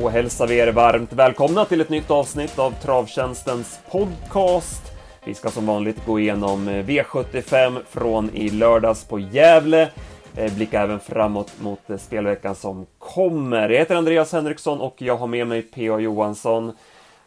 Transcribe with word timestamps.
Då 0.00 0.08
hälsar 0.08 0.46
vi 0.46 0.58
er 0.58 0.72
varmt 0.72 1.12
välkomna 1.12 1.64
till 1.64 1.80
ett 1.80 1.88
nytt 1.88 2.10
avsnitt 2.10 2.58
av 2.58 2.70
Travtjänstens 2.70 3.80
podcast. 3.90 4.82
Vi 5.24 5.34
ska 5.34 5.48
som 5.48 5.66
vanligt 5.66 6.06
gå 6.06 6.20
igenom 6.20 6.68
eh, 6.68 6.84
V75 6.84 7.78
från 7.88 8.30
i 8.34 8.48
lördags 8.48 9.04
på 9.04 9.18
Gävle. 9.18 9.88
Eh, 10.36 10.54
blicka 10.54 10.82
även 10.82 11.00
framåt 11.00 11.52
mot 11.60 11.90
eh, 11.90 11.96
spelveckan 11.96 12.54
som 12.54 12.86
kommer. 12.98 13.68
Jag 13.68 13.78
heter 13.78 13.96
Andreas 13.96 14.32
Henriksson 14.32 14.80
och 14.80 15.02
jag 15.02 15.16
har 15.16 15.26
med 15.26 15.46
mig 15.46 15.62
P.A. 15.62 15.98
Johansson. 15.98 16.72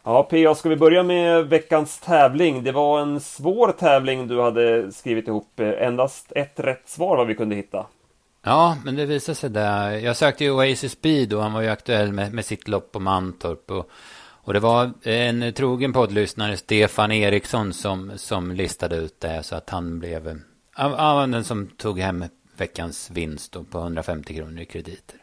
Ja, 0.04 0.22
P.A. 0.22 0.54
ska 0.54 0.68
vi 0.68 0.76
börja 0.76 1.02
med 1.02 1.46
veckans 1.46 1.98
tävling? 1.98 2.64
Det 2.64 2.72
var 2.72 3.00
en 3.00 3.20
svår 3.20 3.72
tävling 3.72 4.28
du 4.28 4.40
hade 4.40 4.92
skrivit 4.92 5.28
ihop. 5.28 5.60
Endast 5.60 6.32
ett 6.36 6.60
rätt 6.60 6.88
svar 6.88 7.16
vad 7.16 7.26
vi 7.26 7.34
kunde 7.34 7.54
hitta. 7.56 7.86
Ja, 8.44 8.76
men 8.84 8.96
det 8.96 9.06
visade 9.06 9.36
sig 9.36 9.50
där. 9.50 9.90
Jag 9.90 10.16
sökte 10.16 10.44
ju 10.44 10.50
Oasis 10.50 10.92
Speed 10.92 11.32
och 11.32 11.42
han 11.42 11.52
var 11.52 11.60
ju 11.60 11.68
aktuell 11.68 12.12
med, 12.12 12.32
med 12.32 12.44
sitt 12.44 12.68
lopp 12.68 12.92
på 12.92 13.00
Mantorp. 13.00 13.70
Och, 13.70 13.90
och 14.44 14.52
det 14.52 14.60
var 14.60 14.92
en 15.02 15.52
trogen 15.52 15.92
poddlyssnare, 15.92 16.56
Stefan 16.56 17.12
Eriksson, 17.12 17.72
som, 17.72 18.12
som 18.16 18.52
listade 18.52 18.96
ut 18.96 19.20
det. 19.20 19.42
Så 19.42 19.56
att 19.56 19.70
han 19.70 19.98
blev 19.98 20.40
ja, 20.76 21.26
den 21.26 21.44
som 21.44 21.66
tog 21.66 21.98
hem 21.98 22.24
veckans 22.56 23.10
vinst 23.10 23.56
på 23.70 23.78
150 23.78 24.34
kronor 24.34 24.60
i 24.60 24.64
krediter. 24.64 25.16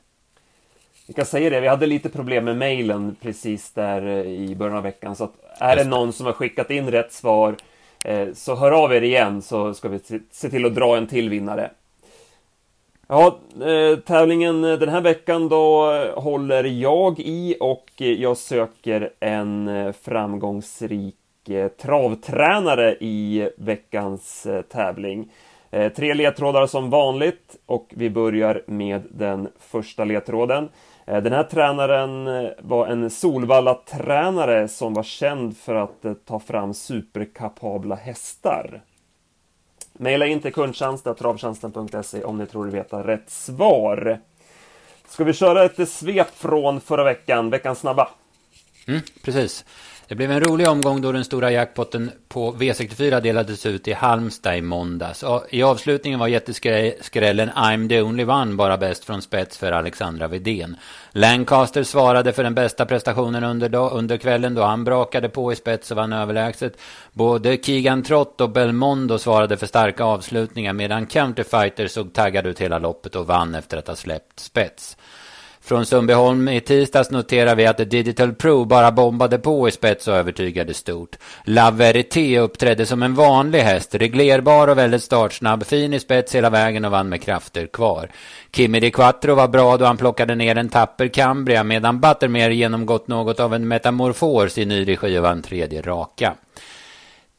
Vi 1.08 1.14
kan 1.14 1.26
säga 1.26 1.50
det, 1.50 1.60
vi 1.60 1.68
hade 1.68 1.86
lite 1.86 2.10
problem 2.10 2.46
med 2.46 2.58
mejlen 2.58 3.16
precis 3.22 3.72
där 3.72 4.08
eh, 4.08 4.26
i 4.26 4.56
början 4.56 4.78
av 4.78 4.84
veckan. 4.84 5.16
Så 5.16 5.24
att 5.24 5.34
är 5.60 5.76
det 5.76 5.84
någon 5.84 6.14
som 6.14 6.26
har 6.26 6.34
skickat 6.34 6.72
in 6.72 6.92
rätt 6.92 7.14
svar 7.14 7.56
eh, 8.06 8.28
så 8.34 8.56
hör 8.56 8.72
av 8.72 8.94
er 8.94 9.02
igen 9.02 9.42
så 9.42 9.74
ska 9.74 9.90
vi 9.90 10.00
se 10.32 10.50
till 10.50 10.66
att 10.66 10.76
dra 10.76 10.98
en 10.98 11.08
till 11.08 11.30
vinnare. 11.30 11.72
Ja, 13.12 13.40
eh, 13.62 14.00
tävlingen 14.00 14.64
eh, 14.64 14.80
den 14.80 14.90
här 14.90 15.02
veckan 15.02 15.50
då 15.50 15.92
eh, 15.92 16.24
håller 16.24 16.64
jag 16.64 17.20
i 17.20 17.56
och 17.60 17.86
jag 17.96 18.38
söker 18.38 19.10
en 19.20 19.94
framgångsrik 19.94 21.16
travtränare 21.82 22.96
i 23.00 23.50
veckans 23.58 24.48
tävling. 24.72 25.32
Tre 25.96 26.14
ledtrådar 26.14 26.68
som 26.68 26.90
vanligt 26.90 27.56
och 27.66 27.94
vi 27.96 28.10
börjar 28.10 28.64
med 28.68 29.02
den 29.10 29.50
första 29.60 30.06
ledtråden. 30.06 30.70
Den 31.06 31.34
här 31.34 31.44
tränaren 31.44 32.26
var 32.60 32.88
en 32.88 33.10
Solvalla-tränare 33.10 34.68
som 34.68 34.94
var 34.94 35.04
känd 35.04 35.58
för 35.58 35.76
att 35.76 36.26
ta 36.26 36.40
fram 36.40 36.74
superkapabla 36.74 37.96
hästar. 37.96 38.82
Maila 40.02 40.26
in 40.26 40.42
till 40.42 40.54
kundtjänst.travtjänsten.se 40.54 42.24
om 42.24 42.38
ni 42.38 42.46
tror 42.46 42.66
du 42.66 42.72
veta 42.72 43.08
rätt 43.08 43.30
svar. 43.30 44.20
Ska 45.08 45.24
vi 45.24 45.34
köra 45.34 45.66
ett 45.66 45.90
svep 45.90 46.36
från 46.36 46.82
förra 46.82 47.04
veckan, 47.04 47.50
veckans 47.50 47.80
snabba? 47.80 48.10
Mm, 48.88 49.02
precis. 49.24 49.66
Det 50.10 50.16
blev 50.16 50.32
en 50.32 50.42
rolig 50.42 50.70
omgång 50.70 51.02
då 51.02 51.12
den 51.12 51.24
stora 51.24 51.52
jackpotten 51.52 52.12
på 52.28 52.54
V64 52.54 53.22
delades 53.22 53.66
ut 53.66 53.88
i 53.88 53.94
Halmstad 53.94 54.58
i 54.58 54.62
måndags. 54.62 55.24
I 55.50 55.64
avslutningen 55.64 56.20
var 56.20 56.28
jätteskrällen 56.28 57.50
I'm 57.50 57.90
the 57.90 58.02
only 58.02 58.26
one 58.26 58.56
bara 58.56 58.78
bäst 58.78 59.06
från 59.06 59.22
spets 59.22 59.58
för 59.58 59.72
Alexandra 59.72 60.28
Vidén. 60.28 60.76
Lancaster 61.12 61.84
svarade 61.84 62.34
för 62.34 62.44
den 62.44 62.56
bästa 62.56 62.86
prestationen 62.86 63.44
under, 63.44 63.94
under 63.94 64.18
kvällen 64.18 64.56
då 64.56 64.62
han 64.62 64.84
brakade 64.84 65.30
på 65.30 65.54
i 65.54 65.56
spets 65.56 65.92
och 65.92 65.98
vann 65.98 66.14
överlägset. 66.14 66.78
Både 67.14 67.58
Keegan 67.58 68.04
Trott 68.04 68.42
och 68.42 68.50
Belmondo 68.50 69.18
svarade 69.18 69.58
för 69.58 69.68
starka 69.68 70.04
avslutningar 70.04 70.74
medan 70.74 71.06
Counterfighter 71.06 71.88
såg 71.88 72.14
taggad 72.14 72.48
ut 72.48 72.62
hela 72.62 72.80
loppet 72.80 73.16
och 73.16 73.28
vann 73.28 73.56
efter 73.56 73.78
att 73.78 73.88
ha 73.88 73.96
släppt 73.96 74.40
spets. 74.40 74.98
Från 75.70 75.86
Sundbyholm 75.86 76.48
i 76.48 76.62
tisdags 76.62 77.12
noterar 77.12 77.56
vi 77.56 77.66
att 77.66 77.90
Digital 77.90 78.34
Pro 78.34 78.66
bara 78.66 78.92
bombade 78.92 79.38
på 79.38 79.68
i 79.68 79.72
spets 79.72 80.08
och 80.08 80.16
övertygade 80.16 80.74
stort. 80.74 81.16
La 81.44 81.72
Verité 81.72 82.40
uppträdde 82.40 82.86
som 82.86 83.04
en 83.04 83.16
vanlig 83.16 83.60
häst, 83.60 83.96
reglerbar 83.96 84.68
och 84.68 84.78
väldigt 84.78 85.04
startsnabb, 85.04 85.66
fin 85.66 85.94
i 85.94 86.00
spets 86.00 86.36
hela 86.36 86.50
vägen 86.50 86.86
och 86.86 86.92
vann 86.92 87.10
med 87.10 87.22
krafter 87.22 87.68
kvar. 87.68 88.10
Kimi 88.56 88.80
Di 88.80 88.92
Quattro 88.92 89.36
var 89.36 89.48
bra 89.48 89.78
då 89.78 89.86
han 89.86 89.98
plockade 89.98 90.36
ner 90.36 90.56
en 90.56 90.70
tapper 90.70 91.08
Cambria 91.08 91.64
medan 91.64 92.00
Buttermere 92.00 92.56
genomgått 92.56 93.08
något 93.08 93.40
av 93.40 93.54
en 93.54 93.68
metamorfos 93.68 94.58
i 94.58 94.66
ny 94.66 94.88
regi 94.88 95.18
och 95.20 95.24
vann 95.24 95.42
tredje 95.42 95.82
raka. 95.82 96.34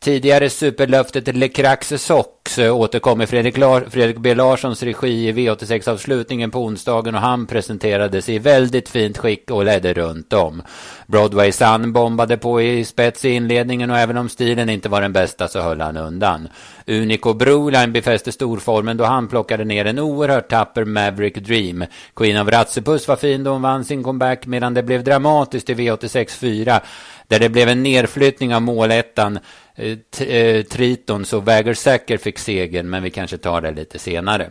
Tidigare 0.05 0.50
superlöftet 0.50 1.37
Lecrax 1.37 1.93
Sox 1.97 2.59
återkom 2.59 3.21
i 3.21 3.27
Fredrik, 3.27 3.55
Fredrik 3.91 4.19
B 4.19 4.34
Larssons 4.34 4.83
regi 4.83 5.28
i 5.28 5.33
V86-avslutningen 5.33 6.50
på 6.50 6.65
onsdagen 6.65 7.15
och 7.15 7.21
han 7.21 7.47
presenterades 7.47 8.28
i 8.28 8.39
väldigt 8.39 8.89
fint 8.89 9.19
skick 9.19 9.50
och 9.50 9.65
ledde 9.65 9.94
runt 9.94 10.33
om. 10.33 10.62
Broadway 11.06 11.53
Sun 11.53 11.93
bombade 11.93 12.37
på 12.37 12.62
i 12.62 12.84
spets 12.84 13.25
i 13.25 13.31
inledningen 13.31 13.91
och 13.91 13.99
även 13.99 14.16
om 14.16 14.28
stilen 14.28 14.69
inte 14.69 14.89
var 14.89 15.00
den 15.00 15.12
bästa 15.12 15.49
så 15.49 15.60
höll 15.60 15.81
han 15.81 15.97
undan. 15.97 16.49
Unico 16.87 17.34
Broline 17.34 17.93
befäste 17.93 18.33
storformen 18.33 18.97
då 18.97 19.05
han 19.05 19.28
plockade 19.28 19.65
ner 19.65 19.84
en 19.84 19.99
oerhört 19.99 20.50
tapper 20.50 20.84
Maverick 20.84 21.37
Dream. 21.37 21.84
Queen 22.16 22.43
of 22.43 22.49
Ratsepus 22.49 23.09
var 23.09 23.16
fin 23.16 23.44
då 23.44 23.50
hon 23.50 23.62
vann 23.62 23.84
sin 23.84 24.03
comeback 24.03 24.47
medan 24.47 24.75
det 24.75 24.83
blev 24.83 25.05
dramatiskt 25.05 25.71
i 25.71 25.75
V86 25.75 26.31
4 26.31 26.81
där 27.28 27.39
det 27.39 27.49
blev 27.49 27.69
en 27.69 27.83
nedflyttning 27.83 28.55
av 28.55 28.62
målettan 28.62 29.39
Eh, 29.80 30.26
eh, 30.28 30.62
triton 30.62 31.24
så 31.24 31.41
Wäger 31.41 31.74
Säcker 31.74 32.18
fick 32.18 32.38
segern 32.38 32.91
men 32.91 33.02
vi 33.02 33.10
kanske 33.10 33.38
tar 33.38 33.60
det 33.60 33.70
lite 33.70 33.98
senare. 33.98 34.50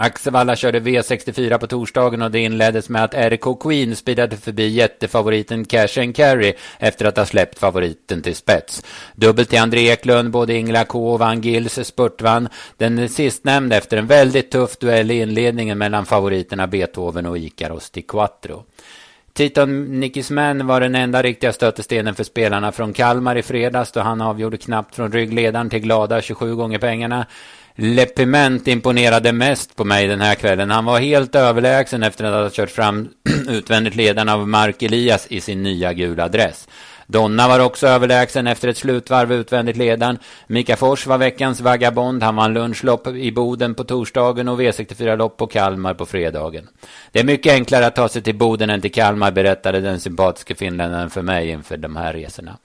Axevalla 0.00 0.56
körde 0.56 0.80
V64 0.80 1.58
på 1.58 1.66
torsdagen 1.66 2.22
och 2.22 2.30
det 2.30 2.38
inleddes 2.38 2.88
med 2.88 3.04
att 3.04 3.14
RK 3.14 3.60
Queen 3.60 3.96
speedade 3.96 4.36
förbi 4.36 4.68
jättefavoriten 4.68 5.64
Cash 5.64 6.00
and 6.00 6.16
Carry 6.16 6.54
efter 6.78 7.04
att 7.04 7.16
ha 7.16 7.26
släppt 7.26 7.58
favoriten 7.58 8.22
till 8.22 8.36
spets. 8.36 8.82
Dubbelt 9.14 9.48
till 9.48 9.58
André 9.58 9.88
Eklund, 9.90 10.30
både 10.30 10.54
Ingela 10.54 10.84
K 10.84 11.12
och 11.12 11.18
Van 11.18 11.40
Gils 11.40 11.86
spurtvann. 11.86 12.48
Den 12.76 13.08
sistnämnde 13.08 13.76
efter 13.76 13.96
en 13.96 14.06
väldigt 14.06 14.50
tuff 14.50 14.76
duell 14.78 15.10
i 15.10 15.20
inledningen 15.20 15.78
mellan 15.78 16.06
favoriterna 16.06 16.66
Beethoven 16.66 17.26
och 17.26 17.38
Ikaros 17.38 17.90
di 17.90 18.02
Quattro. 18.02 18.64
Titon 19.38 20.00
Nickisman 20.00 20.66
var 20.66 20.80
den 20.80 20.94
enda 20.94 21.22
riktiga 21.22 21.52
stötestenen 21.52 22.14
för 22.14 22.24
spelarna 22.24 22.72
från 22.72 22.92
Kalmar 22.92 23.36
i 23.36 23.42
fredags 23.42 23.92
då 23.92 24.00
han 24.00 24.20
avgjorde 24.20 24.56
knappt 24.56 24.94
från 24.94 25.12
ryggledaren 25.12 25.70
till 25.70 25.80
glada 25.80 26.22
27 26.22 26.54
gånger 26.54 26.78
pengarna. 26.78 27.26
Lepiment 27.74 28.68
imponerade 28.68 29.32
mest 29.32 29.76
på 29.76 29.84
mig 29.84 30.06
den 30.06 30.20
här 30.20 30.34
kvällen. 30.34 30.70
Han 30.70 30.84
var 30.84 30.98
helt 30.98 31.34
överlägsen 31.34 32.02
efter 32.02 32.24
att 32.24 32.42
ha 32.42 32.50
kört 32.50 32.70
fram 32.70 33.08
utvändigt 33.48 33.96
ledaren 33.96 34.28
av 34.28 34.48
Mark 34.48 34.82
Elias 34.82 35.26
i 35.26 35.40
sin 35.40 35.62
nya 35.62 35.92
gula 35.92 36.28
dress. 36.28 36.68
Donna 37.10 37.48
var 37.48 37.60
också 37.60 37.86
överlägsen 37.86 38.46
efter 38.46 38.68
ett 38.68 38.76
slutvarv 38.76 39.32
utvändigt 39.32 39.76
ledaren. 39.76 40.18
Mika 40.46 40.76
Fors 40.76 41.06
var 41.06 41.18
veckans 41.18 41.60
vagabond. 41.60 42.22
Han 42.22 42.36
vann 42.36 42.54
lunchlopp 42.54 43.06
i 43.06 43.32
Boden 43.32 43.74
på 43.74 43.84
torsdagen 43.84 44.48
och 44.48 44.60
V64-lopp 44.60 45.36
på 45.36 45.46
Kalmar 45.46 45.94
på 45.94 46.06
fredagen. 46.06 46.68
Det 47.12 47.20
är 47.20 47.24
mycket 47.24 47.52
enklare 47.52 47.86
att 47.86 47.96
ta 47.96 48.08
sig 48.08 48.22
till 48.22 48.34
Boden 48.34 48.70
än 48.70 48.80
till 48.80 48.92
Kalmar, 48.92 49.30
berättade 49.30 49.80
den 49.80 50.00
sympatiske 50.00 50.54
finländaren 50.54 51.10
för 51.10 51.22
mig 51.22 51.48
inför 51.48 51.76
de 51.76 51.96
här 51.96 52.12
resorna. 52.12 52.58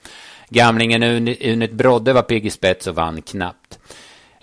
Gamlingen 0.48 1.02
Unit 1.02 1.72
Brodde 1.72 2.12
var 2.12 2.22
pigg 2.22 2.46
i 2.46 2.50
spets 2.50 2.86
och 2.86 2.94
vann 2.94 3.22
knappt. 3.22 3.78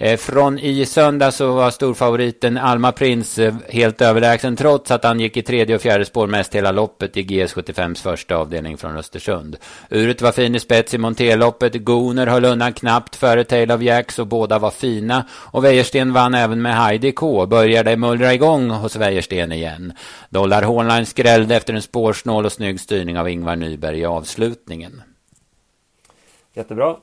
Eh, 0.04 0.18
från 0.18 0.60
i 0.60 0.86
söndag 0.86 1.32
så 1.32 1.52
var 1.52 1.72
storfavoriten 1.72 2.58
Alma 2.58 2.92
Prins 2.92 3.40
eh, 3.40 3.54
helt 3.70 4.02
överlägsen 4.02 4.56
trots 4.56 4.92
att 4.92 5.04
han 5.04 5.20
gick 5.20 5.38
i 5.38 5.42
tredje 5.42 5.76
och 5.76 5.82
fjärde 5.82 6.06
spår 6.06 6.28
mest 6.28 6.56
hela 6.56 6.72
loppet 6.72 7.18
i 7.18 7.24
GS75s 7.24 8.02
första 8.02 8.36
avdelning 8.36 8.78
från 8.78 8.98
Östersund. 8.98 9.58
Uret 9.90 10.22
var 10.22 10.32
fin 10.32 10.56
i 10.56 10.60
spets 10.60 10.94
i 10.94 10.98
monterloppet, 10.98 11.76
Goner 11.76 12.28
höll 12.28 12.46
undan 12.46 12.74
knappt 12.74 13.16
före 13.16 13.44
Tail 13.44 13.72
of 13.72 13.82
Jacks 13.82 14.20
och 14.20 14.28
båda 14.28 14.60
var 14.60 14.72
fina. 14.72 15.26
Och 15.32 15.64
Wäjersten 15.64 16.14
vann 16.14 16.34
även 16.34 16.62
med 16.62 16.76
Heidi 16.76 17.12
K. 17.12 17.46
Började 17.46 17.98
mullra 17.98 18.34
igång 18.34 18.70
hos 18.70 18.96
Wäjersten 18.96 19.52
igen. 19.52 19.94
Dollar 20.30 20.64
Hornline 20.64 21.06
skrällde 21.06 21.56
efter 21.56 21.74
en 21.74 21.82
spårsnål 21.82 22.46
och 22.46 22.52
snygg 22.52 22.80
styrning 22.80 23.20
av 23.20 23.30
Ingvar 23.30 23.56
Nyberg 23.56 24.00
i 24.00 24.06
avslutningen. 24.06 25.02
Jättebra. 26.54 26.96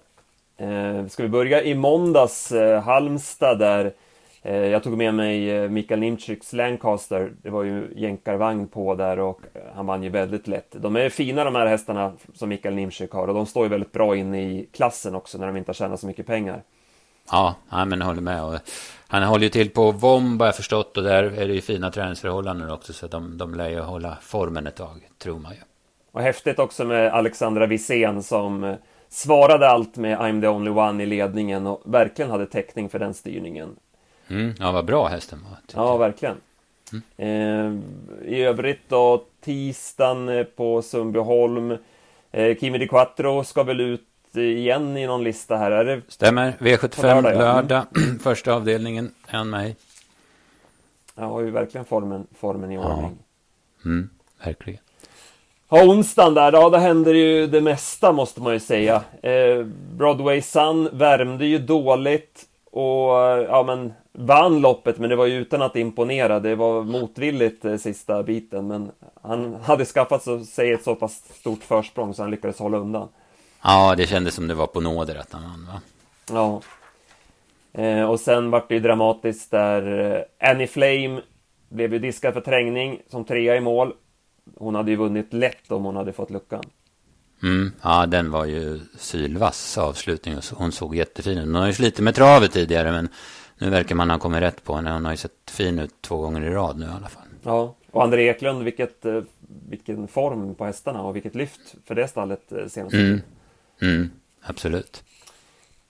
Eh, 0.61 1.07
ska 1.07 1.23
vi 1.23 1.29
börja 1.29 1.63
i 1.63 1.75
måndags, 1.75 2.53
eh, 2.53 2.83
Halmstad 2.83 3.59
där 3.59 3.95
eh, 4.43 4.57
jag 4.57 4.83
tog 4.83 4.99
med 4.99 5.15
mig 5.15 5.69
Mikael 5.69 6.01
Nimczyks 6.01 6.53
Lancaster. 6.53 7.33
Det 7.43 7.51
var 7.51 7.63
ju 7.63 7.93
jänkarvagn 7.97 8.69
på 8.69 8.95
där 8.95 9.19
och 9.19 9.41
han 9.75 9.87
vann 9.87 10.03
ju 10.03 10.09
väldigt 10.09 10.49
lätt. 10.49 10.75
De 10.79 10.97
är 10.97 11.09
fina 11.09 11.45
de 11.45 11.55
här 11.55 11.67
hästarna 11.67 12.13
som 12.35 12.49
Mikael 12.49 12.75
Nimczyk 12.75 13.11
har 13.11 13.29
och 13.29 13.35
de 13.35 13.47
står 13.47 13.65
ju 13.65 13.69
väldigt 13.69 13.93
bra 13.93 14.17
inne 14.17 14.43
i 14.43 14.69
klassen 14.73 15.15
också 15.15 15.39
när 15.39 15.47
de 15.47 15.57
inte 15.57 15.69
har 15.69 15.75
tjänat 15.75 16.01
så 16.01 16.07
mycket 16.07 16.27
pengar. 16.27 16.63
Ja, 17.31 17.55
men 17.71 18.03
håller 18.03 18.21
med. 18.21 18.61
Han 19.09 19.23
håller 19.23 19.45
ju 19.45 19.51
till 19.51 19.71
på 19.71 19.93
Vom, 19.93 20.39
jag 20.41 20.57
förstått, 20.57 20.97
och 20.97 21.03
där 21.03 21.23
är 21.23 21.49
det 21.49 21.55
ju 21.55 21.61
fina 21.61 21.91
träningsförhållanden 21.91 22.71
också, 22.71 22.93
så 22.93 23.07
de, 23.07 23.39
de 23.39 23.55
lär 23.55 23.69
ju 23.69 23.81
hålla 23.81 24.17
formen 24.21 24.67
ett 24.67 24.77
tag, 24.77 25.09
tror 25.19 25.39
man 25.39 25.53
ju. 25.53 25.59
Och 26.13 26.23
häftigt 26.23 26.59
också 26.59 26.85
med 26.85 27.13
Alexandra 27.13 27.67
Wisén 27.67 28.23
som 28.23 28.77
svarade 29.09 29.69
allt 29.69 29.97
med 29.97 30.19
I'm 30.19 30.41
the 30.41 30.49
only 30.49 30.71
one 30.71 31.03
i 31.03 31.07
ledningen 31.07 31.67
och 31.67 31.83
verkligen 31.85 32.31
hade 32.31 32.47
täckning 32.47 32.89
för 32.89 32.99
den 32.99 33.15
styrningen. 33.15 33.77
Mm, 34.29 34.55
ja, 34.59 34.73
vad 34.73 34.85
bra 34.85 35.07
hästen 35.07 35.39
var. 35.51 35.59
Ja, 35.75 35.97
verkligen. 35.97 36.37
Mm. 37.17 37.83
I 38.25 38.43
övrigt 38.43 38.89
då, 38.89 39.25
tisdagen 39.41 40.47
på 40.57 40.83
Sundbyholm. 40.83 41.77
Kimi 42.61 42.79
Di 42.79 42.89
Quattro 42.89 43.45
ska 43.45 43.63
väl 43.63 43.81
ut 43.81 44.05
igen 44.35 44.97
i 44.97 45.07
någon 45.07 45.25
lista 45.25 45.57
här. 45.57 45.71
Är 45.71 45.85
det 45.85 46.03
Stämmer. 46.09 46.53
V75 46.59 47.03
lördag, 47.03 47.35
ja. 47.35 47.39
lördag. 47.39 47.87
första 48.21 48.55
avdelningen, 48.55 49.15
en 49.27 49.51
mig. 49.51 49.77
Jag 51.15 51.25
har 51.25 51.41
ju 51.41 51.51
verkligen 51.51 51.85
formen, 51.85 52.27
formen 52.39 52.73
i 52.73 52.79
ordning. 52.79 53.19
Ja. 53.83 53.85
Mm, 53.85 54.11
verkligen. 54.45 54.81
Ja, 55.71 55.85
onsdagen 55.85 56.35
där, 56.35 56.53
ja, 56.53 56.71
då 56.71 56.79
händer 56.79 57.15
ju 57.15 57.47
det 57.47 57.61
mesta 57.61 58.13
måste 58.13 58.43
man 58.43 58.53
ju 58.53 58.61
säga. 58.61 59.03
Eh, 59.23 59.65
Broadway 59.97 60.43
Sun 60.43 60.89
värmde 60.93 61.47
ju 61.47 61.59
dåligt 61.59 62.45
och 62.71 63.11
ja, 63.49 63.65
men 63.67 63.93
vann 64.13 64.61
loppet, 64.61 64.99
men 64.99 65.11
det 65.11 65.17
var 65.17 65.27
ju 65.27 65.35
utan 65.35 65.63
att 65.63 65.77
imponera. 65.77 66.41
Det 66.41 66.55
var 66.55 66.83
motvilligt 66.83 67.65
eh, 67.65 67.77
sista 67.77 68.23
biten, 68.23 68.67
men 68.67 68.91
han 69.23 69.55
hade 69.55 69.85
skaffat 69.85 70.47
sig 70.47 70.73
ett 70.73 70.85
så 70.85 70.95
pass 70.95 71.23
stort 71.35 71.63
försprång 71.63 72.15
så 72.15 72.23
han 72.23 72.31
lyckades 72.31 72.59
hålla 72.59 72.79
undan. 72.79 73.09
Ja, 73.63 73.95
det 73.97 74.07
kändes 74.07 74.35
som 74.35 74.49
det 74.49 74.55
var 74.55 74.67
på 74.67 74.81
nåder 74.81 75.15
att 75.15 75.33
han 75.33 75.43
vann, 75.43 75.67
va? 75.67 75.81
Ja. 76.31 76.61
Eh, 77.83 78.11
och 78.11 78.21
sen 78.21 78.51
vart 78.51 78.69
det 78.69 78.75
ju 78.75 78.81
dramatiskt 78.81 79.51
där 79.51 80.15
eh, 80.41 80.51
Annie 80.51 80.67
Flame 80.67 81.21
blev 81.69 81.93
ju 81.93 81.99
diskad 81.99 82.35
för 82.35 82.41
trängning 82.41 83.01
som 83.09 83.25
trea 83.25 83.57
i 83.57 83.61
mål. 83.61 83.93
Hon 84.57 84.75
hade 84.75 84.91
ju 84.91 84.97
vunnit 84.97 85.33
lätt 85.33 85.73
om 85.73 85.85
hon 85.85 85.97
hade 85.97 86.13
fått 86.13 86.31
luckan. 86.31 86.63
Mm, 87.43 87.73
ja, 87.83 88.07
den 88.07 88.31
var 88.31 88.45
ju 88.45 88.81
sylvass 88.99 89.79
avslutning. 89.79 90.37
Hon 90.55 90.73
såg 90.73 90.95
jättefin 90.95 91.39
ut. 91.39 91.45
Hon 91.45 91.55
har 91.55 91.67
ju 91.67 91.73
slitit 91.73 92.05
med 92.05 92.15
travet 92.15 92.53
tidigare, 92.53 92.93
men 92.93 93.09
nu 93.59 93.71
verkar 93.71 93.95
man 93.95 94.11
ha 94.11 94.19
kommit 94.19 94.41
rätt 94.41 94.65
på 94.65 94.75
henne. 94.75 94.91
Hon 94.91 95.05
har 95.05 95.13
ju 95.13 95.17
sett 95.17 95.51
fin 95.51 95.79
ut 95.79 96.03
två 96.03 96.17
gånger 96.17 96.41
i 96.41 96.51
rad 96.51 96.79
nu 96.79 96.87
i 96.87 96.89
alla 96.89 97.09
fall. 97.09 97.23
Ja, 97.43 97.75
och 97.91 98.03
André 98.03 98.29
Eklund, 98.29 98.63
vilket, 98.63 99.05
eh, 99.05 99.23
vilken 99.69 100.09
form 100.09 100.55
på 100.55 100.65
hästarna 100.65 101.03
och 101.03 101.17
vilket 101.17 101.35
lyft 101.35 101.75
för 101.85 101.95
det 101.95 102.09
stallet 102.09 102.53
eh, 102.53 102.67
senast. 102.67 102.95
Mm. 102.95 103.21
Mm, 103.83 104.11
absolut. 104.43 105.03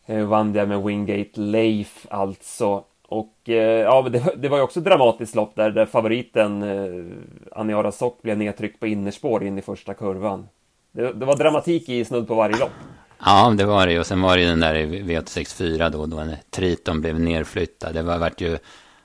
Eh, 0.07 0.25
vann 0.25 0.55
jag 0.55 0.69
med 0.69 0.83
Wingate 0.83 1.41
Leif 1.41 2.07
alltså. 2.11 2.85
Och 3.09 3.49
eh, 3.49 3.55
ja, 3.83 4.03
det, 4.03 4.23
det, 4.37 4.49
var 4.49 4.57
ju 4.57 4.63
också 4.63 4.79
ett 4.81 4.85
dramatiskt 4.85 5.35
lopp 5.35 5.57
där, 5.57 5.71
där 5.71 5.87
favoriten 5.87 6.63
eh, 6.63 7.61
Aniara 7.61 7.93
Sock 7.93 8.23
blev 8.23 8.39
nedtryckt 8.39 8.81
på 8.81 8.87
innerspår 8.87 9.45
in 9.45 9.59
i 9.59 9.63
första 9.63 9.95
kurvan. 9.95 10.49
Det, 10.93 11.13
det, 11.13 11.27
var 11.27 11.37
dramatik 11.37 11.89
i 11.89 12.05
snudd 12.05 12.29
på 12.29 12.35
varje 12.35 12.57
lopp. 12.57 12.73
Ja, 13.25 13.55
det 13.59 13.65
var 13.65 13.87
det. 13.87 13.99
Och 13.99 14.07
sen 14.07 14.23
var 14.23 14.37
det 14.37 14.43
ju 14.43 14.49
den 14.49 14.61
där 14.61 14.75
V864 14.75 15.91
då, 15.91 16.07
då 16.07 16.19
en 16.19 16.37
Triton 16.51 17.01
blev 17.01 17.21
nerflyttad. 17.21 17.95
Det 17.95 18.03
var 18.03 18.19
varit 18.19 18.41
ju, 18.41 18.59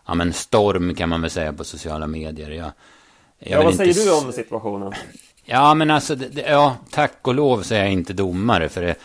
ja 0.07 0.13
men 0.13 0.33
storm 0.33 0.95
kan 0.95 1.09
man 1.09 1.21
väl 1.21 1.29
säga 1.29 1.53
på 1.53 1.63
sociala 1.63 2.07
medier. 2.07 2.49
Jag, 2.49 2.71
jag 3.39 3.59
ja, 3.59 3.63
vad 3.63 3.75
säger 3.75 3.93
du 3.93 4.25
om 4.25 4.31
situationen? 4.31 4.93
Ja, 5.45 5.73
men 5.73 5.91
alltså, 5.91 6.15
det, 6.15 6.41
ja, 6.41 6.75
tack 6.91 7.27
och 7.27 7.35
lov 7.35 7.61
så 7.61 7.75
är 7.75 7.79
jag 7.79 7.91
inte 7.91 8.13
domare. 8.13 8.69
För 8.69 8.81
det, 8.81 8.95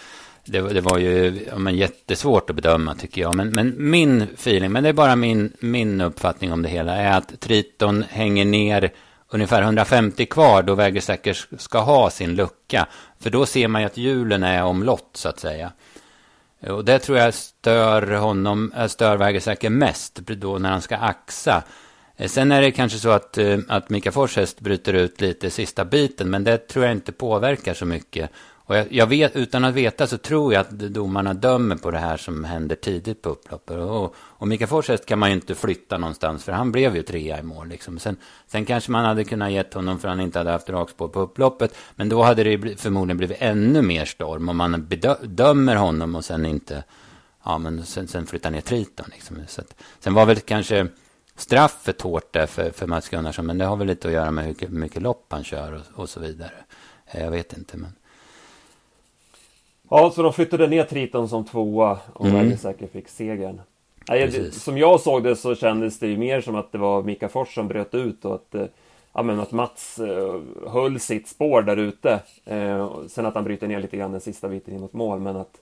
det, 0.48 0.60
det 0.60 0.80
var 0.80 0.98
ju 0.98 1.44
ja, 1.48 1.58
men 1.58 1.76
jättesvårt 1.76 2.50
att 2.50 2.56
bedöma 2.56 2.94
tycker 2.94 3.20
jag. 3.20 3.34
Men, 3.34 3.50
men 3.50 3.74
min 3.90 4.22
feeling, 4.22 4.72
men 4.72 4.82
det 4.82 4.88
är 4.88 4.92
bara 4.92 5.16
min, 5.16 5.52
min 5.60 6.00
uppfattning 6.00 6.52
om 6.52 6.62
det 6.62 6.68
hela, 6.68 6.96
är 6.96 7.18
att 7.18 7.40
Triton 7.40 8.04
hänger 8.10 8.44
ner 8.44 8.92
ungefär 9.28 9.62
150 9.62 10.26
kvar 10.26 10.62
då 10.62 10.74
Wägersäcker 10.74 11.38
ska 11.58 11.78
ha 11.80 12.10
sin 12.10 12.34
lucka. 12.34 12.86
För 13.20 13.30
då 13.30 13.46
ser 13.46 13.68
man 13.68 13.82
ju 13.82 13.86
att 13.86 13.96
hjulen 13.96 14.42
är 14.42 14.64
omlott 14.64 15.10
så 15.12 15.28
att 15.28 15.40
säga. 15.40 15.72
Och 16.60 16.84
det 16.84 16.98
tror 16.98 17.18
jag 17.18 17.34
stör 17.34 18.12
honom, 18.12 18.72
eh, 18.76 18.86
stör 18.86 19.16
Vägersäker 19.16 19.70
mest 19.70 20.14
då 20.14 20.58
när 20.58 20.70
han 20.70 20.82
ska 20.82 20.96
axa. 20.96 21.62
Eh, 22.16 22.28
sen 22.28 22.52
är 22.52 22.62
det 22.62 22.70
kanske 22.70 22.98
så 22.98 23.10
att, 23.10 23.38
eh, 23.38 23.58
att 23.68 23.90
Mika 23.90 24.12
Fors 24.12 24.36
häst 24.36 24.60
bryter 24.60 24.92
ut 24.92 25.20
lite 25.20 25.50
sista 25.50 25.84
biten, 25.84 26.30
men 26.30 26.44
det 26.44 26.58
tror 26.68 26.84
jag 26.84 26.94
inte 26.94 27.12
påverkar 27.12 27.74
så 27.74 27.84
mycket. 27.86 28.30
Och 28.68 28.76
jag, 28.76 28.92
jag, 28.92 29.06
vet, 29.06 29.36
utan 29.36 29.64
att 29.64 29.74
veta 29.74 30.06
så 30.06 30.18
tror 30.18 30.52
jag 30.52 30.60
att 30.60 30.70
domarna 30.70 31.34
dömer 31.34 31.76
på 31.76 31.90
det 31.90 31.98
här 31.98 32.16
som 32.16 32.44
händer 32.44 32.76
tidigt 32.76 33.22
på 33.22 33.28
upploppet. 33.28 33.76
Och, 33.76 34.14
och 34.18 34.48
Mika 34.48 34.66
Fors 34.66 34.90
kan 35.06 35.18
man 35.18 35.28
ju 35.28 35.34
inte 35.34 35.54
flytta 35.54 35.98
någonstans, 35.98 36.44
för 36.44 36.52
han 36.52 36.72
blev 36.72 36.96
ju 36.96 37.02
trea 37.02 37.38
i 37.38 37.42
mål. 37.42 37.68
Liksom. 37.68 37.98
Sen, 37.98 38.16
sen 38.46 38.64
kanske 38.64 38.90
man 38.90 39.04
hade 39.04 39.24
kunnat 39.24 39.52
gett 39.52 39.74
honom 39.74 39.98
för 39.98 40.08
han 40.08 40.20
inte 40.20 40.38
hade 40.38 40.50
haft 40.50 40.70
rakspår 40.70 41.08
på 41.08 41.20
upploppet. 41.20 41.74
Men 41.94 42.08
då 42.08 42.22
hade 42.22 42.44
det 42.44 42.80
förmodligen 42.80 43.16
blivit 43.16 43.36
ännu 43.40 43.82
mer 43.82 44.04
storm 44.04 44.48
om 44.48 44.56
man 44.56 44.86
bedömer 44.86 45.76
honom 45.76 46.14
och 46.14 46.24
sen 46.24 46.46
inte, 46.46 46.84
ja 47.44 47.58
men 47.58 47.84
sen, 47.84 48.08
sen 48.08 48.26
flyttar 48.26 48.50
ner 48.50 48.60
Triton. 48.60 49.06
Liksom. 49.12 49.36
Så 49.46 49.60
att, 49.60 49.74
sen 50.00 50.14
var 50.14 50.26
väl 50.26 50.40
kanske 50.40 50.86
straffet 51.36 52.00
hårt 52.00 52.32
där 52.32 52.46
för, 52.46 52.70
för 52.70 52.86
Mats 52.86 53.08
Gunnarsson. 53.08 53.46
Men 53.46 53.58
det 53.58 53.64
har 53.64 53.76
väl 53.76 53.86
lite 53.86 54.08
att 54.08 54.14
göra 54.14 54.30
med 54.30 54.44
hur 54.44 54.68
mycket 54.68 55.02
lopp 55.02 55.26
han 55.28 55.44
kör 55.44 55.72
och, 55.72 56.02
och 56.02 56.08
så 56.08 56.20
vidare. 56.20 56.52
Eh, 57.06 57.24
jag 57.24 57.30
vet 57.30 57.52
inte, 57.52 57.76
men... 57.76 57.92
Ja, 59.90 60.10
så 60.10 60.22
de 60.22 60.32
flyttade 60.32 60.66
ner 60.66 60.84
Triton 60.84 61.28
som 61.28 61.44
tvåa 61.44 61.98
och 62.12 62.26
mm. 62.26 62.56
säkert 62.56 62.92
fick 62.92 63.08
segern. 63.08 63.60
Nej, 64.08 64.52
som 64.52 64.78
jag 64.78 65.00
såg 65.00 65.24
det 65.24 65.36
så 65.36 65.54
kändes 65.54 65.98
det 65.98 66.06
ju 66.06 66.16
mer 66.16 66.40
som 66.40 66.56
att 66.56 66.72
det 66.72 66.78
var 66.78 67.02
Mika 67.02 67.28
Fors 67.28 67.54
som 67.54 67.68
bröt 67.68 67.94
ut 67.94 68.24
och 68.24 68.34
att, 68.34 68.54
eh, 68.54 68.66
ja, 69.12 69.22
men 69.22 69.40
att 69.40 69.52
Mats 69.52 70.00
uh, 70.00 70.40
höll 70.66 71.00
sitt 71.00 71.28
spår 71.28 71.62
där 71.62 71.76
ute. 71.76 72.20
Uh, 72.50 73.06
sen 73.08 73.26
att 73.26 73.34
han 73.34 73.44
bryter 73.44 73.68
ner 73.68 73.80
lite 73.80 73.96
grann 73.96 74.12
den 74.12 74.20
sista 74.20 74.48
biten 74.48 74.74
in 74.74 74.80
mot 74.80 74.92
mål, 74.92 75.20
men 75.20 75.36
att 75.36 75.60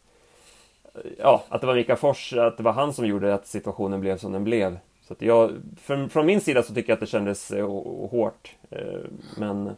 ja, 1.18 1.44
att 1.48 1.60
det 1.60 1.66
var 1.66 1.74
Mika 1.74 1.96
Fors, 1.96 2.32
att 2.32 2.56
det 2.56 2.62
var 2.62 2.72
han 2.72 2.92
som 2.92 3.06
gjorde 3.06 3.34
att 3.34 3.46
situationen 3.46 4.00
blev 4.00 4.18
som 4.18 4.32
den 4.32 4.44
blev. 4.44 4.78
Så 5.06 5.12
att 5.12 5.22
jag, 5.22 5.52
för, 5.80 6.08
från 6.08 6.26
min 6.26 6.40
sida 6.40 6.62
så 6.62 6.74
tycker 6.74 6.90
jag 6.90 6.94
att 6.94 7.00
det 7.00 7.06
kändes 7.06 7.50
eh, 7.50 7.66
hårt. 8.10 8.54
Eh, 8.70 9.00
men 9.36 9.70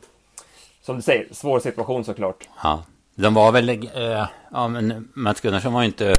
som 0.81 0.97
du 0.97 1.03
säger, 1.03 1.27
svår 1.31 1.61
situation 1.61 2.05
såklart. 2.05 2.49
Ja, 2.62 2.85
de 3.23 3.35
var 3.35 3.53
väl, 3.53 3.69
eh, 3.69 4.26
ja 4.50 4.69
men 4.69 5.09
Mats 5.15 5.41
Gunnarsson 5.41 5.73
var 5.73 5.82
ju 5.82 5.87
inte, 5.87 6.17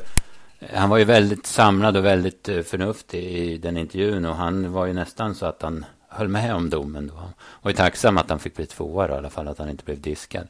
han 0.74 0.90
var 0.90 0.98
ju 0.98 1.04
väldigt 1.04 1.46
samlad 1.46 1.98
och 1.98 2.06
väldigt 2.06 2.50
eh, 2.50 2.62
förnuftig 2.62 3.24
i 3.24 3.58
den 3.58 3.78
intervjun 3.78 4.26
och 4.26 4.36
han 4.36 4.72
var 4.72 4.86
ju 4.86 4.94
nästan 4.94 5.36
så 5.36 5.46
att 5.46 5.62
han 5.62 5.86
höll 6.08 6.28
med 6.28 6.56
om 6.56 6.70
domen 6.70 7.08
då. 7.08 7.16
Han 7.16 7.34
var 7.62 7.72
ju 7.72 7.78
tacksam 7.78 8.18
att 8.18 8.30
han 8.30 8.40
fick 8.40 8.56
bli 8.56 8.66
tvåa 8.66 9.08
då, 9.08 9.14
i 9.14 9.18
alla 9.18 9.30
fall 9.30 9.48
att 9.48 9.58
han 9.58 9.70
inte 9.70 9.84
blev 9.84 10.02
diskad. 10.02 10.48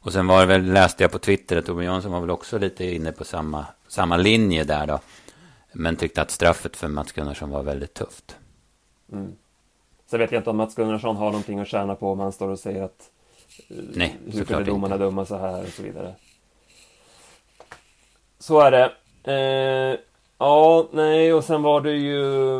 Och 0.00 0.12
sen 0.12 0.26
var 0.26 0.40
det 0.40 0.46
väl, 0.46 0.72
läste 0.72 1.04
jag 1.04 1.12
på 1.12 1.18
Twitter 1.18 1.56
att 1.56 1.66
Torbjörn 1.66 1.92
Jansson 1.92 2.12
var 2.12 2.20
väl 2.20 2.30
också 2.30 2.58
lite 2.58 2.84
inne 2.84 3.12
på 3.12 3.24
samma, 3.24 3.66
samma 3.88 4.16
linje 4.16 4.64
där 4.64 4.86
då. 4.86 5.00
Men 5.72 5.96
tyckte 5.96 6.22
att 6.22 6.30
straffet 6.30 6.76
för 6.76 6.88
Mats 6.88 7.12
Gunnarsson 7.12 7.50
var 7.50 7.62
väldigt 7.62 7.94
tufft. 7.94 8.36
Mm. 9.12 9.32
Sen 10.10 10.18
vet 10.18 10.32
jag 10.32 10.40
inte 10.40 10.50
om 10.50 10.56
Mats 10.56 10.74
Gunnarsson 10.74 11.16
har 11.16 11.26
någonting 11.26 11.58
att 11.58 11.68
tjäna 11.68 11.94
på 11.94 12.12
om 12.12 12.20
han 12.20 12.32
står 12.32 12.48
och 12.48 12.58
säger 12.58 12.82
att 12.82 13.10
Nej, 13.68 14.16
hur 14.32 14.44
kunde 14.44 14.64
domarna 14.64 14.94
inte. 14.94 15.04
döma 15.04 15.24
så 15.24 15.36
här 15.36 15.62
och 15.62 15.68
så 15.68 15.82
vidare. 15.82 16.14
Så 18.38 18.60
är 18.60 18.70
det. 18.70 18.92
Eh, 19.24 19.98
ja, 20.38 20.88
nej, 20.92 21.32
och 21.32 21.44
sen 21.44 21.62
var 21.62 21.80
det 21.80 21.92
ju 21.92 22.58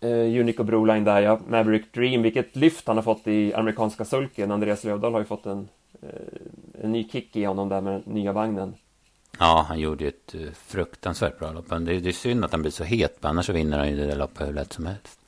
eh, 0.00 0.40
Unico 0.40 0.64
Broline 0.64 1.04
där 1.04 1.20
ja, 1.20 1.40
Maverick 1.48 1.92
Dream, 1.92 2.22
vilket 2.22 2.56
lyft 2.56 2.86
han 2.86 2.96
har 2.96 3.02
fått 3.02 3.26
i 3.26 3.54
amerikanska 3.54 4.04
sulken. 4.04 4.50
Andreas 4.50 4.84
Lövdahl 4.84 5.12
har 5.12 5.20
ju 5.20 5.26
fått 5.26 5.46
en, 5.46 5.68
eh, 6.02 6.82
en 6.84 6.92
ny 6.92 7.08
kick 7.08 7.36
i 7.36 7.44
honom 7.44 7.68
där 7.68 7.80
med 7.80 8.06
nya 8.06 8.32
vagnen. 8.32 8.74
Ja, 9.38 9.64
han 9.68 9.78
gjorde 9.78 10.04
ju 10.04 10.08
ett 10.08 10.34
eh, 10.34 10.52
fruktansvärt 10.54 11.38
bra 11.38 11.52
lopp. 11.52 11.68
Det 11.68 11.74
är, 11.74 12.00
det 12.00 12.08
är 12.08 12.12
synd 12.12 12.44
att 12.44 12.52
han 12.52 12.60
blir 12.60 12.72
så 12.72 12.84
het, 12.84 13.24
annars 13.24 13.46
så 13.46 13.52
vinner 13.52 13.78
han 13.78 13.90
ju 13.90 13.96
det 13.96 14.06
där 14.06 14.16
loppet 14.16 14.48
hur 14.48 14.52
lätt 14.52 14.72
som 14.72 14.86
helst. 14.86 15.20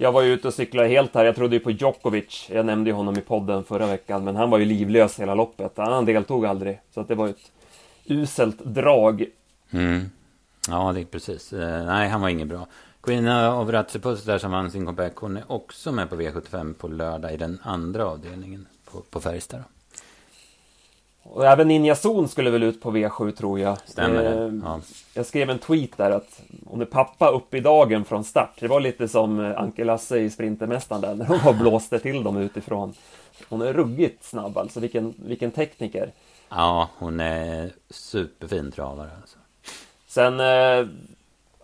Jag 0.00 0.12
var 0.12 0.22
ju 0.22 0.32
ute 0.32 0.48
och 0.48 0.54
cyklade 0.54 0.88
helt 0.88 1.14
här. 1.14 1.24
Jag 1.24 1.36
trodde 1.36 1.56
ju 1.56 1.60
på 1.60 1.70
Djokovic. 1.70 2.48
Jag 2.50 2.66
nämnde 2.66 2.90
ju 2.90 2.94
honom 2.94 3.18
i 3.18 3.20
podden 3.20 3.64
förra 3.64 3.86
veckan, 3.86 4.24
men 4.24 4.36
han 4.36 4.50
var 4.50 4.58
ju 4.58 4.64
livlös 4.64 5.20
hela 5.20 5.34
loppet. 5.34 5.72
Han 5.76 6.04
deltog 6.04 6.46
aldrig, 6.46 6.80
så 6.94 7.00
att 7.00 7.08
det 7.08 7.14
var 7.14 7.28
ett 7.28 7.52
uselt 8.04 8.64
drag. 8.64 9.24
Mm. 9.70 10.10
Ja, 10.68 10.92
det 10.92 11.00
är 11.00 11.04
precis. 11.04 11.52
Eh, 11.52 11.86
nej, 11.86 12.08
han 12.08 12.20
var 12.20 12.28
ingen 12.28 12.48
bra. 12.48 12.66
Queen 13.00 13.28
of 13.28 13.70
Ratsipus 13.70 14.24
där 14.24 14.38
som 14.38 14.50
vann 14.50 14.70
sin 14.70 14.86
comeback, 14.86 15.16
hon 15.16 15.36
är 15.36 15.52
också 15.52 15.92
med 15.92 16.10
på 16.10 16.16
V75 16.16 16.74
på 16.74 16.88
lördag 16.88 17.34
i 17.34 17.36
den 17.36 17.60
andra 17.62 18.06
avdelningen 18.06 18.66
på, 18.84 19.00
på 19.00 19.20
Färjestad. 19.20 19.62
Och 21.30 21.46
även 21.46 21.68
Ninja 21.68 21.94
Zon 21.94 22.28
skulle 22.28 22.50
väl 22.50 22.62
ut 22.62 22.80
på 22.80 22.90
V7 22.90 23.30
tror 23.30 23.60
jag. 23.60 23.78
Stämmer 23.84 24.46
eh, 24.46 24.52
ja. 24.64 24.80
Jag 25.14 25.26
skrev 25.26 25.50
en 25.50 25.58
tweet 25.58 25.96
där 25.96 26.10
att 26.10 26.42
hon 26.66 26.80
är 26.80 26.84
pappa 26.84 27.30
upp 27.30 27.54
i 27.54 27.60
dagen 27.60 28.04
från 28.04 28.24
start. 28.24 28.52
Det 28.60 28.68
var 28.68 28.80
lite 28.80 29.08
som 29.08 29.40
eh, 29.40 29.58
Anke 29.58 29.84
Lasse 29.84 30.18
i 30.18 30.30
Sprintermästaren 30.30 31.00
där, 31.00 31.14
när 31.14 31.26
hon 31.26 31.38
bara 31.44 31.54
blåste 31.54 31.98
till 31.98 32.22
dem 32.22 32.36
utifrån. 32.36 32.94
Hon 33.48 33.62
är 33.62 33.72
ruggigt 33.72 34.24
snabb 34.24 34.58
alltså, 34.58 34.80
vilken, 34.80 35.14
vilken 35.16 35.50
tekniker. 35.50 36.12
Ja, 36.48 36.88
hon 36.98 37.20
är 37.20 37.70
superfin 37.90 38.72
travare 38.72 39.10
alltså. 39.20 39.38
Sen 40.06 40.40
eh, 40.40 40.86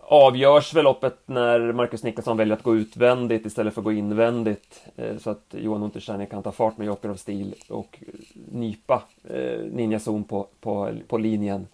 avgörs 0.07 0.73
väl 0.73 0.83
loppet 0.83 1.19
när 1.25 1.71
Marcus 1.71 2.03
Niklasson 2.03 2.37
väljer 2.37 2.55
att 2.55 2.63
gå 2.63 2.75
utvändigt 2.75 3.45
istället 3.45 3.73
för 3.73 3.81
att 3.81 3.85
gå 3.85 3.91
invändigt. 3.91 4.83
Eh, 4.95 5.17
så 5.17 5.29
att 5.29 5.45
Johan 5.51 5.83
Untersteiner 5.83 6.25
kan 6.25 6.43
ta 6.43 6.51
fart 6.51 6.77
med 6.77 6.87
Joker 6.87 7.11
of 7.11 7.19
Steel 7.19 7.53
och 7.69 8.03
nypa 8.51 9.03
eh, 9.23 9.59
Ninja 9.71 9.99
Zon 9.99 10.23
på, 10.23 10.47
på, 10.61 10.93
på 11.07 11.17
linjen. 11.17 11.67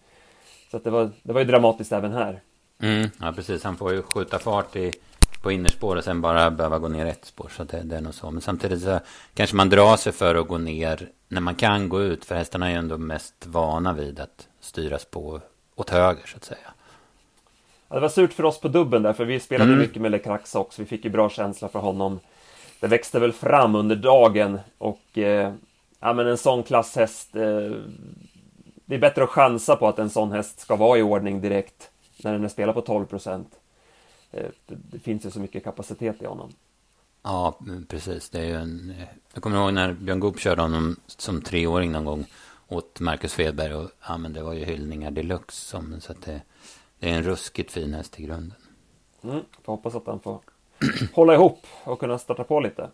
Så 0.71 0.77
att 0.77 0.83
det, 0.83 0.89
var, 0.89 1.09
det 1.23 1.33
var 1.33 1.39
ju 1.39 1.45
dramatiskt 1.45 1.91
även 1.91 2.11
här. 2.11 2.39
Mm, 2.81 3.09
ja, 3.19 3.33
precis. 3.35 3.63
Han 3.63 3.77
får 3.77 3.93
ju 3.93 4.01
skjuta 4.01 4.39
fart 4.39 4.75
i 4.75 4.91
på 5.41 5.51
innerspår 5.51 5.95
och 5.95 6.03
sen 6.03 6.21
bara 6.21 6.51
behöva 6.51 6.79
gå 6.79 6.87
ner 6.87 7.05
ett 7.05 7.25
spår. 7.25 7.51
Så 7.57 7.63
det, 7.63 7.81
det 7.83 7.95
är 7.95 8.01
nog 8.01 8.13
så. 8.13 8.31
Men 8.31 8.41
samtidigt 8.41 8.81
så 8.81 8.99
kanske 9.33 9.55
man 9.55 9.69
drar 9.69 9.97
sig 9.97 10.11
för 10.11 10.35
att 10.35 10.47
gå 10.47 10.57
ner 10.57 11.09
när 11.27 11.41
man 11.41 11.55
kan 11.55 11.89
gå 11.89 12.01
ut. 12.01 12.25
För 12.25 12.35
hästarna 12.35 12.67
är 12.67 12.71
ju 12.71 12.77
ändå 12.77 12.97
mest 12.97 13.45
vana 13.45 13.93
vid 13.93 14.19
att 14.19 14.47
styras 14.59 15.05
på 15.05 15.41
åt 15.75 15.89
höger 15.89 16.25
så 16.25 16.37
att 16.37 16.43
säga. 16.43 16.73
Ja, 17.91 17.95
det 17.95 18.01
var 18.01 18.09
surt 18.09 18.33
för 18.33 18.45
oss 18.45 18.59
på 18.59 18.67
dubben 18.67 19.03
där, 19.03 19.13
för 19.13 19.25
vi 19.25 19.39
spelade 19.39 19.71
mm. 19.71 19.81
mycket 19.81 20.01
med 20.01 20.11
Lecrax 20.11 20.55
också. 20.55 20.81
Vi 20.81 20.85
fick 20.85 21.05
ju 21.05 21.11
bra 21.11 21.29
känsla 21.29 21.67
för 21.67 21.79
honom. 21.79 22.19
Det 22.79 22.87
växte 22.87 23.19
väl 23.19 23.33
fram 23.33 23.75
under 23.75 23.95
dagen 23.95 24.59
och 24.77 25.17
eh, 25.17 25.53
ja, 25.99 26.13
men 26.13 26.27
en 26.27 26.37
sån 26.37 26.63
klasshäst. 26.63 27.35
Eh, 27.35 27.71
det 28.85 28.95
är 28.95 28.99
bättre 28.99 29.23
att 29.23 29.29
chansa 29.29 29.75
på 29.75 29.87
att 29.87 29.99
en 29.99 30.09
sån 30.09 30.31
häst 30.31 30.59
ska 30.59 30.75
vara 30.75 30.99
i 30.99 31.01
ordning 31.01 31.41
direkt 31.41 31.89
när 32.23 32.33
den 32.33 32.43
är 32.43 32.49
spelad 32.49 32.75
på 32.75 32.81
12 32.81 33.05
procent. 33.05 33.49
Eh, 34.31 34.45
det, 34.65 34.75
det, 34.91 34.99
finns 34.99 35.25
ju 35.25 35.31
så 35.31 35.39
mycket 35.39 35.63
kapacitet 35.63 36.21
i 36.21 36.25
honom. 36.25 36.51
Ja, 37.23 37.59
precis. 37.87 38.29
Det 38.29 38.39
är 38.39 38.45
ju 38.45 38.55
en... 38.55 38.93
Jag 39.33 39.43
kommer 39.43 39.57
ihåg 39.57 39.73
när 39.73 39.93
Björn 39.93 40.19
Goop 40.19 40.39
körde 40.39 40.61
honom 40.61 40.95
som 41.07 41.41
treåring 41.41 41.91
någon 41.91 42.05
gång 42.05 42.25
åt 42.67 42.99
Marcus 42.99 43.33
Fedberg 43.33 43.73
och 43.73 43.91
ja, 44.07 44.17
men 44.17 44.33
det 44.33 44.43
var 44.43 44.53
ju 44.53 44.65
hyllningar 44.65 45.11
deluxe. 45.11 45.65
Som, 45.65 46.01
så 46.01 46.11
att 46.11 46.21
det, 46.21 46.41
det 47.01 47.09
är 47.09 47.13
en 47.13 47.23
ruskigt 47.23 47.71
fin 47.71 47.93
häst 47.93 48.19
i 48.19 48.23
grunden. 48.23 48.57
Mm, 49.23 49.39
får 49.63 49.73
hoppas 49.73 49.95
att 49.95 50.07
han 50.07 50.19
får 50.19 50.39
hålla 51.13 51.33
ihop 51.33 51.67
och 51.83 51.99
kunna 51.99 52.17
starta 52.17 52.43
på 52.43 52.59
lite. 52.59 52.89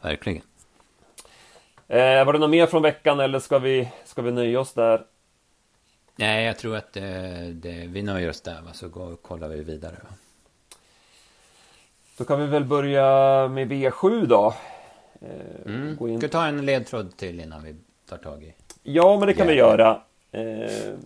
Verkligen. 0.00 0.42
Eh, 1.88 2.24
var 2.24 2.32
det 2.32 2.38
något 2.38 2.50
mer 2.50 2.66
från 2.66 2.82
veckan 2.82 3.20
eller 3.20 3.38
ska 3.38 3.58
vi, 3.58 3.88
ska 4.04 4.22
vi 4.22 4.30
nöja 4.30 4.60
oss 4.60 4.72
där? 4.72 5.06
Nej, 6.16 6.44
jag 6.44 6.58
tror 6.58 6.76
att 6.76 6.92
det, 6.92 7.52
det, 7.52 7.86
vi 7.86 8.02
nöjer 8.02 8.30
oss 8.30 8.40
där, 8.40 8.62
va? 8.62 8.72
så 8.72 8.88
går, 8.88 9.16
kollar 9.16 9.48
vi 9.48 9.62
vidare. 9.62 9.96
Va? 10.02 10.10
Då 12.16 12.24
kan 12.24 12.40
vi 12.40 12.46
väl 12.46 12.64
börja 12.64 13.04
med 13.48 13.72
V7 13.72 14.26
då. 14.26 14.54
Eh, 15.20 15.74
mm. 15.74 15.96
Gå 15.96 16.08
in... 16.08 16.18
Ska 16.18 16.28
ta 16.28 16.46
en 16.46 16.66
ledtråd 16.66 17.16
till 17.16 17.40
innan 17.40 17.62
vi 17.62 17.76
tar 18.08 18.16
tag 18.16 18.42
i? 18.42 18.54
Ja, 18.82 19.18
men 19.18 19.26
det 19.26 19.34
kan 19.34 19.48
yeah. 19.48 19.70
vi 19.70 19.78
göra. 19.78 20.02
Eh, 20.32 20.98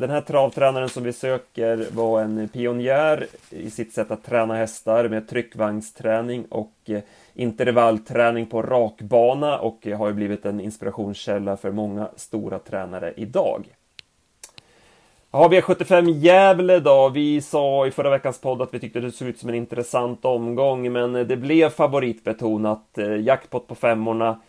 den 0.00 0.10
här 0.10 0.20
travtränaren 0.20 0.88
som 0.88 1.02
vi 1.02 1.12
söker 1.12 1.86
var 1.92 2.22
en 2.22 2.48
pionjär 2.48 3.26
i 3.50 3.70
sitt 3.70 3.92
sätt 3.92 4.10
att 4.10 4.24
träna 4.24 4.54
hästar 4.54 5.08
med 5.08 5.28
tryckvagnsträning 5.28 6.44
och 6.44 6.72
eh, 6.86 7.00
intervallträning 7.34 8.46
på 8.46 8.62
rakbana 8.62 9.58
och 9.58 9.86
har 9.86 10.08
ju 10.08 10.14
blivit 10.14 10.46
en 10.46 10.60
inspirationskälla 10.60 11.56
för 11.56 11.70
många 11.70 12.08
stora 12.16 12.58
tränare 12.58 13.12
idag. 13.16 13.64
Ja, 15.30 15.48
V75 15.48 16.10
Gävle 16.10 16.80
då. 16.80 17.08
Vi 17.08 17.40
sa 17.40 17.86
i 17.86 17.90
förra 17.90 18.10
veckans 18.10 18.40
podd 18.40 18.62
att 18.62 18.74
vi 18.74 18.80
tyckte 18.80 19.00
det 19.00 19.12
såg 19.12 19.28
ut 19.28 19.38
som 19.38 19.48
en 19.48 19.54
intressant 19.54 20.24
omgång, 20.24 20.92
men 20.92 21.12
det 21.12 21.36
blev 21.36 21.68
favoritbetonat. 21.68 22.98
Eh, 22.98 23.16
jackpot 23.16 23.66
på 23.66 23.74
femmorna. 23.74 24.40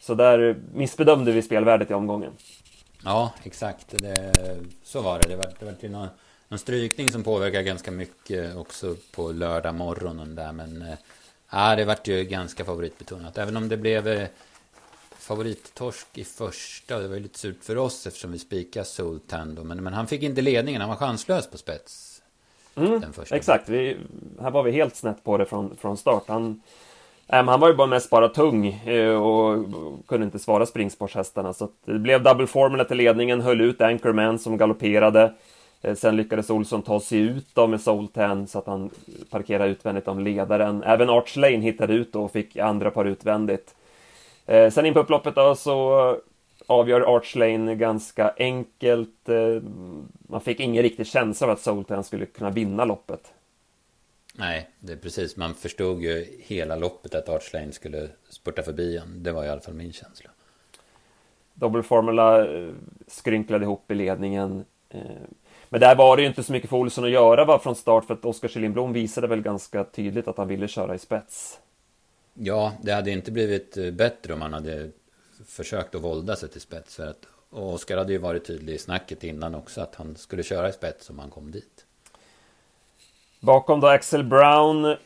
Så 0.00 0.14
där 0.14 0.56
missbedömde 0.74 1.32
vi 1.32 1.42
spelvärdet 1.42 1.90
i 1.90 1.94
omgången. 1.94 2.32
Ja, 3.04 3.32
exakt. 3.42 3.86
Det, 3.88 4.34
så 4.82 5.00
var 5.00 5.18
det. 5.18 5.28
Det 5.28 5.36
var, 5.36 5.52
det 5.58 5.64
var 5.64 5.72
till 5.72 5.90
någon, 5.90 6.08
någon 6.48 6.58
strykning 6.58 7.08
som 7.08 7.22
påverkar 7.22 7.62
ganska 7.62 7.90
mycket 7.90 8.56
också 8.56 8.96
på 9.12 9.32
lördag 9.32 9.74
morgonen 9.74 10.34
där. 10.34 10.52
Men 10.52 10.82
eh, 10.82 10.98
ja, 11.50 11.76
det 11.76 11.84
vart 11.84 12.08
ju 12.08 12.24
ganska 12.24 12.64
favoritbetonat. 12.64 13.38
Även 13.38 13.56
om 13.56 13.68
det 13.68 13.76
blev 13.76 14.08
eh, 14.08 14.28
favorittorsk 15.18 16.06
i 16.14 16.24
första. 16.24 16.98
Det 16.98 17.08
var 17.08 17.14
ju 17.14 17.22
lite 17.22 17.38
surt 17.38 17.64
för 17.64 17.78
oss 17.78 18.06
eftersom 18.06 18.32
vi 18.32 18.38
spikade 18.38 18.86
Sultan 18.86 19.54
då. 19.54 19.64
Men, 19.64 19.82
men 19.82 19.92
han 19.92 20.06
fick 20.06 20.22
inte 20.22 20.42
ledningen. 20.42 20.80
Han 20.80 20.90
var 20.90 20.96
chanslös 20.96 21.50
på 21.50 21.58
spets. 21.58 22.22
Mm, 22.74 23.02
exakt. 23.30 23.68
Vi, 23.68 23.96
här 24.40 24.50
var 24.50 24.62
vi 24.62 24.70
helt 24.70 24.96
snett 24.96 25.24
på 25.24 25.38
det 25.38 25.46
från, 25.46 25.76
från 25.76 25.96
start. 25.96 26.24
Han 26.26 26.62
han 27.30 27.60
var 27.60 27.68
ju 27.68 27.74
bara 27.74 27.86
mest 27.86 28.10
bara 28.10 28.28
tung 28.28 28.66
eh, 28.66 29.22
och 29.22 29.66
kunde 30.08 30.24
inte 30.24 30.38
svara 30.38 30.66
springsportshästarna. 30.66 31.52
Så 31.52 31.68
det 31.84 31.98
blev 31.98 32.22
double 32.22 32.46
formula 32.46 32.84
till 32.84 32.96
ledningen, 32.96 33.40
höll 33.40 33.60
ut 33.60 33.80
Anchorman 33.80 34.38
som 34.38 34.56
galopperade. 34.56 35.32
Eh, 35.82 35.94
sen 35.94 36.16
lyckades 36.16 36.50
Olsson 36.50 36.82
ta 36.82 37.00
sig 37.00 37.18
ut 37.18 37.46
då 37.54 37.66
med 37.66 37.80
Soltan 37.80 38.46
så 38.46 38.58
att 38.58 38.66
han 38.66 38.90
parkerade 39.30 39.70
utvändigt 39.70 40.08
om 40.08 40.20
ledaren. 40.20 40.82
Även 40.82 41.10
Arch 41.10 41.36
Lane 41.36 41.56
hittade 41.56 41.94
ut 41.94 42.16
och 42.16 42.32
fick 42.32 42.56
andra 42.56 42.90
par 42.90 43.04
utvändigt. 43.04 43.74
Eh, 44.46 44.70
sen 44.70 44.86
in 44.86 44.94
på 44.94 45.00
upploppet 45.00 45.34
då 45.34 45.54
så 45.54 46.16
avgör 46.66 47.16
Arch 47.16 47.36
Lane 47.36 47.74
ganska 47.74 48.32
enkelt. 48.38 49.28
Man 50.28 50.40
fick 50.40 50.60
ingen 50.60 50.82
riktig 50.82 51.06
känsla 51.06 51.46
av 51.46 51.52
att 51.52 51.60
Soltan 51.60 52.04
skulle 52.04 52.26
kunna 52.26 52.50
vinna 52.50 52.84
loppet. 52.84 53.32
Nej, 54.34 54.70
det 54.80 54.92
är 54.92 54.96
precis. 54.96 55.36
Man 55.36 55.54
förstod 55.54 56.02
ju 56.02 56.26
hela 56.38 56.76
loppet 56.76 57.14
att 57.14 57.28
Arch 57.28 57.74
skulle 57.74 58.08
spurta 58.28 58.62
förbi 58.62 58.96
en. 58.96 59.22
Det 59.22 59.32
var 59.32 59.44
i 59.44 59.48
alla 59.48 59.60
fall 59.60 59.74
min 59.74 59.92
känsla. 59.92 60.30
Double 61.54 61.82
Formula 61.82 62.46
eh, 62.46 62.72
skrynklade 63.06 63.64
ihop 63.64 63.90
i 63.90 63.94
ledningen. 63.94 64.64
Eh, 64.88 65.00
men 65.68 65.80
där 65.80 65.96
var 65.96 66.16
det 66.16 66.22
ju 66.22 66.28
inte 66.28 66.42
så 66.42 66.52
mycket 66.52 66.70
för 66.70 66.76
Olsson 66.76 67.04
att 67.04 67.10
göra 67.10 67.44
va, 67.44 67.58
från 67.58 67.74
start 67.74 68.04
för 68.04 68.14
att 68.14 68.24
Oskar 68.24 68.48
Kjellin 68.48 68.92
visade 68.92 69.26
väl 69.26 69.42
ganska 69.42 69.84
tydligt 69.84 70.28
att 70.28 70.38
han 70.38 70.48
ville 70.48 70.68
köra 70.68 70.94
i 70.94 70.98
spets. 70.98 71.60
Ja, 72.34 72.72
det 72.82 72.92
hade 72.92 73.10
inte 73.10 73.32
blivit 73.32 73.76
eh, 73.76 73.90
bättre 73.90 74.32
om 74.34 74.42
han 74.42 74.52
hade 74.52 74.90
försökt 75.46 75.94
att 75.94 76.02
vålda 76.02 76.36
sig 76.36 76.48
till 76.48 76.60
spets. 76.60 76.96
För 76.96 77.06
att, 77.06 77.26
och 77.50 77.72
Oskar 77.74 77.96
hade 77.96 78.12
ju 78.12 78.18
varit 78.18 78.44
tydlig 78.44 78.74
i 78.74 78.78
snacket 78.78 79.24
innan 79.24 79.54
också 79.54 79.80
att 79.80 79.94
han 79.94 80.16
skulle 80.16 80.42
köra 80.42 80.68
i 80.68 80.72
spets 80.72 81.10
om 81.10 81.18
han 81.18 81.30
kom 81.30 81.50
dit. 81.50 81.86
Bakom 83.40 83.80
då 83.80 83.86
Axel 83.86 84.24
Brown 84.24 84.96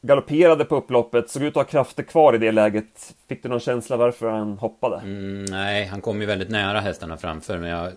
galopperade 0.00 0.64
på 0.64 0.76
upploppet, 0.76 1.30
såg 1.30 1.42
ut 1.42 1.48
att 1.48 1.54
ha 1.54 1.64
krafter 1.64 2.02
kvar 2.02 2.34
i 2.34 2.38
det 2.38 2.52
läget. 2.52 3.14
Fick 3.28 3.42
du 3.42 3.48
någon 3.48 3.60
känsla 3.60 3.96
varför 3.96 4.30
han 4.30 4.58
hoppade? 4.58 4.96
Mm, 4.96 5.44
nej, 5.44 5.84
han 5.84 6.00
kom 6.00 6.20
ju 6.20 6.26
väldigt 6.26 6.50
nära 6.50 6.80
hästarna 6.80 7.16
framför, 7.16 7.58
men 7.58 7.70
jag, 7.70 7.92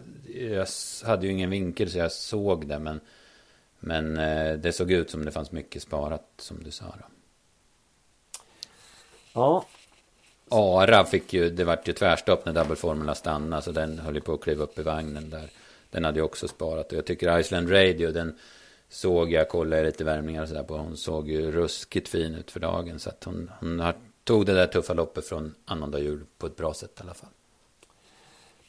jag 0.50 0.68
hade 1.06 1.26
ju 1.26 1.32
ingen 1.32 1.50
vinkel 1.50 1.90
så 1.90 1.98
jag 1.98 2.12
såg 2.12 2.68
det, 2.68 2.80
men, 2.80 3.00
men 3.80 4.18
eh, 4.18 4.54
det 4.54 4.74
såg 4.74 4.92
ut 4.92 5.12
som 5.12 5.26
det 5.26 5.32
fanns 5.32 5.52
mycket 5.52 5.82
sparat, 5.82 6.26
som 6.38 6.64
du 6.64 6.72
sa. 6.72 6.86
Då. 6.86 7.06
Ja. 9.34 9.66
Ara 10.50 11.04
fick 11.04 11.34
ju, 11.34 11.50
det 11.50 11.64
vart 11.64 11.88
ju 11.88 11.94
tvärstopp 11.94 12.46
när 12.46 12.54
Double 12.54 12.76
Formula 12.76 13.16
stannade, 13.16 13.62
så 13.62 13.72
den 13.72 14.00
höll 14.00 14.16
ju 14.16 14.22
på 14.22 14.34
att 14.34 14.42
kliva 14.42 14.64
upp 14.64 14.80
i 14.80 14.84
vagnen 14.84 15.30
där. 15.30 15.50
Den 15.90 16.06
hade 16.06 16.20
ju 16.20 16.24
också 16.24 16.48
sparat 16.48 16.92
och 16.92 16.98
jag 16.98 17.06
tycker 17.06 17.40
Iceland 17.40 17.72
Radio, 17.72 18.12
den 18.12 18.38
såg 18.92 19.32
jag, 19.32 19.50
kollade 19.50 19.84
lite 19.84 20.04
värmningar 20.04 20.42
och 20.42 20.48
sådär 20.48 20.64
på. 20.64 20.78
Hon 20.78 20.98
såg 20.98 21.30
ju 21.30 21.52
ruskigt 21.52 22.10
fin 22.10 22.36
ut 22.36 22.52
för 22.52 22.60
dagen. 22.60 23.00
Så 23.00 23.10
att 23.10 23.24
hon, 23.24 23.52
hon 23.60 23.94
tog 24.24 24.46
det 24.46 24.54
där 24.54 24.68
tuffa 24.68 24.94
loppet 24.94 25.26
från 25.26 25.56
annandag 25.66 26.00
jul 26.00 26.26
på 26.38 26.46
ett 26.48 26.56
bra 26.56 26.74
sätt 26.74 26.92
i 27.00 27.04
alla 27.04 27.14
fall. 27.14 27.30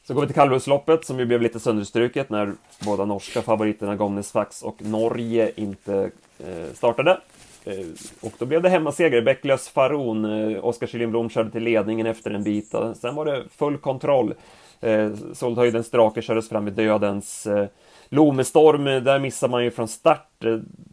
Så 0.06 0.14
går 0.14 0.20
vi 0.20 0.26
till 0.26 0.34
kallblodsloppet 0.34 1.04
som 1.04 1.18
ju 1.18 1.26
blev 1.26 1.42
lite 1.42 1.60
sönderstruket 1.60 2.30
när 2.30 2.54
båda 2.84 3.04
norska 3.04 3.42
favoriterna 3.42 3.96
Gomnes 3.96 4.32
Fax 4.32 4.62
och 4.62 4.82
Norge 4.82 5.52
inte 5.56 6.10
eh, 6.38 6.74
startade. 6.74 7.20
Eh, 7.64 7.86
och 8.20 8.32
då 8.38 8.46
blev 8.46 8.62
det 8.62 8.68
hemmaseger. 8.68 9.22
Bäcklös 9.22 9.68
Faron, 9.68 10.24
eh, 10.24 10.64
Oskar 10.64 10.86
Kyllinblom 10.86 11.30
körde 11.30 11.50
till 11.50 11.62
ledningen 11.62 12.06
efter 12.06 12.30
en 12.30 12.42
bit. 12.44 12.74
Och 12.74 12.96
sen 12.96 13.14
var 13.14 13.24
det 13.24 13.44
full 13.50 13.78
kontroll. 13.78 14.34
Eh, 14.80 15.10
Soldhöjdens 15.32 15.90
drake 15.90 16.22
kördes 16.22 16.48
fram 16.48 16.68
i 16.68 16.70
dödens. 16.70 17.46
Eh, 17.46 17.66
Lomestorm, 18.12 18.84
där 18.84 19.18
missar 19.18 19.48
man 19.48 19.64
ju 19.64 19.70
från 19.70 19.88
start. 19.88 20.44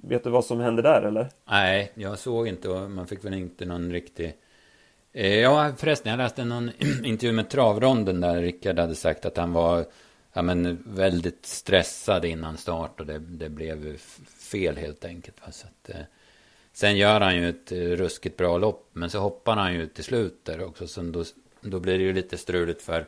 Vet 0.03 0.23
du 0.23 0.29
vad 0.29 0.45
som 0.45 0.59
hände 0.59 0.81
där 0.81 1.01
eller? 1.01 1.29
Nej, 1.49 1.91
jag 1.95 2.19
såg 2.19 2.47
inte 2.47 2.69
och 2.69 2.91
man 2.91 3.07
fick 3.07 3.25
väl 3.25 3.33
inte 3.33 3.65
någon 3.65 3.91
riktig... 3.91 4.33
Eh, 5.13 5.39
ja, 5.39 5.71
förresten, 5.77 6.09
jag 6.09 6.17
läste 6.17 6.45
någon 6.45 6.71
intervju 7.03 7.31
med 7.31 7.49
Travronden 7.49 8.21
där 8.21 8.41
Rickard 8.41 8.79
hade 8.79 8.95
sagt 8.95 9.25
att 9.25 9.37
han 9.37 9.53
var 9.53 9.85
ja, 10.33 10.41
men, 10.41 10.83
väldigt 10.85 11.45
stressad 11.45 12.25
innan 12.25 12.57
start 12.57 12.99
och 12.99 13.05
det, 13.05 13.19
det 13.19 13.49
blev 13.49 13.97
fel 14.51 14.77
helt 14.77 15.05
enkelt. 15.05 15.41
Va? 15.41 15.51
Så 15.51 15.67
att, 15.67 15.89
eh, 15.89 16.01
sen 16.73 16.97
gör 16.97 17.21
han 17.21 17.35
ju 17.35 17.49
ett 17.49 17.71
eh, 17.71 17.77
ruskigt 17.77 18.37
bra 18.37 18.57
lopp, 18.57 18.89
men 18.93 19.09
så 19.09 19.19
hoppar 19.19 19.55
han 19.55 19.73
ju 19.73 19.87
till 19.87 20.03
slut 20.03 20.39
där 20.43 20.63
också. 20.63 20.87
Så 20.87 21.01
då, 21.01 21.23
då 21.61 21.79
blir 21.79 21.97
det 21.97 22.03
ju 22.03 22.13
lite 22.13 22.37
struligt 22.37 22.81
för 22.81 23.05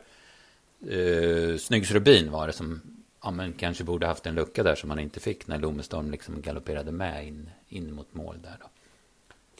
eh, 0.90 1.56
Snyggs 1.56 1.90
Rubin 1.90 2.30
var 2.30 2.46
det 2.46 2.52
som 2.52 2.80
ja, 3.22 3.30
men 3.30 3.52
kanske 3.52 3.84
borde 3.84 4.06
haft 4.06 4.26
en 4.26 4.34
lucka 4.34 4.62
där 4.62 4.74
som 4.74 4.88
man 4.88 4.98
inte 4.98 5.20
fick 5.20 5.46
när 5.46 5.58
Lomestorm 5.58 6.10
liksom 6.10 6.42
galopperade 6.42 6.92
med 6.92 7.26
in, 7.26 7.50
in 7.68 7.94
mot 7.94 8.14
mål 8.14 8.36
där 8.42 8.56
då. 8.60 8.66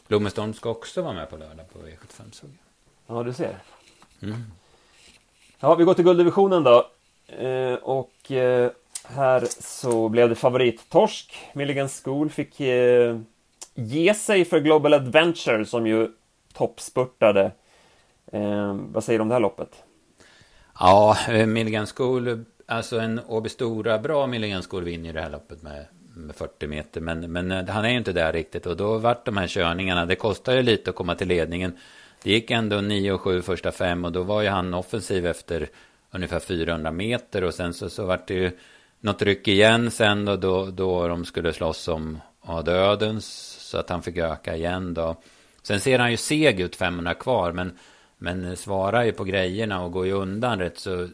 Lomestorm 0.07 0.53
ska 0.53 0.69
också 0.69 1.01
vara 1.01 1.13
med 1.13 1.29
på 1.29 1.37
lördag 1.37 1.69
på 1.73 1.79
V75 1.79 2.31
såg 2.31 2.49
jag. 2.49 3.17
Ja, 3.17 3.23
du 3.23 3.33
ser. 3.33 3.57
Mm. 4.21 4.43
Ja, 5.59 5.75
vi 5.75 5.83
går 5.83 5.93
till 5.93 6.05
gulddivisionen 6.05 6.63
då. 6.63 6.89
Eh, 7.27 7.73
och 7.73 8.31
eh, 8.31 8.71
här 9.03 9.47
så 9.59 10.09
blev 10.09 10.29
det 10.29 10.35
favorittorsk. 10.35 11.35
Milligan 11.53 11.89
School 11.89 12.29
fick 12.29 12.59
eh, 12.59 13.19
ge 13.75 14.13
sig 14.13 14.45
för 14.45 14.59
Global 14.59 14.93
Adventure 14.93 15.65
som 15.65 15.87
ju 15.87 16.09
toppspurtade. 16.53 17.51
Eh, 18.31 18.73
vad 18.73 19.03
säger 19.03 19.19
du 19.19 19.21
om 19.21 19.29
det 19.29 19.35
här 19.35 19.39
loppet? 19.39 19.83
Ja, 20.79 21.17
eh, 21.29 21.45
Milligan 21.45 21.87
School 21.87 22.45
Alltså 22.65 22.99
en 22.99 23.21
Åby 23.27 23.49
Stora 23.49 23.99
bra 23.99 24.27
Millenskor 24.27 24.81
vinner 24.81 25.13
det 25.13 25.21
här 25.21 25.29
loppet 25.29 25.61
med, 25.61 25.85
med 26.15 26.35
40 26.35 26.67
meter. 26.67 27.01
Men, 27.01 27.31
men 27.31 27.51
eh, 27.51 27.67
han 27.67 27.85
är 27.85 27.89
ju 27.89 27.97
inte 27.97 28.13
där 28.13 28.33
riktigt. 28.33 28.65
Och 28.65 28.77
då 28.77 28.97
vart 28.97 29.25
de 29.25 29.37
här 29.37 29.47
körningarna, 29.47 30.05
det 30.05 30.15
kostar 30.15 30.55
ju 30.55 30.61
lite 30.61 30.89
att 30.89 30.95
komma 30.95 31.15
till 31.15 31.27
ledningen. 31.27 31.77
Det 32.23 32.31
gick 32.31 32.51
ändå 32.51 32.75
9-7 32.75 33.41
första 33.41 33.71
fem 33.71 34.05
och 34.05 34.11
då 34.11 34.23
var 34.23 34.41
ju 34.41 34.49
han 34.49 34.73
offensiv 34.73 35.25
efter 35.25 35.69
ungefär 36.11 36.39
400 36.39 36.91
meter. 36.91 37.43
Och 37.43 37.53
sen 37.53 37.73
så, 37.73 37.89
så 37.89 38.05
vart 38.05 38.27
det 38.27 38.33
ju 38.33 38.51
något 38.99 39.21
ryck 39.21 39.47
igen 39.47 39.91
sen 39.91 40.25
då, 40.25 40.35
då, 40.35 40.65
då 40.65 41.07
de 41.07 41.25
skulle 41.25 41.53
slåss 41.53 41.87
om 41.87 42.19
ja, 42.47 42.61
dödens. 42.61 43.25
Så 43.59 43.77
att 43.77 43.89
han 43.89 44.03
fick 44.03 44.17
öka 44.17 44.55
igen 44.55 44.93
då. 44.93 45.15
Sen 45.61 45.79
ser 45.79 45.99
han 45.99 46.11
ju 46.11 46.17
seg 46.17 46.59
ut 46.59 46.75
500 46.75 47.13
kvar. 47.13 47.51
Men, 47.51 47.77
men 48.17 48.57
svarar 48.57 49.03
ju 49.03 49.11
på 49.11 49.23
grejerna 49.23 49.83
och 49.83 49.91
går 49.91 50.05
ju 50.05 50.11
undan 50.11 50.59
rätt 50.59 50.79
så 50.79 51.07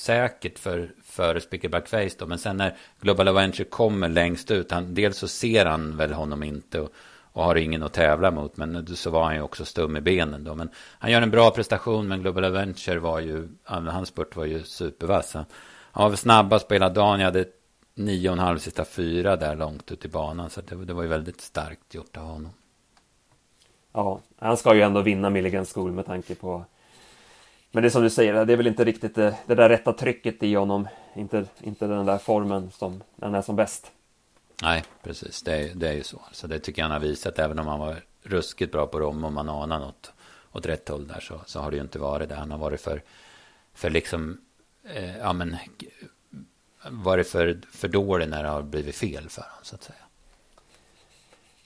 säkert 0.00 0.58
för, 0.58 0.90
för 1.04 1.38
Spicker 1.38 1.86
Face 1.86 2.16
då. 2.18 2.26
Men 2.26 2.38
sen 2.38 2.56
när 2.56 2.76
Global 3.00 3.28
Avenger 3.28 3.64
kommer 3.64 4.08
längst 4.08 4.50
ut. 4.50 4.70
Han, 4.70 4.94
dels 4.94 5.18
så 5.18 5.28
ser 5.28 5.66
han 5.66 5.96
väl 5.96 6.12
honom 6.12 6.42
inte. 6.42 6.80
Och, 6.80 6.92
och 7.32 7.44
har 7.44 7.56
ingen 7.56 7.82
att 7.82 7.92
tävla 7.92 8.30
mot. 8.30 8.56
Men 8.56 8.96
så 8.96 9.10
var 9.10 9.24
han 9.24 9.34
ju 9.34 9.42
också 9.42 9.64
stum 9.64 9.96
i 9.96 10.00
benen 10.00 10.44
då. 10.44 10.54
Men 10.54 10.70
han 10.98 11.10
gör 11.10 11.22
en 11.22 11.30
bra 11.30 11.50
prestation. 11.50 12.08
Men 12.08 12.22
Global 12.22 12.44
Avenger 12.44 12.96
var 12.96 13.20
ju, 13.20 13.48
hans 13.64 14.08
spurt 14.08 14.36
var 14.36 14.44
ju 14.44 14.62
supervass. 14.62 15.34
Han 15.34 15.44
var 15.92 16.08
väl 16.08 16.18
snabbast 16.18 16.68
på 16.68 16.74
hela 16.74 16.88
dagen. 16.88 17.20
Jag 17.20 17.26
hade 17.26 17.44
nio 17.94 18.28
och 18.28 18.32
en 18.32 18.38
halv 18.38 18.58
sista 18.58 18.84
fyra 18.84 19.36
där 19.36 19.56
långt 19.56 19.92
ut 19.92 20.04
i 20.04 20.08
banan. 20.08 20.50
Så 20.50 20.60
det, 20.60 20.84
det 20.84 20.92
var 20.92 21.02
ju 21.02 21.08
väldigt 21.08 21.40
starkt 21.40 21.94
gjort 21.94 22.16
av 22.16 22.22
honom. 22.22 22.52
Ja, 23.92 24.20
han 24.38 24.56
ska 24.56 24.74
ju 24.74 24.82
ändå 24.82 25.02
vinna 25.02 25.30
Milligan 25.30 25.66
School 25.66 25.92
med 25.92 26.06
tanke 26.06 26.34
på 26.34 26.64
men 27.70 27.82
det 27.82 27.88
är 27.88 27.90
som 27.90 28.02
du 28.02 28.10
säger, 28.10 28.44
det 28.44 28.52
är 28.52 28.56
väl 28.56 28.66
inte 28.66 28.84
riktigt 28.84 29.14
det, 29.14 29.36
det 29.46 29.54
där 29.54 29.68
rätta 29.68 29.92
trycket 29.92 30.42
i 30.42 30.54
honom. 30.54 30.88
Inte, 31.14 31.44
inte 31.60 31.86
den 31.86 32.06
där 32.06 32.18
formen 32.18 32.70
som 32.70 33.02
han 33.20 33.34
är 33.34 33.42
som 33.42 33.56
bäst. 33.56 33.92
Nej, 34.62 34.84
precis. 35.02 35.42
Det 35.42 35.52
är, 35.52 35.74
det 35.74 35.88
är 35.88 35.92
ju 35.92 36.02
så. 36.02 36.22
Så 36.32 36.46
det 36.46 36.58
tycker 36.58 36.82
jag 36.82 36.84
han 36.88 36.92
har 37.02 37.08
visat. 37.08 37.38
Även 37.38 37.58
om 37.58 37.66
han 37.66 37.80
var 37.80 37.96
ruskigt 38.22 38.72
bra 38.72 38.86
på 38.86 39.00
Rom 39.00 39.24
och 39.24 39.32
man 39.32 39.48
anar 39.48 39.78
något 39.78 40.12
åt 40.52 40.66
rätt 40.66 40.88
håll 40.88 41.06
där 41.06 41.20
så, 41.20 41.40
så 41.46 41.60
har 41.60 41.70
det 41.70 41.76
ju 41.76 41.82
inte 41.82 41.98
varit 41.98 42.28
det. 42.28 42.34
Han 42.34 42.50
har 42.50 42.58
varit 42.58 42.80
för, 42.80 43.02
för 43.74 43.90
liksom, 43.90 44.40
eh, 44.84 45.18
ja 45.18 45.32
men, 45.32 45.56
varit 46.88 47.28
för, 47.28 47.60
för 47.72 47.88
dålig 47.88 48.28
när 48.28 48.42
det 48.42 48.48
har 48.48 48.62
blivit 48.62 48.94
fel 48.94 49.28
för 49.28 49.42
honom 49.42 49.58
så 49.62 49.74
att 49.74 49.82
säga. 49.82 49.98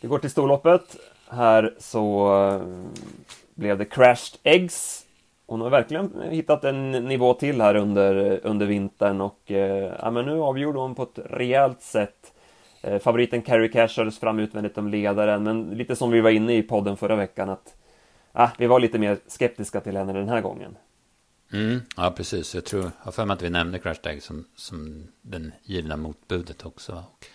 Vi 0.00 0.08
går 0.08 0.18
till 0.18 0.30
storloppet. 0.30 0.96
Här 1.28 1.75
så 1.78 2.37
eh, 2.49 2.62
blev 3.54 3.78
det 3.78 3.84
Crashed 3.84 4.40
Eggs. 4.42 5.03
Hon 5.46 5.60
har 5.60 5.70
verkligen 5.70 6.22
hittat 6.30 6.64
en 6.64 6.90
nivå 6.90 7.34
till 7.34 7.60
här 7.60 7.74
under, 7.74 8.40
under 8.46 8.66
vintern 8.66 9.20
och 9.20 9.50
eh, 9.50 9.94
ja, 10.00 10.10
men 10.10 10.24
nu 10.24 10.40
avgjorde 10.40 10.78
hon 10.78 10.94
på 10.94 11.02
ett 11.02 11.18
rejält 11.24 11.82
sätt. 11.82 12.32
Eh, 12.82 12.98
favoriten 12.98 13.42
Carrie 13.42 13.68
Cash 13.68 13.88
kördes 13.88 14.18
fram 14.18 14.38
utvändigt 14.38 14.78
om 14.78 14.88
ledaren, 14.88 15.42
men 15.42 15.70
lite 15.70 15.96
som 15.96 16.10
vi 16.10 16.20
var 16.20 16.30
inne 16.30 16.56
i 16.56 16.62
podden 16.62 16.96
förra 16.96 17.16
veckan 17.16 17.48
att 17.48 17.76
ah, 18.32 18.48
vi 18.58 18.66
var 18.66 18.80
lite 18.80 18.98
mer 18.98 19.18
skeptiska 19.26 19.80
till 19.80 19.96
henne 19.96 20.12
den 20.12 20.28
här 20.28 20.40
gången. 20.40 20.76
Mm, 21.52 21.80
ja, 21.96 22.10
precis. 22.16 22.54
Jag 22.54 22.64
tror, 22.64 22.82
jag 22.82 22.90
har 22.98 23.12
för 23.12 23.24
mig 23.24 23.34
att 23.34 23.42
vi 23.42 23.50
nämnde 23.50 23.78
Crash 23.78 23.94
Tag 23.94 24.22
som, 24.22 24.44
som 24.56 25.08
den 25.22 25.52
givna 25.62 25.96
motbudet 25.96 26.66
också. 26.66 26.92
Och, 26.92 27.26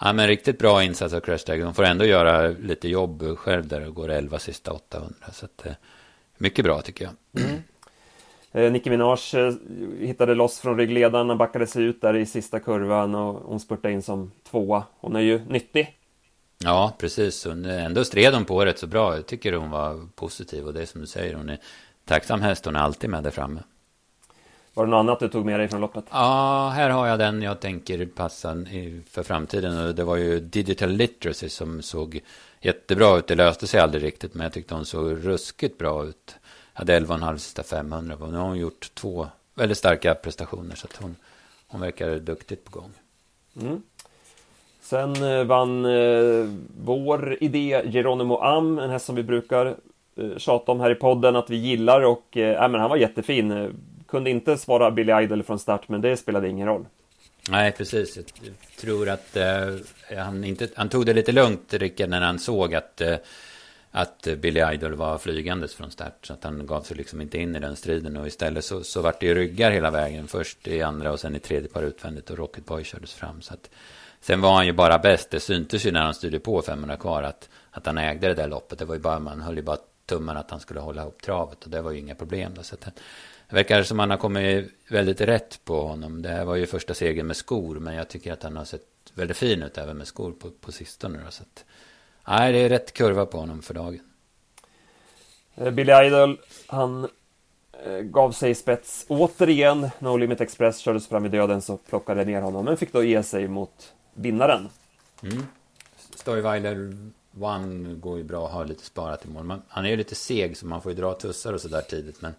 ja, 0.00 0.12
men 0.12 0.26
riktigt 0.26 0.58
bra 0.58 0.82
insats 0.82 1.14
av 1.14 1.20
Crash 1.20 1.38
Tag. 1.38 1.58
Hon 1.60 1.74
får 1.74 1.84
ändå 1.84 2.04
göra 2.04 2.48
lite 2.48 2.88
jobb 2.88 3.38
själv 3.38 3.66
där 3.68 3.88
och 3.88 3.94
går 3.94 4.10
11 4.10 4.38
sista 4.38 4.72
800. 4.72 5.14
Så 5.32 5.44
att, 5.44 5.66
eh, 5.66 5.72
mycket 6.38 6.64
bra 6.64 6.82
tycker 6.82 7.04
jag. 7.04 7.44
Mm. 7.44 7.62
Eh, 8.52 8.72
Nicki 8.72 8.90
Minaj 8.90 9.18
eh, 9.34 9.52
hittade 10.06 10.34
loss 10.34 10.58
från 10.58 10.78
ryggledaren 10.78 11.30
och 11.30 11.36
backade 11.36 11.66
sig 11.66 11.84
ut 11.84 12.00
där 12.00 12.16
i 12.16 12.26
sista 12.26 12.60
kurvan 12.60 13.14
och 13.14 13.34
hon 13.34 13.60
spurtade 13.60 13.94
in 13.94 14.02
som 14.02 14.30
tvåa. 14.50 14.84
Hon 15.00 15.16
är 15.16 15.20
ju 15.20 15.40
nyttig. 15.48 15.98
Ja, 16.64 16.92
precis. 16.98 17.44
Hon, 17.44 17.64
ändå 17.64 18.04
stred 18.04 18.34
hon 18.34 18.44
på 18.44 18.64
rätt 18.64 18.78
så 18.78 18.86
bra. 18.86 19.14
Jag 19.16 19.26
tycker 19.26 19.52
hon 19.52 19.70
var 19.70 20.08
positiv 20.14 20.66
och 20.66 20.74
det 20.74 20.82
är 20.82 20.86
som 20.86 21.00
du 21.00 21.06
säger, 21.06 21.34
hon 21.34 21.48
är 21.48 21.58
tacksam 22.04 22.40
häst. 22.40 22.64
Hon 22.64 22.76
är 22.76 22.80
alltid 22.80 23.10
med 23.10 23.24
där 23.24 23.30
framme. 23.30 23.60
Var 24.74 24.84
det 24.84 24.90
något 24.90 24.98
annat 24.98 25.20
du 25.20 25.28
tog 25.28 25.46
med 25.46 25.60
dig 25.60 25.68
från 25.68 25.80
loppet? 25.80 26.04
Ja, 26.10 26.72
här 26.74 26.90
har 26.90 27.06
jag 27.06 27.18
den 27.18 27.42
jag 27.42 27.60
tänker 27.60 28.06
passa 28.06 28.56
för 29.10 29.22
framtiden. 29.22 29.96
Det 29.96 30.04
var 30.04 30.16
ju 30.16 30.40
Digital 30.40 30.90
Literacy 30.90 31.48
som 31.48 31.82
såg 31.82 32.20
jättebra 32.62 33.18
ut. 33.18 33.26
Det 33.26 33.34
löste 33.34 33.66
sig 33.66 33.80
aldrig 33.80 34.04
riktigt, 34.04 34.34
men 34.34 34.44
jag 34.44 34.52
tyckte 34.52 34.74
hon 34.74 34.84
såg 34.84 35.26
ruskigt 35.26 35.78
bra 35.78 36.04
ut. 36.04 36.36
Hade 36.72 37.00
11,5 37.00 37.36
sista 37.36 37.62
500. 37.62 38.16
Nu 38.20 38.36
har 38.36 38.44
hon 38.44 38.58
gjort 38.58 38.90
två 38.94 39.26
väldigt 39.54 39.78
starka 39.78 40.14
prestationer, 40.14 40.74
så 40.74 40.86
att 40.86 40.96
hon, 40.96 41.16
hon 41.66 41.80
verkar 41.80 42.18
duktigt 42.18 42.64
på 42.64 42.78
gång. 42.78 42.90
Mm. 43.60 43.82
Sen 44.80 45.22
eh, 45.22 45.44
vann 45.44 45.84
eh, 45.84 46.46
vår 46.84 47.36
idé 47.40 47.82
Geronimo 47.84 48.38
Am, 48.38 48.78
en 48.78 48.90
häst 48.90 49.06
som 49.06 49.14
vi 49.14 49.22
brukar 49.22 49.66
eh, 50.16 50.36
tjata 50.36 50.72
om 50.72 50.80
här 50.80 50.90
i 50.90 50.94
podden 50.94 51.36
att 51.36 51.50
vi 51.50 51.56
gillar 51.56 52.00
och 52.00 52.36
eh, 52.36 52.70
men 52.70 52.80
han 52.80 52.90
var 52.90 52.96
jättefin. 52.96 53.50
Eh, 53.50 53.70
kunde 54.06 54.30
inte 54.30 54.56
svara 54.56 54.90
Billy 54.90 55.12
Idol 55.22 55.42
från 55.42 55.58
start, 55.58 55.88
men 55.88 56.00
det 56.00 56.16
spelade 56.16 56.48
ingen 56.48 56.66
roll. 56.66 56.86
Nej, 57.50 57.72
precis. 57.72 58.16
Jag 58.16 58.24
tror 58.80 59.08
att 59.08 59.36
eh, 59.36 59.76
han, 60.16 60.44
inte, 60.44 60.68
han 60.74 60.88
tog 60.88 61.06
det 61.06 61.12
lite 61.12 61.32
lugnt, 61.32 61.74
Rickard, 61.74 62.08
när 62.08 62.20
han 62.20 62.38
såg 62.38 62.74
att, 62.74 63.00
eh, 63.00 63.16
att 63.90 64.28
Billy 64.38 64.60
Idol 64.72 64.94
var 64.94 65.18
flygandes 65.18 65.74
från 65.74 65.90
start. 65.90 66.26
Så 66.26 66.32
att 66.32 66.44
han 66.44 66.66
gav 66.66 66.82
sig 66.82 66.96
liksom 66.96 67.20
inte 67.20 67.38
in 67.38 67.56
i 67.56 67.58
den 67.58 67.76
striden. 67.76 68.16
Och 68.16 68.26
istället 68.26 68.64
så, 68.64 68.84
så 68.84 69.02
vart 69.02 69.20
det 69.20 69.26
ju 69.26 69.34
ryggar 69.34 69.70
hela 69.70 69.90
vägen. 69.90 70.28
Först 70.28 70.68
i 70.68 70.82
andra 70.82 71.12
och 71.12 71.20
sen 71.20 71.36
i 71.36 71.38
tredje 71.38 71.68
par 71.68 71.82
utvändigt. 71.82 72.30
Och 72.30 72.38
Rocket 72.38 72.64
Boy 72.64 72.84
kördes 72.84 73.14
fram. 73.14 73.42
Så 73.42 73.54
att, 73.54 73.70
sen 74.20 74.40
var 74.40 74.54
han 74.54 74.66
ju 74.66 74.72
bara 74.72 74.98
bäst. 74.98 75.30
Det 75.30 75.40
syntes 75.40 75.86
ju 75.86 75.90
när 75.90 76.02
han 76.02 76.14
styrde 76.14 76.38
på 76.38 76.62
500 76.62 76.96
kvar 76.96 77.22
att, 77.22 77.48
att 77.70 77.86
han 77.86 77.98
ägde 77.98 78.28
det 78.28 78.34
där 78.34 78.48
loppet. 78.48 78.78
Det 78.78 78.84
var 78.84 78.94
ju 78.94 79.00
bara, 79.00 79.18
man 79.18 79.40
höll 79.40 79.56
ju 79.56 79.62
bara 79.62 79.78
tummen 80.06 80.36
att 80.36 80.50
han 80.50 80.60
skulle 80.60 80.80
hålla 80.80 81.02
ihop 81.02 81.22
travet. 81.22 81.64
Och 81.64 81.70
det 81.70 81.82
var 81.82 81.90
ju 81.90 81.98
inga 81.98 82.14
problem. 82.14 82.52
Då. 82.54 82.62
Så 82.62 82.74
att, 82.74 83.00
det 83.52 83.56
verkar 83.56 83.82
som 83.82 83.98
han 83.98 84.10
har 84.10 84.16
kommit 84.16 84.72
väldigt 84.88 85.20
rätt 85.20 85.60
på 85.64 85.80
honom. 85.80 86.22
Det 86.22 86.28
här 86.28 86.44
var 86.44 86.56
ju 86.56 86.66
första 86.66 86.94
segern 86.94 87.26
med 87.26 87.36
skor, 87.36 87.78
men 87.78 87.94
jag 87.94 88.08
tycker 88.08 88.32
att 88.32 88.42
han 88.42 88.56
har 88.56 88.64
sett 88.64 88.82
väldigt 89.14 89.36
fin 89.36 89.62
ut 89.62 89.78
även 89.78 89.96
med 89.96 90.06
skor 90.06 90.32
på, 90.32 90.50
på 90.50 90.72
sistone. 90.72 91.18
Då, 91.24 91.30
så 91.30 91.42
att, 91.42 91.64
nej, 92.28 92.52
det 92.52 92.58
är 92.58 92.68
rätt 92.68 92.92
kurva 92.92 93.26
på 93.26 93.38
honom 93.38 93.62
för 93.62 93.74
dagen. 93.74 94.00
Eh, 95.54 95.70
Billy 95.70 95.92
Idol, 95.92 96.40
han 96.66 97.08
eh, 97.84 97.98
gav 97.98 98.32
sig 98.32 98.54
spets 98.54 99.04
återigen. 99.08 99.90
No 99.98 100.16
Limit 100.16 100.40
Express 100.40 100.78
kördes 100.78 101.08
fram 101.08 101.26
i 101.26 101.28
döden 101.28 101.62
så 101.62 101.76
plockade 101.76 102.24
ner 102.24 102.40
honom, 102.40 102.64
men 102.64 102.76
fick 102.76 102.92
då 102.92 103.02
ge 103.02 103.22
sig 103.22 103.48
mot 103.48 103.92
vinnaren. 104.14 104.68
Mm. 105.22 105.46
Stoiweiler 106.14 106.96
One 107.40 107.94
går 107.94 108.18
ju 108.18 108.24
bra 108.24 108.46
att 108.46 108.52
ha 108.52 108.64
lite 108.64 108.84
sparat 108.84 109.24
i 109.24 109.28
mål. 109.28 109.44
Man, 109.44 109.62
han 109.68 109.84
är 109.84 109.90
ju 109.90 109.96
lite 109.96 110.14
seg 110.14 110.56
så 110.56 110.66
man 110.66 110.82
får 110.82 110.92
ju 110.92 110.98
dra 110.98 111.14
tussar 111.14 111.52
och 111.52 111.60
sådär 111.60 111.80
tidigt. 111.80 112.22
Men 112.22 112.34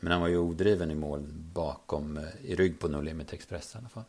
men 0.00 0.12
han 0.12 0.20
var 0.20 0.28
ju 0.28 0.38
odriven 0.38 0.90
i 0.90 0.94
mål 0.94 1.20
bakom, 1.52 2.16
eh, 2.16 2.50
i 2.50 2.54
rygg 2.54 2.78
på 2.78 2.88
No 2.88 3.00
Limit 3.00 3.32
Express 3.32 3.74
i 3.74 3.78
alla 3.78 3.88
fall. 3.88 4.04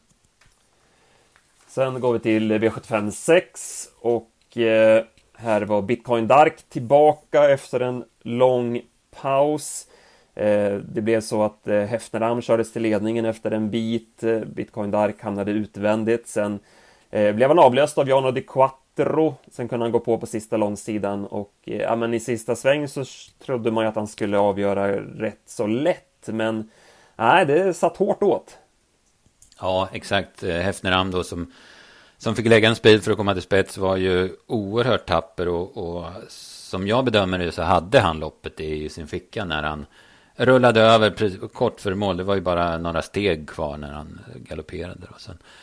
Sen 1.67 1.99
går 1.99 2.13
vi 2.13 2.19
till 2.19 2.51
V75 2.51 3.11
6 3.11 3.89
och 3.99 4.57
eh, 4.57 5.03
här 5.33 5.61
var 5.61 5.81
Bitcoin 5.81 6.27
Dark 6.27 6.63
tillbaka 6.69 7.49
efter 7.49 7.79
en 7.79 8.03
lång 8.21 8.81
paus. 9.21 9.87
Eh, 10.35 10.75
det 10.75 11.01
blev 11.01 11.21
så 11.21 11.43
att 11.43 11.67
eh, 11.67 11.81
Hefneram 11.81 12.41
kördes 12.41 12.73
till 12.73 12.81
ledningen 12.81 13.25
efter 13.25 13.51
en 13.51 13.69
bit. 13.69 14.23
Eh, 14.23 14.39
Bitcoin 14.39 14.91
Dark 14.91 15.21
hamnade 15.21 15.51
utvändigt. 15.51 16.27
Sen 16.27 16.59
eh, 17.09 17.35
blev 17.35 17.49
han 17.49 17.59
avlöst 17.59 17.97
av 17.97 18.09
Jan 18.09 18.33
Di 18.33 18.41
Quattro. 18.95 19.35
Sen 19.51 19.67
kunde 19.67 19.85
han 19.85 19.91
gå 19.91 19.99
på 19.99 20.17
på 20.17 20.25
sista 20.25 20.57
långsidan 20.57 21.25
och 21.25 21.53
eh, 21.65 21.81
ja, 21.81 21.95
men 21.95 22.13
i 22.13 22.19
sista 22.19 22.55
sväng 22.55 22.87
så 22.87 23.05
trodde 23.45 23.71
man 23.71 23.83
ju 23.83 23.89
att 23.89 23.95
han 23.95 24.07
skulle 24.07 24.37
avgöra 24.37 25.01
rätt 25.01 25.41
så 25.45 25.67
lätt. 25.67 26.27
Men 26.27 26.69
nej, 27.15 27.45
det 27.45 27.73
satt 27.73 27.97
hårt 27.97 28.23
åt. 28.23 28.57
Ja, 29.59 29.89
exakt. 29.91 30.43
Eh, 30.43 30.55
Hefneram 30.55 31.11
då 31.11 31.23
som, 31.23 31.51
som 32.17 32.35
fick 32.35 32.45
lägga 32.45 32.69
en 32.69 32.75
speed 32.75 33.03
för 33.03 33.11
att 33.11 33.17
komma 33.17 33.33
till 33.33 33.43
spets 33.43 33.77
var 33.77 33.97
ju 33.97 34.29
oerhört 34.47 35.05
tapper 35.05 35.47
och, 35.47 35.77
och 35.77 36.05
som 36.29 36.87
jag 36.87 37.05
bedömer 37.05 37.39
det 37.39 37.51
så 37.51 37.61
hade 37.61 37.99
han 37.99 38.19
loppet 38.19 38.59
i 38.59 38.89
sin 38.89 39.07
ficka 39.07 39.45
när 39.45 39.63
han 39.63 39.85
rullade 40.35 40.81
över 40.81 41.47
kort 41.47 41.79
för 41.79 41.93
mål. 41.93 42.17
Det 42.17 42.23
var 42.23 42.35
ju 42.35 42.41
bara 42.41 42.77
några 42.77 43.01
steg 43.01 43.49
kvar 43.49 43.77
när 43.77 43.91
han 43.91 44.19
galopperade. 44.35 45.07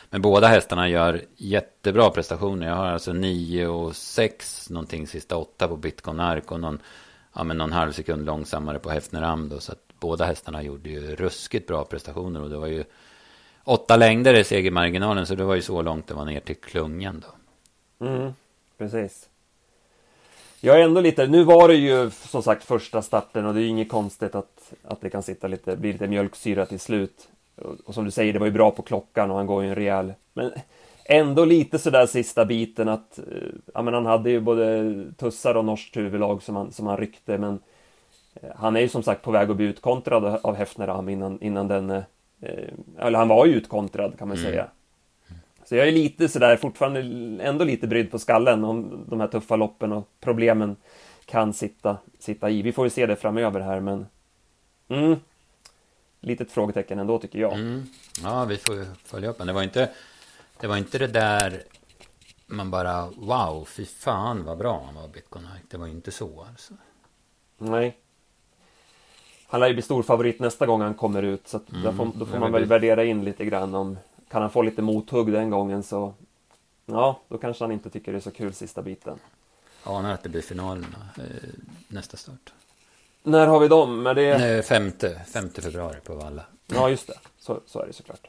Men 0.09 0.21
båda 0.21 0.47
hästarna 0.47 0.89
gör 0.89 1.21
jättebra 1.37 2.09
prestationer. 2.09 2.67
Jag 2.67 2.75
har 2.75 2.87
alltså 2.87 3.13
9 3.13 3.67
och 3.67 3.95
6 3.95 4.69
någonting 4.69 5.07
sista 5.07 5.37
åtta 5.37 5.67
på 5.67 5.75
Bitcoin 5.75 6.19
Ark 6.19 6.51
och 6.51 6.59
någon, 6.59 6.79
ja, 7.33 7.43
men 7.43 7.57
någon 7.57 7.71
halv 7.71 7.91
sekund 7.91 8.25
långsammare 8.25 8.79
på 8.79 8.89
Hefneram 8.89 9.49
då. 9.49 9.59
Så 9.59 9.71
att 9.71 9.83
båda 9.99 10.25
hästarna 10.25 10.63
gjorde 10.63 10.89
ju 10.89 11.15
ruskigt 11.15 11.67
bra 11.67 11.85
prestationer 11.85 12.41
och 12.41 12.49
det 12.49 12.57
var 12.57 12.67
ju 12.67 12.83
åtta 13.63 13.95
längder 13.95 14.33
i 14.33 14.43
segermarginalen 14.43 15.25
så 15.25 15.35
det 15.35 15.43
var 15.43 15.55
ju 15.55 15.61
så 15.61 15.81
långt 15.81 16.07
det 16.07 16.13
var 16.13 16.25
ner 16.25 16.39
till 16.39 16.55
klungan 16.55 17.23
då. 17.27 18.05
Mm, 18.05 18.33
precis. 18.77 19.29
Jag 20.65 20.79
är 20.79 20.83
ändå 20.83 21.01
lite, 21.01 21.27
nu 21.27 21.43
var 21.43 21.67
det 21.67 21.75
ju 21.75 22.09
som 22.09 22.43
sagt 22.43 22.63
första 22.63 23.01
starten 23.01 23.45
och 23.45 23.53
det 23.53 23.59
är 23.59 23.61
ju 23.61 23.67
inget 23.67 23.89
konstigt 23.89 24.35
att, 24.35 24.73
att 24.83 25.01
det 25.01 25.09
kan 25.09 25.23
sitta 25.23 25.47
lite, 25.47 25.75
bli 25.75 25.91
lite 25.91 26.07
mjölksyra 26.07 26.65
till 26.65 26.79
slut. 26.79 27.29
Och, 27.55 27.75
och 27.85 27.93
som 27.93 28.05
du 28.05 28.11
säger, 28.11 28.33
det 28.33 28.39
var 28.39 28.45
ju 28.45 28.51
bra 28.51 28.71
på 28.71 28.81
klockan 28.81 29.31
och 29.31 29.37
han 29.37 29.45
går 29.45 29.63
ju 29.63 29.69
en 29.69 29.75
rejäl... 29.75 30.13
Men 30.33 30.51
ändå 31.05 31.45
lite 31.45 31.79
sådär 31.79 32.05
sista 32.05 32.45
biten 32.45 32.89
att 32.89 33.19
eh, 33.19 33.23
ja, 33.73 33.81
men 33.81 33.93
han 33.93 34.05
hade 34.05 34.29
ju 34.29 34.39
både 34.39 34.93
tussar 35.17 35.55
och 35.55 35.65
norskt 35.65 35.97
huvudlag 35.97 36.43
som 36.43 36.55
han, 36.55 36.71
som 36.71 36.87
han 36.87 36.97
ryckte 36.97 37.37
men 37.37 37.59
eh, 38.35 38.49
han 38.55 38.75
är 38.75 38.81
ju 38.81 38.89
som 38.89 39.03
sagt 39.03 39.21
på 39.21 39.31
väg 39.31 39.51
att 39.51 39.57
bli 39.57 39.65
utkontrad 39.65 40.39
av 40.43 40.55
Hefneram 40.55 41.09
innan, 41.09 41.41
innan 41.41 41.67
den 41.67 41.89
eh, 41.89 42.03
eller 42.99 43.17
han 43.17 43.27
var 43.27 43.45
ju 43.45 43.53
utkontrad 43.53 44.17
kan 44.19 44.27
man 44.27 44.37
mm. 44.37 44.51
säga 44.51 44.67
så 45.65 45.75
jag 45.75 45.87
är 45.87 45.91
lite 45.91 46.29
sådär 46.29 46.57
fortfarande 46.57 46.99
ändå 47.43 47.65
lite 47.65 47.87
brydd 47.87 48.11
på 48.11 48.19
skallen 48.19 48.63
om 48.63 49.05
de 49.09 49.19
här 49.19 49.27
tuffa 49.27 49.55
loppen 49.55 49.91
och 49.91 50.09
problemen 50.19 50.75
kan 51.25 51.53
sitta, 51.53 51.97
sitta 52.19 52.49
i. 52.49 52.61
Vi 52.61 52.71
får 52.71 52.85
ju 52.85 52.89
se 52.89 53.05
det 53.05 53.15
framöver 53.15 53.59
här 53.59 53.79
men 53.79 54.05
mm, 54.87 55.15
litet 56.19 56.51
frågetecken 56.51 56.99
ändå 56.99 57.19
tycker 57.19 57.39
jag. 57.39 57.53
Mm. 57.53 57.83
Ja, 58.23 58.45
vi 58.45 58.57
får 58.57 58.85
följa 59.07 59.29
upp 59.29 59.37
men 59.37 59.47
det 59.47 59.53
var 59.53 59.63
inte 59.63 59.89
det 60.59 60.67
var 60.67 60.77
inte 60.77 60.97
det 60.97 61.07
där 61.07 61.63
man 62.45 62.71
bara 62.71 63.07
wow, 63.17 63.65
fy 63.65 63.85
fan 63.85 64.45
vad 64.45 64.57
bra 64.57 64.83
han 64.85 64.95
var 64.95 65.07
Bitcoin 65.07 65.47
Det 65.69 65.77
var 65.77 65.87
inte 65.87 66.11
så 66.11 66.45
alltså. 66.49 66.73
Nej. 67.57 67.97
Han 69.47 69.59
lär 69.59 69.67
ju 69.67 69.73
bli 69.73 69.81
stor 69.81 70.03
favorit 70.03 70.39
nästa 70.39 70.65
gång 70.65 70.81
han 70.81 70.93
kommer 70.93 71.23
ut 71.23 71.47
så 71.47 71.59
mm, 71.71 71.83
då 71.83 71.93
får, 71.93 72.11
då 72.15 72.25
får 72.25 72.39
man 72.39 72.51
väl 72.51 72.65
värdera 72.65 73.03
in 73.03 73.25
lite 73.25 73.45
grann 73.45 73.75
om 73.75 73.97
kan 74.33 74.41
han 74.41 74.51
få 74.51 74.61
lite 74.61 74.81
mothugg 74.81 75.31
den 75.31 75.49
gången 75.49 75.83
så 75.83 76.13
ja, 76.85 77.19
då 77.27 77.37
kanske 77.37 77.63
han 77.63 77.71
inte 77.71 77.89
tycker 77.89 78.11
det 78.11 78.17
är 78.17 78.21
så 78.21 78.31
kul 78.31 78.53
sista 78.53 78.81
biten. 78.81 79.19
Anar 79.83 80.13
att 80.13 80.23
det 80.23 80.29
blir 80.29 80.41
finalen 80.41 80.95
eh, 81.17 81.49
nästa 81.87 82.17
start. 82.17 82.53
När 83.23 83.47
har 83.47 83.59
vi 83.59 83.67
dem? 83.67 84.07
Är 84.07 84.13
det... 84.13 84.37
Nej, 84.37 84.63
femte, 84.63 85.21
femte 85.33 85.61
februari 85.61 85.99
på 86.03 86.15
Valla. 86.15 86.45
Ja, 86.67 86.89
just 86.89 87.07
det. 87.07 87.13
Så, 87.39 87.59
så 87.65 87.79
är 87.79 87.87
det 87.87 87.93
såklart. 87.93 88.27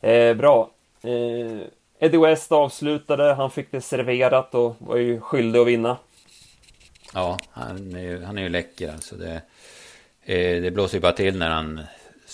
Eh, 0.00 0.34
bra. 0.34 0.70
Eh, 1.02 1.60
Eddie 1.98 2.18
West 2.18 2.52
avslutade, 2.52 3.34
han 3.34 3.50
fick 3.50 3.70
det 3.70 3.80
serverat 3.80 4.54
och 4.54 4.76
var 4.78 4.96
ju 4.96 5.20
skyldig 5.20 5.60
att 5.60 5.66
vinna. 5.66 5.96
Ja, 7.14 7.38
han 7.50 7.94
är 7.94 8.02
ju, 8.02 8.24
han 8.24 8.38
är 8.38 8.42
ju 8.42 8.48
läcker 8.48 8.92
alltså. 8.92 9.16
Det, 9.16 9.42
eh, 10.22 10.62
det 10.62 10.70
blåser 10.70 10.96
ju 10.96 11.00
bara 11.00 11.12
till 11.12 11.38
när 11.38 11.50
han 11.50 11.80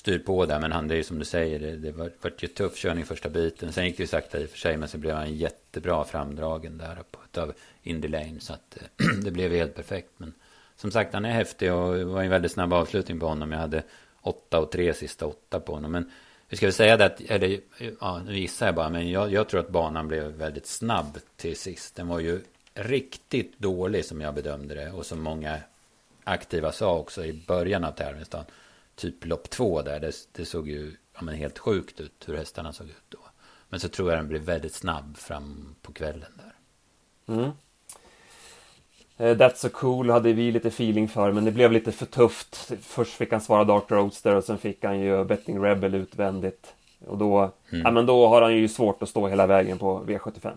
styr 0.04 0.18
på 0.18 0.46
där. 0.46 0.60
Men 0.60 0.72
han, 0.72 0.88
det 0.88 0.94
är 0.94 0.96
ju 0.96 1.04
som 1.04 1.18
du 1.18 1.24
säger, 1.24 1.58
det, 1.58 1.76
det 1.76 1.92
var, 1.92 2.10
var 2.20 2.32
ju 2.38 2.48
tuff 2.48 2.76
körning 2.76 3.04
första 3.04 3.28
biten. 3.28 3.72
Sen 3.72 3.84
gick 3.84 3.96
det 3.96 4.02
ju 4.02 4.06
sakta 4.06 4.40
i 4.40 4.44
och 4.44 4.50
för 4.50 4.58
sig, 4.58 4.76
men 4.76 4.88
sen 4.88 5.00
blev 5.00 5.14
han 5.14 5.34
jättebra 5.34 6.04
framdragen 6.04 6.78
där 6.78 6.98
på 7.10 7.40
av 7.40 7.52
Indy 7.82 8.08
Lane. 8.08 8.40
Så 8.40 8.52
att 8.52 8.78
eh, 8.80 9.06
det 9.24 9.30
blev 9.30 9.52
helt 9.52 9.74
perfekt. 9.74 10.10
Men 10.16 10.34
som 10.76 10.90
sagt, 10.90 11.14
han 11.14 11.24
är 11.24 11.32
häftig 11.32 11.72
och 11.72 11.94
det 11.94 12.04
var 12.04 12.22
en 12.22 12.30
väldigt 12.30 12.52
snabb 12.52 12.72
avslutning 12.72 13.20
på 13.20 13.26
honom. 13.26 13.52
Jag 13.52 13.58
hade 13.58 13.82
åtta 14.20 14.60
och 14.60 14.72
tre 14.72 14.94
sista 14.94 15.26
åtta 15.26 15.60
på 15.60 15.74
honom. 15.74 15.92
Men 15.92 16.10
vi 16.48 16.56
ska 16.56 16.66
väl 16.66 16.72
säga 16.72 16.96
det 16.96 17.04
att, 17.04 17.20
eller 17.20 17.60
ja, 18.00 18.22
nu 18.26 18.38
gissar 18.38 18.66
jag 18.66 18.74
bara, 18.74 18.88
men 18.88 19.10
jag, 19.10 19.32
jag 19.32 19.48
tror 19.48 19.60
att 19.60 19.68
banan 19.68 20.08
blev 20.08 20.24
väldigt 20.24 20.66
snabb 20.66 21.18
till 21.36 21.56
sist. 21.56 21.96
Den 21.96 22.08
var 22.08 22.20
ju 22.20 22.40
riktigt 22.74 23.58
dålig 23.58 24.04
som 24.04 24.20
jag 24.20 24.34
bedömde 24.34 24.74
det 24.74 24.90
och 24.90 25.06
som 25.06 25.22
många 25.22 25.58
aktiva 26.24 26.72
sa 26.72 26.98
också 26.98 27.24
i 27.24 27.44
början 27.46 27.84
av 27.84 27.92
tävlingsdagen 27.92 28.46
typ 28.96 29.24
lopp 29.24 29.50
två 29.50 29.82
där. 29.82 30.00
Det, 30.00 30.12
det 30.32 30.44
såg 30.44 30.68
ju 30.68 30.96
ja, 31.14 31.22
men 31.22 31.34
helt 31.34 31.58
sjukt 31.58 32.00
ut 32.00 32.24
hur 32.26 32.36
hästarna 32.36 32.72
såg 32.72 32.86
ut 32.86 33.04
då. 33.08 33.18
Men 33.68 33.80
så 33.80 33.88
tror 33.88 34.10
jag 34.10 34.18
den 34.18 34.28
blev 34.28 34.42
väldigt 34.42 34.74
snabb 34.74 35.16
fram 35.16 35.74
på 35.82 35.92
kvällen 35.92 36.32
där. 36.36 36.54
Mm. 37.34 37.50
Eh, 39.16 39.36
That's 39.36 39.54
so 39.54 39.68
cool 39.68 40.10
hade 40.10 40.32
vi 40.32 40.52
lite 40.52 40.68
feeling 40.68 41.08
för, 41.08 41.32
men 41.32 41.44
det 41.44 41.52
blev 41.52 41.72
lite 41.72 41.92
för 41.92 42.06
tufft. 42.06 42.72
Först 42.80 43.12
fick 43.14 43.32
han 43.32 43.40
svara 43.40 43.64
Dark 43.64 43.90
Roadster 43.90 44.34
och 44.34 44.44
sen 44.44 44.58
fick 44.58 44.84
han 44.84 45.00
ju 45.00 45.24
Betting 45.24 45.64
Rebel 45.64 45.94
utvändigt. 45.94 46.74
Och 47.06 47.18
då, 47.18 47.38
mm. 47.38 47.84
ja, 47.84 47.90
men 47.90 48.06
då 48.06 48.28
har 48.28 48.42
han 48.42 48.54
ju 48.54 48.68
svårt 48.68 49.02
att 49.02 49.08
stå 49.08 49.28
hela 49.28 49.46
vägen 49.46 49.78
på 49.78 50.04
V75. 50.06 50.52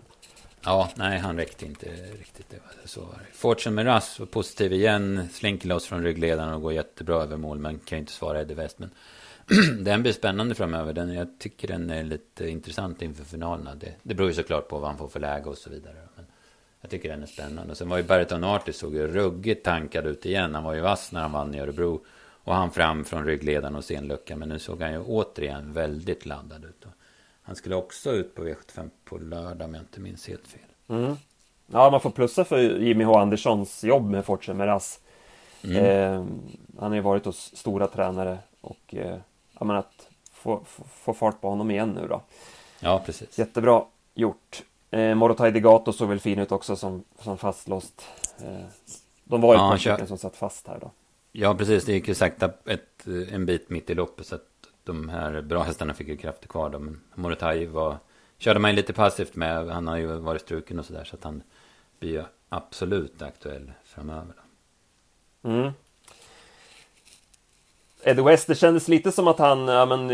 Ja, 0.64 0.90
nej, 0.94 1.18
han 1.18 1.36
räckte 1.36 1.66
inte 1.66 1.86
riktigt. 2.18 2.50
Det 2.50 2.56
var 2.56 2.86
så 2.86 3.00
var 3.00 3.18
det. 3.18 3.36
Fortune 3.36 3.76
Miraz 3.76 4.18
var 4.18 4.26
positiv 4.26 4.72
igen. 4.72 5.28
Slinker 5.32 5.68
loss 5.68 5.86
från 5.86 6.02
ryggledaren 6.02 6.52
och 6.54 6.62
går 6.62 6.72
jättebra 6.72 7.22
över 7.22 7.36
mål. 7.36 7.58
Men 7.58 7.78
kan 7.78 7.98
ju 7.98 8.00
inte 8.00 8.12
svara 8.12 8.40
Eddie 8.40 8.54
West. 8.54 8.78
Men 8.78 8.90
den 9.84 10.02
blir 10.02 10.12
spännande 10.12 10.54
framöver. 10.54 10.92
Den, 10.92 11.14
jag 11.14 11.38
tycker 11.38 11.68
den 11.68 11.90
är 11.90 12.04
lite 12.04 12.48
intressant 12.48 13.02
inför 13.02 13.24
finalerna. 13.24 13.74
Det, 13.74 13.94
det 14.02 14.14
beror 14.14 14.28
ju 14.28 14.34
såklart 14.34 14.68
på 14.68 14.78
vad 14.78 14.88
han 14.88 14.98
får 14.98 15.08
för 15.08 15.20
läge 15.20 15.48
och 15.48 15.58
så 15.58 15.70
vidare. 15.70 15.96
Men 16.16 16.26
jag 16.80 16.90
tycker 16.90 17.08
den 17.08 17.22
är 17.22 17.26
spännande. 17.26 17.70
Och 17.70 17.76
sen 17.76 17.88
var 17.88 17.96
ju 17.96 18.02
Bariton 18.02 18.44
Artis 18.44 18.78
såg 18.78 18.94
ju 18.94 19.06
ruggigt 19.08 19.64
tankad 19.64 20.06
ut 20.06 20.26
igen. 20.26 20.54
Han 20.54 20.64
var 20.64 20.74
ju 20.74 20.80
vass 20.80 21.12
när 21.12 21.20
han 21.20 21.32
vann 21.32 21.54
i 21.54 21.60
Örebro. 21.60 22.04
Och 22.44 22.54
han 22.54 22.70
fram 22.70 23.04
från 23.04 23.24
ryggledaren 23.24 23.76
och 23.76 23.84
senlucka. 23.84 24.36
Men 24.36 24.48
nu 24.48 24.58
såg 24.58 24.82
han 24.82 24.92
ju 24.92 25.00
återigen 25.00 25.72
väldigt 25.72 26.26
laddad 26.26 26.64
ut. 26.64 26.77
Han 27.48 27.56
skulle 27.56 27.76
också 27.76 28.10
ut 28.10 28.34
på 28.34 28.44
V75 28.44 28.90
på 29.04 29.18
lördag 29.18 29.68
om 29.68 29.74
jag 29.74 29.82
inte 29.82 30.00
minns 30.00 30.28
helt 30.28 30.46
fel. 30.46 30.60
Mm. 30.88 31.16
Ja, 31.66 31.90
man 31.90 32.00
får 32.00 32.10
plussa 32.10 32.44
för 32.44 32.58
Jimmy 32.58 33.04
H 33.04 33.18
Anderssons 33.18 33.84
jobb 33.84 34.10
med 34.10 34.24
Fortune 34.24 34.58
Meras. 34.58 35.00
Mm. 35.64 35.84
Eh, 35.84 36.26
han 36.78 36.90
har 36.90 36.94
ju 36.94 37.00
varit 37.00 37.24
hos 37.24 37.56
stora 37.56 37.86
tränare 37.86 38.38
och 38.60 38.94
eh, 38.94 39.16
ja, 39.58 39.64
men 39.64 39.76
att 39.76 40.08
få, 40.32 40.64
få, 40.66 40.84
få, 40.84 41.14
fart 41.14 41.40
på 41.40 41.48
honom 41.48 41.70
igen 41.70 41.90
nu 41.90 42.08
då. 42.08 42.22
Ja, 42.80 43.02
precis. 43.06 43.38
Jättebra 43.38 43.84
gjort. 44.14 44.62
Eh, 44.90 45.14
Morotai 45.14 45.50
Degato 45.50 45.92
såg 45.92 46.08
väl 46.08 46.20
fin 46.20 46.38
ut 46.38 46.52
också 46.52 46.76
som, 46.76 47.04
som 47.18 47.38
fastlåst. 47.38 48.06
Eh, 48.38 48.66
de 49.24 49.40
var 49.40 49.54
ju 49.54 49.60
ja, 49.60 49.94
ett 49.94 50.00
par 50.00 50.06
som 50.06 50.18
satt 50.18 50.36
fast 50.36 50.68
här 50.68 50.78
då. 50.80 50.90
Ja, 51.32 51.54
precis. 51.54 51.84
Det 51.84 51.92
gick 51.92 52.08
ju 52.08 52.14
sakta 52.14 52.50
ett, 52.66 53.06
en 53.32 53.46
bit 53.46 53.70
mitt 53.70 53.90
i 53.90 53.94
loppet 53.94 54.26
så 54.26 54.34
att 54.34 54.47
de 54.88 55.08
här 55.08 55.42
bra 55.42 55.62
hästarna 55.62 55.94
fick 55.94 56.08
ju 56.08 56.16
krafter 56.16 56.48
kvar 56.48 56.70
då. 56.70 56.78
Men 56.78 57.00
Morotai 57.14 57.66
var, 57.66 57.96
körde 58.38 58.60
man 58.60 58.70
ju 58.70 58.76
lite 58.76 58.92
passivt 58.92 59.36
med. 59.36 59.68
Han 59.68 59.86
har 59.86 59.96
ju 59.96 60.06
varit 60.06 60.42
struken 60.42 60.78
och 60.78 60.84
sådär. 60.84 61.04
Så 61.04 61.16
att 61.16 61.24
han 61.24 61.42
blir 61.98 62.10
ju 62.10 62.22
absolut 62.48 63.22
aktuell 63.22 63.72
framöver. 63.84 64.34
Då. 65.42 65.50
Mm. 65.50 65.72
Eddie 68.02 68.22
West, 68.22 68.46
det 68.46 68.54
kändes 68.54 68.88
lite 68.88 69.12
som 69.12 69.28
att 69.28 69.38
han, 69.38 69.68
ja 69.68 69.86
men... 69.86 70.08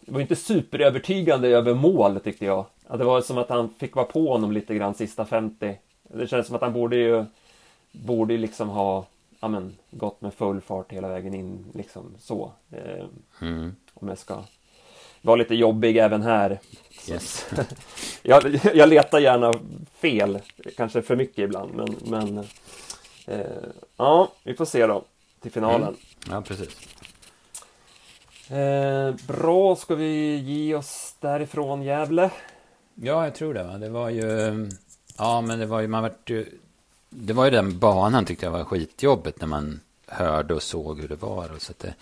Det 0.00 0.12
var 0.12 0.20
inte 0.20 0.36
superövertygande 0.36 1.48
över 1.48 1.74
mål 1.74 2.20
tyckte 2.20 2.44
jag. 2.44 2.66
Att 2.86 2.98
det 2.98 3.04
var 3.04 3.20
som 3.20 3.38
att 3.38 3.48
han 3.48 3.74
fick 3.74 3.96
vara 3.96 4.06
på 4.06 4.32
honom 4.32 4.52
lite 4.52 4.74
grann 4.74 4.94
sista 4.94 5.24
50. 5.24 5.78
Det 6.02 6.26
känns 6.26 6.46
som 6.46 6.56
att 6.56 6.62
han 6.62 6.72
borde 6.72 6.96
ju... 6.96 7.24
Borde 7.92 8.36
liksom 8.36 8.68
ha 8.68 9.06
ja, 9.40 9.48
men, 9.48 9.76
gått 9.90 10.20
med 10.20 10.34
full 10.34 10.60
fart 10.60 10.92
hela 10.92 11.08
vägen 11.08 11.34
in 11.34 11.64
liksom 11.74 12.14
så. 12.18 12.52
Eh, 12.70 13.04
mm. 13.40 13.76
Om 13.94 14.08
jag 14.08 14.18
ska 14.18 14.42
vara 15.22 15.36
lite 15.36 15.54
jobbig 15.54 15.96
även 15.96 16.22
här. 16.22 16.60
Yes. 17.08 17.46
jag, 18.22 18.60
jag 18.74 18.88
letar 18.88 19.18
gärna 19.18 19.54
fel, 19.92 20.38
kanske 20.76 21.02
för 21.02 21.16
mycket 21.16 21.38
ibland, 21.38 21.74
men, 21.74 21.96
men 22.04 22.38
eh, 23.26 23.68
ja, 23.96 24.32
vi 24.44 24.54
får 24.54 24.64
se 24.64 24.86
då 24.86 25.04
till 25.40 25.52
finalen. 25.52 25.82
Mm. 25.82 25.96
Ja, 26.30 26.42
precis. 26.42 26.98
Eh, 28.50 29.14
bra, 29.26 29.76
ska 29.76 29.94
vi 29.94 30.36
ge 30.36 30.74
oss 30.74 31.14
därifrån 31.20 31.82
Gävle? 31.82 32.30
Ja, 32.94 33.24
jag 33.24 33.34
tror 33.34 33.54
det. 33.54 33.62
Va? 33.62 33.78
Det 33.78 33.88
var 33.88 34.10
ju... 34.10 34.68
Ja, 35.18 35.40
men 35.40 35.58
det 35.58 35.66
var 35.66 35.80
ju... 35.80 35.88
Man 35.88 36.02
vart 36.02 36.30
ju 36.30 36.46
det 37.10 37.32
var 37.32 37.44
ju 37.44 37.50
den 37.50 37.78
banan 37.78 38.24
tyckte 38.24 38.46
jag 38.46 38.50
var 38.50 38.64
skitjobbet 38.64 39.40
när 39.40 39.48
man 39.48 39.80
hörde 40.06 40.54
och 40.54 40.62
såg 40.62 41.00
hur 41.00 41.08
det 41.08 41.16
var. 41.16 41.52
Och 41.52 41.62
så 41.62 41.72
det, 41.78 41.94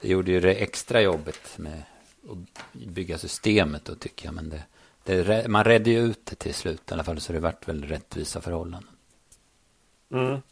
det 0.00 0.08
gjorde 0.08 0.30
ju 0.30 0.40
det 0.40 0.54
extra 0.54 1.00
jobbet 1.00 1.58
med 1.58 1.82
att 2.30 2.72
bygga 2.72 3.18
systemet 3.18 3.84
då 3.84 3.94
tycker 3.94 4.26
jag. 4.26 4.34
Men 4.34 4.48
det, 4.48 4.62
det, 5.04 5.48
man 5.48 5.64
redde 5.64 5.90
ju 5.90 6.00
ut 6.00 6.26
det 6.26 6.36
till 6.36 6.54
slut 6.54 6.90
i 6.90 6.94
alla 6.94 7.04
fall. 7.04 7.20
Så 7.20 7.32
det 7.32 7.40
vart 7.40 7.68
väl 7.68 7.84
rättvisa 7.84 8.40
förhållanden. 8.40 8.90
Mm. 10.12 10.42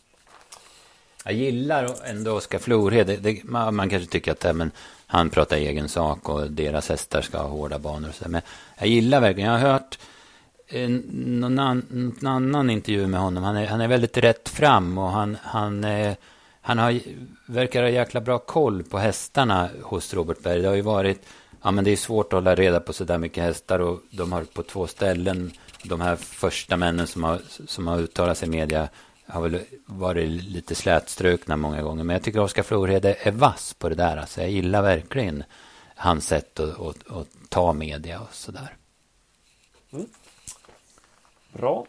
Jag 1.25 1.35
gillar 1.35 1.95
ändå 2.05 2.33
Oskar 2.33 2.59
Florhed. 2.59 3.41
Man, 3.45 3.75
man, 3.75 3.89
kanske 3.91 4.11
tycker 4.11 4.33
att 4.33 4.57
men, 4.57 4.71
han 5.07 5.31
pratar 5.31 5.57
egen 5.57 5.89
sak 5.89 6.29
och 6.29 6.51
deras 6.51 6.89
hästar 6.89 7.23
ska 7.23 7.39
ha 7.39 7.49
hårda 7.49 7.79
banor. 7.79 8.09
Och 8.09 8.15
så, 8.15 8.29
men 8.29 8.43
jag 8.79 8.89
gillar 8.89 9.21
verkligen. 9.21 9.51
Jag 9.51 9.59
har 9.59 9.73
hört 9.73 9.99
Eh, 10.73 10.89
någon, 11.13 11.59
an, 11.59 11.87
någon 12.21 12.27
annan 12.27 12.71
intervju 12.71 13.07
med 13.07 13.21
honom. 13.21 13.45
Han 13.45 13.57
är, 13.57 13.67
han 13.67 13.81
är 13.81 13.89
väldigt 13.89 14.17
rätt 14.17 14.49
fram 14.49 14.99
och 14.99 15.11
han, 15.11 15.37
han, 15.43 15.85
eh, 15.85 16.15
han 16.61 16.79
har, 16.79 17.01
verkar 17.47 17.83
ha 17.83 17.89
jäkla 17.89 18.21
bra 18.21 18.39
koll 18.39 18.83
på 18.83 18.99
hästarna 18.99 19.69
hos 19.83 20.15
Robert 20.15 20.43
Berg. 20.43 20.63
Det 20.63 20.69
har 20.69 20.75
ju 20.75 20.83
varit, 20.83 21.27
ja 21.63 21.71
men 21.71 21.85
det 21.85 21.91
är 21.91 21.97
svårt 21.97 22.27
att 22.27 22.33
hålla 22.33 22.55
reda 22.55 22.81
på 22.81 22.93
så 22.93 23.05
där 23.05 23.19
mycket 23.19 23.45
hästar 23.45 23.79
och 23.79 24.01
de 24.11 24.33
har 24.33 24.45
på 24.45 24.63
två 24.63 24.87
ställen, 24.87 25.53
de 25.85 26.01
här 26.01 26.17
första 26.17 26.77
männen 26.77 27.07
som 27.07 27.25
har, 27.25 27.41
som 27.67 27.87
har 27.87 27.99
uttalat 27.99 28.39
sig 28.39 28.49
i 28.49 28.51
media 28.51 28.89
har 29.27 29.43
väl 29.43 29.61
varit 29.87 30.29
lite 30.29 30.75
slätstrukna 30.75 31.57
många 31.57 31.83
gånger. 31.83 32.05
Men 32.05 32.15
jag 32.15 32.23
tycker 32.23 32.41
Oskar 32.41 32.63
Florhede 32.63 33.17
är 33.21 33.31
vass 33.31 33.75
på 33.75 33.89
det 33.89 33.95
där. 33.95 34.17
Alltså 34.17 34.41
jag 34.41 34.51
gillar 34.51 34.83
verkligen 34.83 35.45
hans 35.95 36.27
sätt 36.27 36.61
att, 36.61 36.81
att, 36.81 37.11
att 37.11 37.29
ta 37.49 37.73
media 37.73 38.21
och 38.21 38.35
sådär. 38.35 38.77
Mm. 39.93 40.07
Bra. 41.53 41.87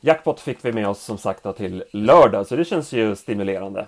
Jackpot 0.00 0.40
fick 0.40 0.64
vi 0.64 0.72
med 0.72 0.88
oss 0.88 1.02
som 1.02 1.18
sagt 1.18 1.56
till 1.56 1.84
lördag, 1.92 2.46
så 2.46 2.56
det 2.56 2.64
känns 2.64 2.92
ju 2.92 3.16
stimulerande. 3.16 3.86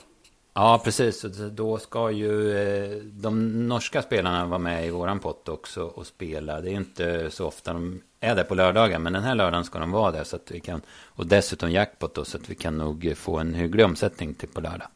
Ja, 0.55 0.81
precis. 0.85 1.25
Då 1.53 1.79
ska 1.79 2.11
ju 2.11 2.59
eh, 2.59 2.97
de 3.03 3.69
norska 3.69 4.03
spelarna 4.03 4.47
vara 4.47 4.59
med 4.59 4.87
i 4.87 4.91
våran 4.91 5.19
pott 5.19 5.49
också 5.49 5.83
och 5.83 6.07
spela. 6.07 6.61
Det 6.61 6.71
är 6.71 6.75
inte 6.75 7.31
så 7.31 7.47
ofta 7.47 7.73
de 7.73 8.01
är 8.21 8.35
där 8.35 8.45
på 8.45 8.55
lördagar, 8.55 8.99
men 8.99 9.13
den 9.13 9.23
här 9.23 9.35
lördagen 9.35 9.65
ska 9.65 9.79
de 9.79 9.91
vara 9.91 10.11
där. 10.11 10.25
Så 10.25 10.37
att 10.37 10.51
vi 10.51 10.61
kan, 10.61 10.81
och 10.89 11.27
dessutom 11.27 11.71
jackpot 11.71 12.15
då, 12.15 12.25
så 12.25 12.37
att 12.37 12.51
vi 12.51 12.55
kan 12.55 12.79
nog 12.79 13.13
få 13.17 13.39
en 13.39 13.55
hygglig 13.55 13.87
omsättning 13.87 14.35
till 14.35 14.49
på 14.49 14.61
lördag. 14.61 14.89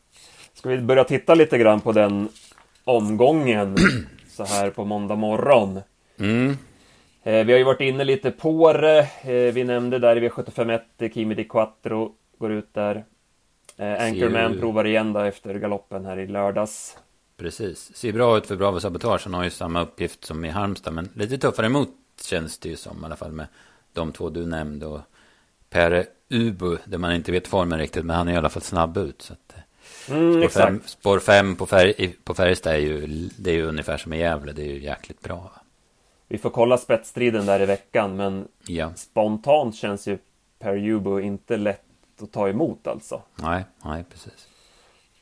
Ska 0.54 0.68
vi 0.68 0.78
börja 0.78 1.04
titta 1.04 1.34
lite 1.34 1.58
grann 1.58 1.80
på 1.80 1.92
den 1.92 2.28
omgången 2.84 3.76
så 4.28 4.44
här 4.44 4.70
på 4.70 4.84
måndag 4.84 5.16
morgon? 5.16 5.80
Mm. 6.18 6.56
Eh, 7.28 7.44
vi 7.44 7.52
har 7.52 7.58
ju 7.58 7.64
varit 7.64 7.80
inne 7.80 8.04
lite 8.04 8.30
på 8.30 8.72
det. 8.72 8.98
Eh, 9.22 9.54
vi 9.54 9.64
nämnde 9.64 9.98
där 9.98 10.16
i 10.16 10.28
V751, 10.28 11.14
Kimi 11.14 11.34
Di 11.34 11.44
Quattro 11.44 12.14
går 12.38 12.52
ut 12.52 12.74
där. 12.74 13.04
Eh, 13.76 14.04
Anchorman 14.04 14.58
provar 14.58 14.84
igen 14.84 15.12
då 15.12 15.20
efter 15.20 15.54
galoppen 15.54 16.04
här 16.04 16.18
i 16.18 16.26
lördags. 16.26 16.96
Precis. 17.36 17.96
Ser 17.96 18.12
bra 18.12 18.38
ut 18.38 18.46
för 18.46 18.56
Bravo 18.56 18.80
Sabotage. 18.80 19.24
Han 19.24 19.34
har 19.34 19.44
ju 19.44 19.50
samma 19.50 19.82
uppgift 19.82 20.24
som 20.24 20.44
i 20.44 20.48
Halmstad. 20.48 20.94
Men 20.94 21.08
lite 21.14 21.38
tuffare 21.38 21.66
emot 21.66 21.90
känns 22.22 22.58
det 22.58 22.68
ju 22.68 22.76
som. 22.76 23.02
I 23.02 23.04
alla 23.04 23.16
fall 23.16 23.32
med 23.32 23.46
de 23.92 24.12
två 24.12 24.30
du 24.30 24.46
nämnde. 24.46 24.86
Och 24.86 25.00
Per 25.70 26.06
Ubu. 26.30 26.76
Där 26.84 26.98
man 26.98 27.12
inte 27.12 27.32
vet 27.32 27.48
formen 27.48 27.78
riktigt. 27.78 28.04
Men 28.04 28.16
han 28.16 28.28
är 28.28 28.32
i 28.32 28.36
alla 28.36 28.48
fall 28.48 28.62
snabb 28.62 28.96
ut. 28.96 29.22
Så 29.22 29.32
att, 29.32 29.54
eh, 30.08 30.16
mm, 30.16 30.48
spår, 30.48 30.48
fem, 30.48 30.80
spår 30.84 31.18
fem 31.18 31.56
på, 31.56 31.66
färg, 31.66 32.14
på 32.24 32.34
Färjestad 32.34 32.72
är 32.72 32.78
ju, 32.78 33.06
det 33.36 33.50
är 33.50 33.54
ju 33.54 33.66
ungefär 33.66 33.96
som 33.96 34.12
i 34.12 34.18
Gävle. 34.18 34.52
Det 34.52 34.62
är 34.62 34.72
ju 34.72 34.82
jäkligt 34.82 35.20
bra. 35.20 35.50
Vi 36.28 36.38
får 36.38 36.50
kolla 36.50 36.78
spetsstriden 36.78 37.46
där 37.46 37.60
i 37.60 37.66
veckan. 37.66 38.16
Men 38.16 38.48
ja. 38.66 38.94
spontant 38.94 39.74
känns 39.74 40.08
ju 40.08 40.18
Per 40.58 40.88
Ubu 40.88 41.20
inte 41.20 41.56
lätt 41.56 41.82
att 42.22 42.32
ta 42.32 42.48
emot 42.48 42.86
alltså. 42.86 43.22
Nej, 43.34 43.64
nej 43.84 44.04
precis. 44.10 44.48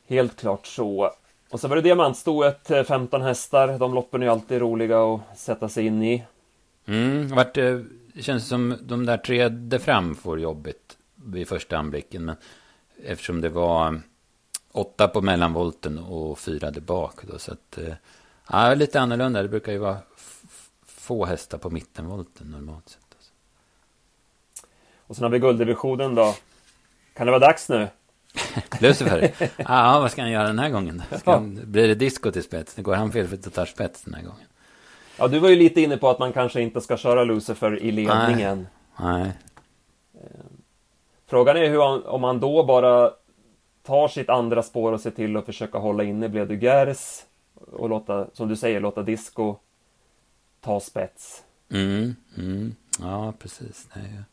Helt 0.07 0.35
klart 0.35 0.67
så. 0.67 1.11
Och 1.49 1.59
så 1.59 1.67
var 1.67 1.75
det 1.75 1.81
diamantstoet, 1.81 2.71
15 2.87 3.21
eh, 3.21 3.27
hästar. 3.27 3.79
De 3.79 3.93
loppen 3.93 4.21
är 4.21 4.25
ju 4.25 4.31
alltid 4.31 4.61
roliga 4.61 5.03
att 5.03 5.39
sätta 5.39 5.69
sig 5.69 5.85
in 5.85 6.03
i. 6.03 6.23
Mm, 6.85 7.27
vart, 7.27 7.53
det 7.53 7.85
känns 8.19 8.47
som 8.47 8.75
de 8.81 9.05
där 9.05 9.17
tre 9.17 9.49
där 9.49 9.79
fram 9.79 10.15
får 10.15 10.39
jobbigt 10.39 10.97
vid 11.15 11.47
första 11.47 11.77
anblicken. 11.77 12.25
Men 12.25 12.35
eftersom 13.03 13.41
det 13.41 13.49
var 13.49 14.01
åtta 14.71 15.07
på 15.07 15.21
mellanvolten 15.21 15.97
och 15.97 16.39
fyra 16.39 16.71
där 16.71 16.81
bak. 16.81 17.15
Då, 17.23 17.39
så 17.39 17.51
att, 17.51 17.77
eh, 17.77 17.93
ja, 18.49 18.73
lite 18.73 18.99
annorlunda. 18.99 19.41
Det 19.41 19.49
brukar 19.49 19.71
ju 19.71 19.77
vara 19.77 19.97
få 21.07 21.25
hästar 21.25 21.57
på 21.57 21.69
mittenvolten 21.69 22.51
normalt 22.51 22.89
sett. 22.89 23.15
Alltså. 23.15 23.31
Och 25.07 25.15
sen 25.15 25.23
har 25.23 25.29
vi 25.29 25.39
gulddivisionen 25.39 26.15
då. 26.15 26.35
Kan 27.13 27.25
det 27.25 27.31
vara 27.31 27.47
dags 27.47 27.69
nu? 27.69 27.87
Lucifer? 28.81 29.31
ja, 29.57 29.99
vad 29.99 30.11
ska 30.11 30.21
han 30.21 30.31
göra 30.31 30.47
den 30.47 30.59
här 30.59 30.69
gången? 30.69 31.03
Ska 31.19 31.31
han, 31.31 31.59
blir 31.63 31.87
det 31.87 31.95
disco 31.95 32.31
till 32.31 32.43
spets? 32.43 32.75
Det 32.75 32.81
går 32.81 32.95
han 32.95 33.11
fel 33.11 33.27
för 33.27 33.35
att 33.35 33.53
ta 33.53 33.65
spets 33.65 34.01
den 34.01 34.13
här 34.13 34.21
gången. 34.21 34.45
Ja, 35.17 35.27
du 35.27 35.39
var 35.39 35.49
ju 35.49 35.55
lite 35.55 35.81
inne 35.81 35.97
på 35.97 36.09
att 36.09 36.19
man 36.19 36.33
kanske 36.33 36.61
inte 36.61 36.81
ska 36.81 36.97
köra 36.97 37.23
Lucifer 37.23 37.79
i 37.83 37.91
ledningen. 37.91 38.67
Nej. 38.99 39.21
Nej. 39.21 39.31
Eh, 40.13 40.45
frågan 41.27 41.57
är 41.57 41.69
hur 41.69 41.81
han, 41.81 42.05
om 42.05 42.23
han 42.23 42.39
då 42.39 42.63
bara 42.63 43.11
tar 43.83 44.07
sitt 44.07 44.29
andra 44.29 44.63
spår 44.63 44.91
och 44.91 45.01
ser 45.01 45.11
till 45.11 45.37
att 45.37 45.45
försöka 45.45 45.77
hålla 45.77 46.03
inne 46.03 46.29
Bledugers 46.29 47.23
och 47.71 47.89
låta, 47.89 48.27
som 48.33 48.47
du 48.47 48.55
säger, 48.55 48.79
låta 48.79 49.03
Disco 49.03 49.55
ta 50.67 50.79
spets. 50.79 51.43
Mm, 51.69 52.15
mm. 52.37 52.75
Ja, 52.99 53.33
precis. 53.39 53.87
Är 53.93 54.23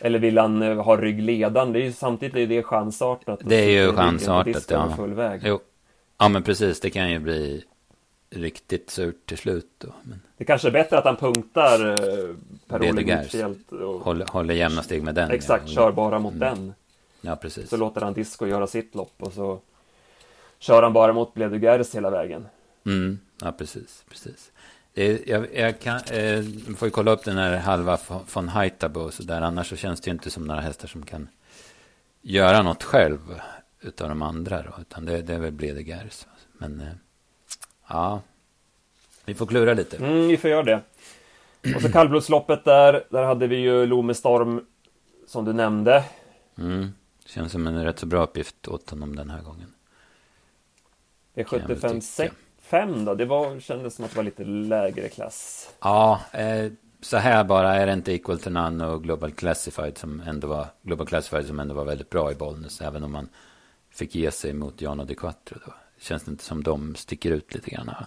eller 0.00 0.18
vill 0.18 0.38
han 0.38 0.62
eh, 0.62 0.82
ha 0.82 0.96
ryggledan? 0.96 1.72
Det 1.72 1.78
är 1.80 1.84
ju 1.84 1.92
samtidigt 1.92 2.36
är 2.36 2.46
det 2.46 2.62
chansartat. 2.62 3.40
Det 3.44 3.56
är 3.56 3.70
ju 3.70 3.92
chansartat, 3.92 4.70
ja. 4.70 4.96
Full 4.96 5.14
väg. 5.14 5.40
Jo. 5.44 5.60
Ja, 6.18 6.28
men 6.28 6.42
precis. 6.42 6.80
Det 6.80 6.90
kan 6.90 7.10
ju 7.10 7.18
bli 7.18 7.64
riktigt 8.30 8.90
surt 8.90 9.26
till 9.26 9.38
slut 9.38 9.70
då. 9.78 9.88
Men... 10.02 10.20
Det 10.36 10.44
kanske 10.44 10.68
är 10.68 10.72
bättre 10.72 10.98
att 10.98 11.04
han 11.04 11.16
punktar 11.16 11.90
eh, 11.90 12.34
Per-Olle 12.68 13.02
Gutfeldt. 13.02 13.72
Och... 13.72 14.00
Håller, 14.00 14.26
håller 14.26 14.54
jämna 14.54 14.82
steg 14.82 15.02
med 15.02 15.14
den. 15.14 15.30
Exakt, 15.30 15.64
ja. 15.66 15.74
kör 15.74 15.92
bara 15.92 16.18
mot 16.18 16.34
mm. 16.34 16.48
den. 16.48 16.74
Ja, 17.20 17.36
precis. 17.36 17.70
Så 17.70 17.76
låter 17.76 18.00
han 18.00 18.12
Disco 18.12 18.46
göra 18.46 18.66
sitt 18.66 18.94
lopp 18.94 19.14
och 19.18 19.32
så 19.32 19.60
kör 20.58 20.82
han 20.82 20.92
bara 20.92 21.12
mot 21.12 21.34
Bledugers 21.34 21.94
hela 21.94 22.10
vägen. 22.10 22.46
Mm. 22.86 23.18
Ja, 23.40 23.52
precis. 23.52 24.04
precis. 24.08 24.50
Jag, 24.94 25.54
jag 25.54 25.80
kan, 25.80 25.96
eh, 25.96 26.44
får 26.76 26.86
ju 26.86 26.90
kolla 26.90 27.10
upp 27.10 27.24
den 27.24 27.36
här 27.36 27.56
halva 27.56 27.98
von 28.34 28.48
Haitabo 28.48 29.00
och 29.00 29.14
så 29.14 29.22
där. 29.22 29.40
Annars 29.40 29.68
så 29.68 29.76
känns 29.76 30.00
det 30.00 30.08
ju 30.08 30.12
inte 30.12 30.30
som 30.30 30.44
några 30.44 30.60
hästar 30.60 30.88
som 30.88 31.06
kan 31.06 31.28
göra 32.22 32.62
något 32.62 32.82
själv 32.82 33.40
utav 33.80 34.08
de 34.08 34.22
andra 34.22 34.62
då. 34.62 34.74
Utan 34.80 35.04
det, 35.04 35.22
det 35.22 35.34
är 35.34 35.38
väl 35.38 35.52
Bledegers. 35.52 36.26
Men 36.52 36.80
eh, 36.80 36.92
ja, 37.88 38.22
vi 39.24 39.34
får 39.34 39.46
klura 39.46 39.74
lite. 39.74 39.96
Mm, 39.96 40.28
vi 40.28 40.36
får 40.36 40.50
göra 40.50 40.62
det. 40.62 40.82
Och 41.76 41.82
så 41.82 41.92
kallblodsloppet 41.92 42.64
där, 42.64 43.04
där 43.10 43.22
hade 43.22 43.46
vi 43.46 43.56
ju 43.56 43.86
Lome 43.86 44.14
Storm 44.14 44.66
som 45.26 45.44
du 45.44 45.52
nämnde. 45.52 46.04
Mm, 46.58 46.92
känns 47.26 47.52
som 47.52 47.66
en 47.66 47.84
rätt 47.84 47.98
så 47.98 48.06
bra 48.06 48.22
uppgift 48.22 48.68
åt 48.68 48.90
honom 48.90 49.16
den 49.16 49.30
här 49.30 49.42
gången. 49.42 49.74
Det 51.34 51.40
är 51.40 51.44
75 51.44 52.00
6 52.00 52.34
fem 52.70 53.04
då? 53.04 53.14
Det 53.14 53.24
var, 53.24 53.60
kändes 53.60 53.94
som 53.94 54.04
att 54.04 54.10
det 54.10 54.16
var 54.16 54.24
lite 54.24 54.44
lägre 54.44 55.08
klass. 55.08 55.70
Ja, 55.80 56.20
eh, 56.32 56.72
så 57.00 57.16
här 57.16 57.44
bara 57.44 57.74
är 57.74 57.86
det 57.86 57.92
inte 57.92 58.12
Equal 58.12 58.38
to 58.38 58.50
None 58.50 58.86
och 58.86 59.02
Global 59.02 59.32
Classified 59.32 59.98
som 59.98 60.20
ändå 60.20 60.48
var 60.48 60.66
Global 60.82 61.06
Classified 61.06 61.46
som 61.46 61.60
ändå 61.60 61.74
var 61.74 61.84
väldigt 61.84 62.10
bra 62.10 62.32
i 62.32 62.34
Bollnäs. 62.34 62.80
Även 62.80 63.04
om 63.04 63.12
man 63.12 63.28
fick 63.90 64.14
ge 64.14 64.30
sig 64.30 64.52
mot 64.52 64.80
Jan 64.80 65.00
och 65.00 65.06
De 65.06 65.14
Quattro 65.14 65.58
då. 65.66 65.72
Känns 66.00 66.22
det 66.22 66.30
inte 66.30 66.44
som 66.44 66.62
de 66.62 66.94
sticker 66.94 67.30
ut 67.30 67.54
lite 67.54 67.70
grann? 67.70 67.86
Va? 67.86 68.06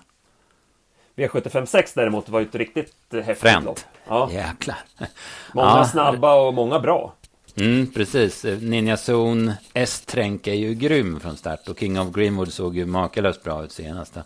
V756 1.15 1.91
däremot 1.95 2.29
var 2.29 2.39
ju 2.39 2.45
ett 2.45 2.55
riktigt 2.55 2.95
häftigt 3.11 3.37
Främt. 3.37 3.65
lopp. 3.65 3.79
Ja. 4.07 4.29
Jäklar. 4.31 4.77
Många 5.53 5.67
ja. 5.67 5.85
snabba 5.85 6.35
och 6.35 6.53
många 6.53 6.79
bra. 6.79 7.13
Mm, 7.55 7.87
precis. 7.91 8.43
Ninja 8.43 8.97
Zone 9.07 9.57
S-Tränk 9.73 10.47
är 10.47 10.53
ju 10.53 10.73
grym 10.73 11.19
från 11.19 11.37
start 11.37 11.67
och 11.67 11.79
King 11.79 11.99
of 11.99 12.11
Greenwood 12.11 12.53
såg 12.53 12.77
ju 12.77 12.85
makalöst 12.85 13.43
bra 13.43 13.63
ut 13.63 13.71
senast. 13.71 14.17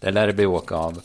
Där 0.00 0.12
lär 0.12 0.26
det 0.26 0.32
bli 0.32 0.46
åka 0.46 0.74
av. 0.74 1.02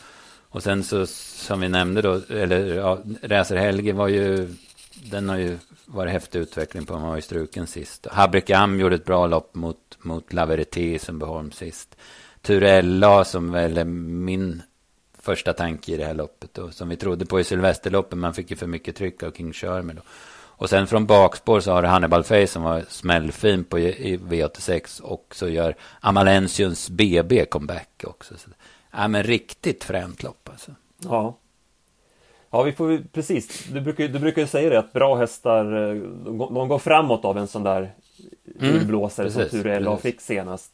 Och 0.49 0.63
sen 0.63 0.83
så 0.83 1.05
som 1.05 1.59
vi 1.59 1.69
nämnde 1.69 2.01
då, 2.01 2.21
eller 2.29 2.75
ja, 2.75 2.99
Räser 3.21 3.55
Helge 3.55 3.93
var 3.93 4.07
ju, 4.07 4.53
den 4.93 5.29
har 5.29 5.37
ju 5.37 5.57
varit 5.85 6.11
häftig 6.11 6.39
utveckling 6.39 6.85
på, 6.85 6.93
man 6.99 7.09
var 7.09 7.15
ju 7.15 7.21
struken 7.21 7.67
sist. 7.67 8.07
Habrikam 8.11 8.79
gjorde 8.79 8.95
ett 8.95 9.05
bra 9.05 9.27
lopp 9.27 9.55
mot, 9.55 9.97
mot 10.01 10.33
Laverité 10.33 10.95
i 10.95 10.99
Sundbyholm 10.99 11.51
sist. 11.51 11.97
Turella 12.41 13.25
som 13.25 13.51
väl 13.51 13.77
är 13.77 13.85
min 13.85 14.61
första 15.19 15.53
tanke 15.53 15.91
i 15.91 15.97
det 15.97 16.05
här 16.05 16.13
loppet 16.13 16.53
då, 16.53 16.71
som 16.71 16.89
vi 16.89 16.95
trodde 16.95 17.25
på 17.25 17.39
i 17.39 17.43
Sylvesterloppet, 17.43 18.17
man 18.17 18.33
fick 18.33 18.51
ju 18.51 18.55
för 18.55 18.67
mycket 18.67 18.95
tryck 18.95 19.23
av 19.23 19.31
King 19.31 19.53
Shermer 19.53 19.93
då. 19.93 20.01
Och 20.57 20.69
sen 20.69 20.87
från 20.87 21.05
bakspår 21.05 21.59
så 21.59 21.71
har 21.71 21.81
du 21.81 21.87
Hannibal 21.87 22.23
Face 22.23 22.47
som 22.47 22.63
var 22.63 22.83
smällfin 22.89 23.63
på 23.63 23.79
i 23.79 24.17
V86 24.17 25.01
och 25.01 25.27
så 25.31 25.49
gör 25.49 25.75
amalentions 25.99 26.89
BB 26.89 27.45
comeback 27.45 28.03
också. 28.03 28.37
Så 28.37 28.49
Ja, 28.95 29.07
men 29.07 29.23
riktigt 29.23 29.83
fränt 29.83 30.23
lopp 30.23 30.49
alltså. 30.49 30.71
Ja. 30.97 31.37
Ja, 32.49 32.63
vi 32.63 32.71
får 32.71 33.03
precis. 33.11 33.63
Du 33.63 33.81
brukar, 33.81 34.07
du 34.07 34.19
brukar 34.19 34.41
ju 34.41 34.47
säga 34.47 34.69
det 34.69 34.79
att 34.79 34.93
bra 34.93 35.15
hästar, 35.15 35.65
eh, 35.65 35.95
de 36.25 36.67
går 36.67 36.79
framåt 36.79 37.25
av 37.25 37.37
en 37.37 37.47
sån 37.47 37.63
där 37.63 37.93
mm, 38.59 38.75
urblåsare 38.75 39.31
som 39.31 39.49
Turella 39.49 39.97
fick 39.97 40.21
senast. 40.21 40.71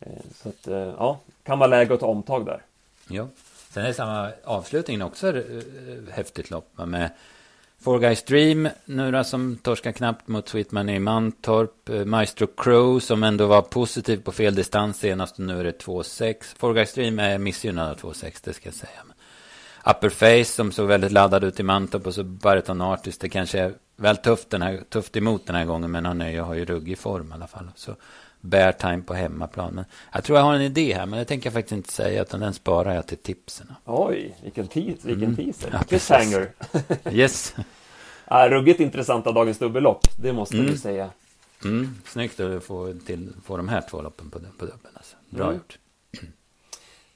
Eh, 0.00 0.12
så 0.34 0.48
att, 0.48 0.68
eh, 0.68 0.76
ja, 0.76 1.18
kan 1.42 1.58
vara 1.58 1.66
läge 1.66 1.94
att 1.94 2.00
ta 2.00 2.06
omtag 2.06 2.46
där. 2.46 2.62
Ja. 3.08 3.28
Sen 3.70 3.84
är 3.84 3.92
samma 3.92 4.30
avslutning 4.44 5.02
också 5.02 5.42
häftigt 6.10 6.50
lopp 6.50 6.68
med 6.86 7.10
Four 7.84 7.98
Guys 7.98 8.22
Dream, 8.22 8.68
nu 8.84 9.10
då 9.10 9.24
som 9.24 9.56
torskar 9.56 9.92
knappt 9.92 10.28
mot 10.28 10.48
Sweetman 10.48 10.88
i 10.88 10.98
Mantorp. 10.98 11.88
Eh, 11.88 12.04
Maestro 12.04 12.46
Crow 12.46 13.00
som 13.00 13.22
ändå 13.22 13.46
var 13.46 13.62
positiv 13.62 14.22
på 14.22 14.32
fel 14.32 14.54
distans 14.54 14.98
senast 14.98 15.38
och 15.38 15.44
nu 15.44 15.60
är 15.60 15.64
det 15.64 15.84
2-6. 15.84 16.34
Four 16.58 16.74
Guys 16.74 16.94
Dream 16.94 17.18
är 17.18 17.38
missgynnad 17.38 17.90
av 17.90 17.96
2-6, 17.96 18.40
det 18.44 18.52
ska 18.52 18.66
jag 18.66 18.74
säga. 18.74 18.90
Upper 19.86 20.08
Face 20.08 20.52
som 20.52 20.72
såg 20.72 20.88
väldigt 20.88 21.12
laddad 21.12 21.44
ut 21.44 21.60
i 21.60 21.62
Mantorp 21.62 22.06
och 22.06 22.14
så 22.14 22.24
Bariton 22.24 22.80
Artist. 22.80 23.20
Det 23.20 23.28
kanske 23.28 23.58
är 23.58 23.74
väl 23.96 24.16
tufft, 24.16 24.50
den 24.50 24.62
här, 24.62 24.80
tufft 24.88 25.16
emot 25.16 25.46
den 25.46 25.56
här 25.56 25.64
gången 25.64 25.90
men 25.90 26.06
han 26.06 26.20
är, 26.20 26.30
jag 26.30 26.44
har 26.44 26.54
ju 26.54 26.64
ruggig 26.64 26.98
form 26.98 27.30
i 27.30 27.34
alla 27.34 27.46
fall. 27.46 27.70
Så 27.74 27.96
Bear 28.42 28.72
Time 28.72 29.02
på 29.02 29.14
hemmaplan. 29.14 29.74
Men 29.74 29.84
jag 30.12 30.24
tror 30.24 30.38
jag 30.38 30.44
har 30.44 30.54
en 30.54 30.62
idé 30.62 30.94
här 30.94 31.06
men 31.06 31.18
det 31.18 31.24
tänker 31.24 31.46
jag 31.46 31.54
faktiskt 31.54 31.72
inte 31.72 31.92
säga 31.92 32.22
utan 32.22 32.40
den 32.40 32.54
sparar 32.54 32.94
jag 32.94 33.06
till 33.06 33.18
tipsen. 33.18 33.72
Oj, 33.84 34.36
vilken, 34.42 34.68
teas, 34.68 35.04
vilken 35.04 35.24
mm. 35.24 35.36
teaser. 35.36 35.70
Ja, 35.72 35.78
Cliffhanger. 35.78 36.50
yes. 37.10 37.54
Ja, 38.28 38.48
ruggigt 38.48 38.80
intressant 38.80 39.26
av 39.26 39.34
dagens 39.34 39.58
dubbellopp, 39.58 40.08
det 40.16 40.32
måste 40.32 40.56
mm. 40.56 40.66
du 40.66 40.78
säga. 40.78 41.10
Mm, 41.64 41.94
snyggt 42.06 42.40
att 42.40 42.64
få, 42.64 42.94
till, 43.06 43.32
få 43.44 43.56
de 43.56 43.68
här 43.68 43.84
två 43.90 44.02
loppen 44.02 44.30
på, 44.30 44.38
på 44.38 44.64
dubbeln. 44.64 44.94
Alltså. 44.94 45.16
Bra 45.30 45.44
mm. 45.44 45.54
gjort. 45.56 45.78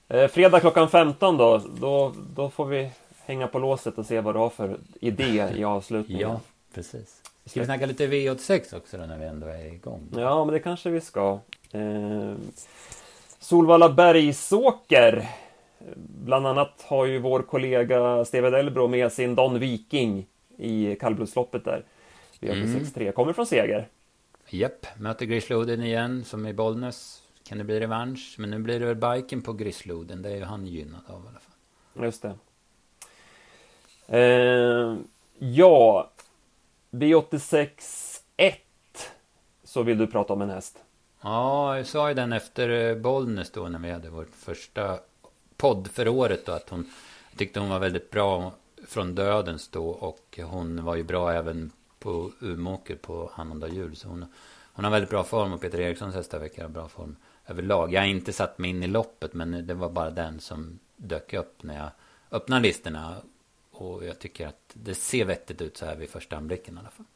Eh, 0.09 0.29
fredag 0.29 0.61
klockan 0.61 0.89
15 0.91 1.37
då, 1.37 1.63
då, 1.81 2.15
då 2.37 2.51
får 2.51 2.67
vi 2.67 2.91
hänga 3.25 3.47
på 3.47 3.59
låset 3.59 3.99
och 3.99 4.07
se 4.07 4.21
vad 4.21 4.35
du 4.35 4.39
har 4.39 4.51
för 4.51 4.79
idé 5.01 5.49
i 5.57 5.65
avslutningen. 5.65 6.29
Ja, 6.29 6.41
precis. 6.75 7.23
Ska 7.47 7.61
vi 7.61 7.67
snacka 7.67 7.87
lite 7.87 8.07
V86 8.07 8.77
också 8.77 8.97
då 8.97 9.07
när 9.07 9.19
vi 9.19 9.25
ändå 9.25 9.47
är 9.47 9.67
igång? 9.67 10.09
Ja, 10.17 10.45
men 10.45 10.55
det 10.55 10.61
kanske 10.61 10.91
vi 10.91 11.01
ska. 11.01 11.39
Eh, 11.71 12.35
Solvalla 13.39 13.89
Bergsåker. 13.89 15.29
Bland 15.97 16.47
annat 16.47 16.83
har 16.83 17.07
ju 17.07 17.19
vår 17.19 17.43
kollega 17.43 18.25
Steve 18.25 18.51
Delbro 18.51 18.89
med 18.89 19.13
sin 19.13 19.35
Don 19.35 19.59
Viking 19.59 20.27
i 20.59 20.97
kallblodsloppet 21.01 21.65
där. 21.65 21.85
V86.3. 22.41 23.01
Mm. 23.01 23.13
Kommer 23.13 23.33
från 23.33 23.47
seger. 23.47 23.89
Japp, 24.49 24.87
möter 24.99 25.27
Grisloden 25.27 25.83
igen 25.83 26.25
som 26.25 26.47
i 26.47 26.53
Bollnäs. 26.53 27.23
Kan 27.49 27.59
det 27.59 27.65
bli 27.65 27.81
revansch? 27.81 28.35
Men 28.39 28.51
nu 28.51 28.59
blir 28.59 28.81
det 28.81 28.87
väl 28.87 29.17
biken 29.17 29.43
på 29.43 29.53
Grisloden. 29.53 30.23
Det 30.23 30.31
är 30.31 30.37
ju 30.37 30.45
han 30.45 30.67
gynnad 30.67 31.01
av 31.07 31.25
i 31.25 31.29
alla 31.29 31.41
fall. 31.41 32.05
Just 32.05 32.23
det. 32.23 32.35
Eh, 34.09 34.97
ja, 35.39 36.11
V86 36.97 37.69
1 38.37 38.59
så 39.65 39.83
vill 39.83 39.99
du 39.99 40.07
prata 40.07 40.33
om 40.33 40.43
en 40.43 40.51
häst. 40.51 40.79
Ja, 41.21 41.77
jag 41.77 41.87
sa 41.87 42.09
ju 42.09 42.15
den 42.15 42.33
efter 42.33 42.69
eh, 42.69 42.97
Bollnäs 42.97 43.51
då 43.51 43.69
när 43.69 43.79
vi 43.79 43.91
hade 43.91 44.11
vårt 44.11 44.35
första 44.35 44.99
podd 45.57 45.89
för 45.89 46.09
året 46.09 46.47
då 46.47 46.53
att 46.53 46.71
hon 46.71 46.91
jag 47.31 47.39
tyckte 47.39 47.61
hon 47.61 47.69
var 47.69 47.79
väldigt 47.79 48.11
bra 48.11 48.53
från 48.87 49.15
dödens 49.15 49.69
då 49.69 49.89
och 49.89 50.39
hon 50.43 50.85
var 50.85 50.95
ju 50.95 51.03
bra 51.03 51.33
även 51.33 51.71
på 51.99 52.33
Umeåker 52.41 52.97
på 52.97 53.31
annandag 53.35 53.69
jul. 53.69 53.97
Så 53.97 54.09
hon, 54.09 54.25
hon 54.73 54.85
har 54.85 54.93
väldigt 54.93 55.11
bra 55.11 55.25
form 55.25 55.53
och 55.53 55.61
Peter 55.61 55.81
Erikssons 55.81 56.15
hästar 56.15 56.39
verkar 56.39 56.63
ha 56.63 56.69
bra 56.69 56.89
form 56.89 57.17
överlag. 57.47 57.93
Jag 57.93 58.01
har 58.01 58.07
inte 58.07 58.33
satt 58.33 58.59
mig 58.59 58.71
in 58.71 58.83
i 58.83 58.87
loppet 58.87 59.35
men 59.35 59.67
det 59.67 59.75
var 59.75 59.89
bara 59.89 60.11
den 60.11 60.41
som 60.41 60.79
dök 60.97 61.35
upp 61.35 61.63
när 61.63 61.77
jag 61.77 61.91
öppnade 62.31 62.63
listorna. 62.63 63.17
Och 63.79 64.05
jag 64.05 64.19
tycker 64.19 64.47
att 64.47 64.73
det 64.73 64.95
ser 64.95 65.25
vettigt 65.25 65.63
ut 65.63 65.77
så 65.77 65.87
här 65.87 65.97
vid 65.97 66.09
första 66.09 66.37
anblicken 66.37 66.75
i 66.75 66.79
alla 66.79 66.91
fall. 66.91 67.07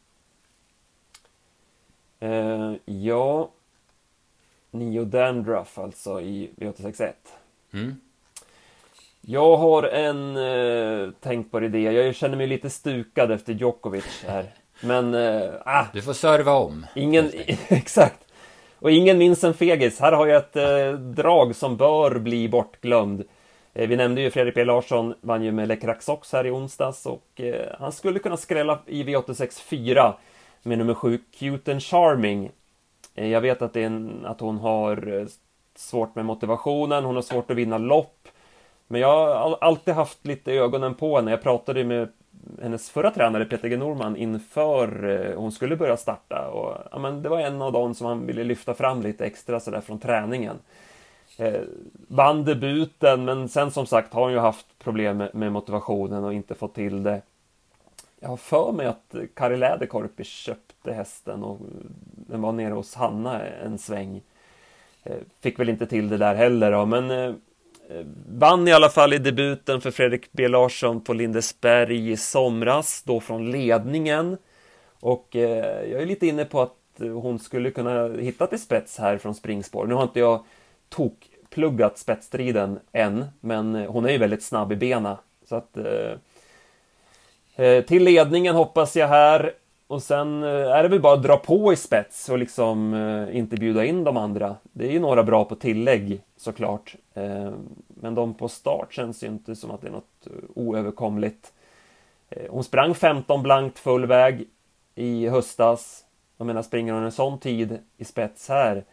Uh, 2.23 2.77
ja, 2.85 3.51
Nio 4.70 5.05
Dandruff 5.05 5.79
alltså 5.79 6.20
i 6.20 6.51
V861. 6.57 7.12
Mm. 7.73 8.01
Jag 9.20 9.57
har 9.57 9.83
en 9.83 10.37
uh, 10.37 11.11
tänkbar 11.20 11.64
idé. 11.64 11.79
Jag 11.79 12.14
känner 12.14 12.37
mig 12.37 12.46
lite 12.46 12.70
stukad 12.70 13.31
efter 13.31 13.53
Djokovic 13.53 14.25
här. 14.27 14.55
Men, 14.81 15.14
uh, 15.14 15.55
ah. 15.64 15.87
Du 15.92 16.03
får 16.03 16.12
serva 16.12 16.53
om. 16.53 16.87
Ingen, 16.94 17.31
exakt. 17.68 18.18
Och 18.79 18.90
ingen 18.90 19.18
minns 19.18 19.44
en 19.44 19.55
fegis. 19.55 20.01
Här 20.01 20.12
har 20.12 20.27
jag 20.27 20.37
ett 20.37 20.57
uh, 20.57 21.01
drag 21.01 21.57
som 21.57 21.77
bör 21.77 22.18
bli 22.18 22.49
bortglömd. 22.49 23.25
Eh, 23.81 23.88
vi 23.88 23.97
nämnde 23.97 24.21
ju 24.21 24.31
Fredrik 24.31 24.55
B 24.55 24.64
Larsson, 24.64 25.14
vann 25.21 25.43
ju 25.43 25.53
med 25.53 25.69
Lekraxox 25.69 26.33
här 26.33 26.47
i 26.47 26.51
onsdags 26.51 27.07
och 27.07 27.40
eh, 27.40 27.77
han 27.79 27.93
skulle 27.93 28.19
kunna 28.19 28.37
skrälla 28.37 28.79
i 28.87 29.05
V86 29.05 29.61
4 29.61 30.14
med 30.62 30.79
nummer 30.79 30.95
7, 30.95 31.19
Cute 31.38 31.73
and 31.73 31.83
Charming. 31.83 32.51
Eh, 33.14 33.29
jag 33.29 33.40
vet 33.40 33.62
att, 33.62 33.73
det 33.73 33.83
är 33.83 33.87
en, 33.87 34.27
att 34.27 34.40
hon 34.40 34.59
har 34.59 35.27
svårt 35.77 36.14
med 36.14 36.25
motivationen, 36.25 37.05
hon 37.05 37.14
har 37.14 37.23
svårt 37.23 37.51
att 37.51 37.57
vinna 37.57 37.79
lopp. 37.79 38.29
Men 38.87 39.01
jag 39.01 39.35
har 39.35 39.59
alltid 39.61 39.95
haft 39.95 40.27
lite 40.27 40.53
ögonen 40.53 40.95
på 40.95 41.16
henne. 41.16 41.31
Jag 41.31 41.43
pratade 41.43 41.85
med 41.85 42.09
hennes 42.62 42.90
förra 42.90 43.11
tränare 43.11 43.45
Peter 43.45 43.69
G 43.69 43.77
Norman 43.77 44.16
inför 44.16 45.35
hon 45.37 45.53
skulle 45.53 45.77
börja 45.77 45.97
starta. 45.97 46.49
Och, 46.49 46.77
ja, 46.93 46.99
men 46.99 47.23
det 47.23 47.29
var 47.29 47.40
en 47.40 47.62
av 47.62 47.73
dem 47.73 47.95
som 47.95 48.07
han 48.07 48.27
ville 48.27 48.45
lyfta 48.45 48.75
fram 48.75 49.03
lite 49.03 49.25
extra 49.25 49.61
sådär 49.61 49.81
från 49.81 49.99
träningen. 49.99 50.57
Eh, 51.40 51.61
vann 52.09 52.44
debuten, 52.44 53.24
men 53.24 53.48
sen 53.48 53.70
som 53.70 53.87
sagt 53.87 54.12
har 54.12 54.22
hon 54.22 54.33
ju 54.33 54.38
haft 54.38 54.66
problem 54.79 55.16
med, 55.16 55.35
med 55.35 55.53
motivationen 55.53 56.24
och 56.24 56.35
inte 56.35 56.55
fått 56.55 56.74
till 56.74 57.03
det. 57.03 57.22
Jag 58.20 58.29
har 58.29 58.37
för 58.37 58.72
mig 58.72 58.87
att 58.87 59.14
Kari 59.35 59.57
Läderkorpi 59.57 60.24
köpte 60.24 60.92
hästen 60.92 61.42
och 61.44 61.59
den 62.12 62.42
var 62.42 62.53
nere 62.53 62.74
hos 62.74 62.94
Hanna 62.94 63.46
en 63.46 63.79
sväng. 63.79 64.22
Eh, 65.03 65.16
fick 65.40 65.59
väl 65.59 65.68
inte 65.68 65.87
till 65.87 66.09
det 66.09 66.16
där 66.16 66.35
heller 66.35 66.72
då, 66.72 66.87
men 66.87 67.11
eh, 67.11 67.18
eh 67.18 68.07
vann 68.29 68.68
i 68.68 68.72
alla 68.72 68.88
fall 68.88 69.12
i 69.12 69.18
debuten 69.18 69.81
för 69.81 69.90
Fredrik 69.90 70.33
B 70.33 70.48
Larsson 70.48 71.00
på 71.00 71.12
Lindesberg 71.12 72.11
i 72.11 72.16
somras, 72.16 73.03
då 73.03 73.20
från 73.20 73.50
ledningen. 73.50 74.37
Och 75.00 75.37
eh, 75.37 75.90
jag 75.90 76.03
är 76.03 76.07
lite 76.07 76.26
inne 76.26 76.44
på 76.44 76.61
att 76.61 76.76
hon 76.98 77.38
skulle 77.38 77.70
kunna 77.70 78.09
hitta 78.09 78.46
till 78.46 78.61
spets 78.61 78.98
här 78.98 79.18
från 79.18 79.35
springspår. 79.35 79.87
Nu 79.87 79.94
har 79.94 80.03
inte 80.03 80.20
jag 80.20 80.44
tokpluggat 80.90 81.98
spetsstriden 81.98 82.79
än, 82.92 83.24
men 83.40 83.74
eh, 83.74 83.90
hon 83.90 84.05
är 84.05 84.11
ju 84.11 84.18
väldigt 84.18 84.42
snabb 84.42 84.72
i 84.72 84.76
bena. 84.76 85.18
Så 85.48 85.57
att 85.57 85.76
eh, 85.76 86.12
eh, 87.66 87.85
till 87.85 88.05
ledningen 88.05 88.55
hoppas 88.55 88.96
jag 88.96 89.09
här. 89.09 89.53
Och 89.87 90.03
sen 90.03 90.42
eh, 90.42 90.48
är 90.48 90.83
det 90.83 90.88
väl 90.88 91.00
bara 91.00 91.14
att 91.14 91.22
dra 91.22 91.37
på 91.37 91.72
i 91.72 91.76
spets 91.76 92.29
och 92.29 92.38
liksom 92.38 92.94
eh, 92.94 93.37
inte 93.37 93.57
bjuda 93.57 93.85
in 93.85 94.05
de 94.05 94.16
andra. 94.16 94.57
Det 94.62 94.88
är 94.88 94.92
ju 94.92 95.00
några 95.00 95.22
bra 95.22 95.44
på 95.44 95.55
tillägg 95.57 96.20
såklart. 96.37 96.96
Men 97.88 98.14
de 98.14 98.35
på 98.35 98.48
start 98.48 98.92
känns 98.92 99.22
ju 99.22 99.26
inte 99.26 99.57
som 99.57 99.70
att 99.70 99.81
det 99.81 99.88
är 99.88 99.92
något 99.92 100.26
oöverkomligt. 100.55 101.53
Hon 102.48 102.64
sprang 102.64 102.94
15 102.94 103.42
blankt 103.42 103.79
full 103.79 104.07
väg 104.07 104.48
i 104.94 105.29
höstas. 105.29 106.05
Jag 106.37 106.46
menar, 106.46 106.62
springer 106.62 106.92
hon 106.92 107.05
en 107.05 107.12
sån 107.12 107.38
tid 107.38 107.79
i 107.96 108.05
spets 108.05 108.48
här, 108.48 108.85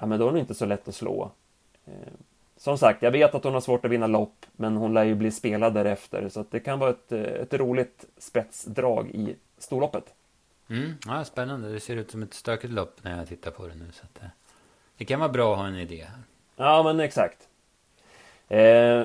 ja 0.00 0.06
men 0.06 0.18
då 0.18 0.28
är 0.28 0.32
det 0.32 0.40
inte 0.40 0.54
så 0.54 0.66
lätt 0.66 0.88
att 0.88 0.94
slå. 0.94 1.30
Som 2.56 2.78
sagt, 2.78 3.02
jag 3.02 3.10
vet 3.10 3.34
att 3.34 3.44
hon 3.44 3.54
har 3.54 3.60
svårt 3.60 3.84
att 3.84 3.90
vinna 3.90 4.06
lopp, 4.06 4.46
men 4.52 4.76
hon 4.76 4.94
lär 4.94 5.04
ju 5.04 5.14
bli 5.14 5.30
spelad 5.30 5.74
därefter, 5.74 6.28
så 6.28 6.40
att 6.40 6.50
det 6.50 6.60
kan 6.60 6.78
vara 6.78 6.90
ett, 6.90 7.12
ett 7.12 7.54
roligt 7.54 8.04
spetsdrag 8.18 9.10
i 9.10 9.36
storloppet. 9.58 10.14
Mm, 10.70 10.94
ja, 11.06 11.24
spännande. 11.24 11.72
Det 11.72 11.80
ser 11.80 11.96
ut 11.96 12.10
som 12.10 12.22
ett 12.22 12.34
stökigt 12.34 12.72
lopp 12.72 13.04
när 13.04 13.18
jag 13.18 13.28
tittar 13.28 13.50
på 13.50 13.66
det 13.66 13.74
nu. 13.74 13.86
Så 13.92 14.02
eh, 14.20 14.28
det 14.96 15.04
kan 15.04 15.20
vara 15.20 15.28
bra 15.28 15.52
att 15.52 15.58
ha 15.58 15.66
en 15.66 15.76
idé 15.76 16.06
här. 16.08 16.22
Ja, 16.56 16.82
men 16.82 17.00
exakt. 17.00 17.48
Eh, 18.48 19.04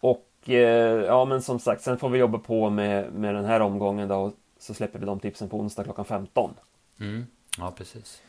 och 0.00 0.28
eh, 0.46 1.04
ja, 1.04 1.24
men 1.24 1.42
som 1.42 1.58
sagt, 1.58 1.82
sen 1.82 1.98
får 1.98 2.08
vi 2.08 2.18
jobba 2.18 2.38
på 2.38 2.70
med, 2.70 3.12
med 3.12 3.34
den 3.34 3.44
här 3.44 3.60
omgången 3.60 4.08
då, 4.08 4.16
och 4.16 4.32
så 4.58 4.74
släpper 4.74 4.98
vi 4.98 5.06
de 5.06 5.20
tipsen 5.20 5.48
på 5.48 5.58
onsdag 5.58 5.84
klockan 5.84 6.04
15. 6.04 6.54
Mm, 7.00 7.26
ja, 7.58 7.72
precis. 7.76 8.22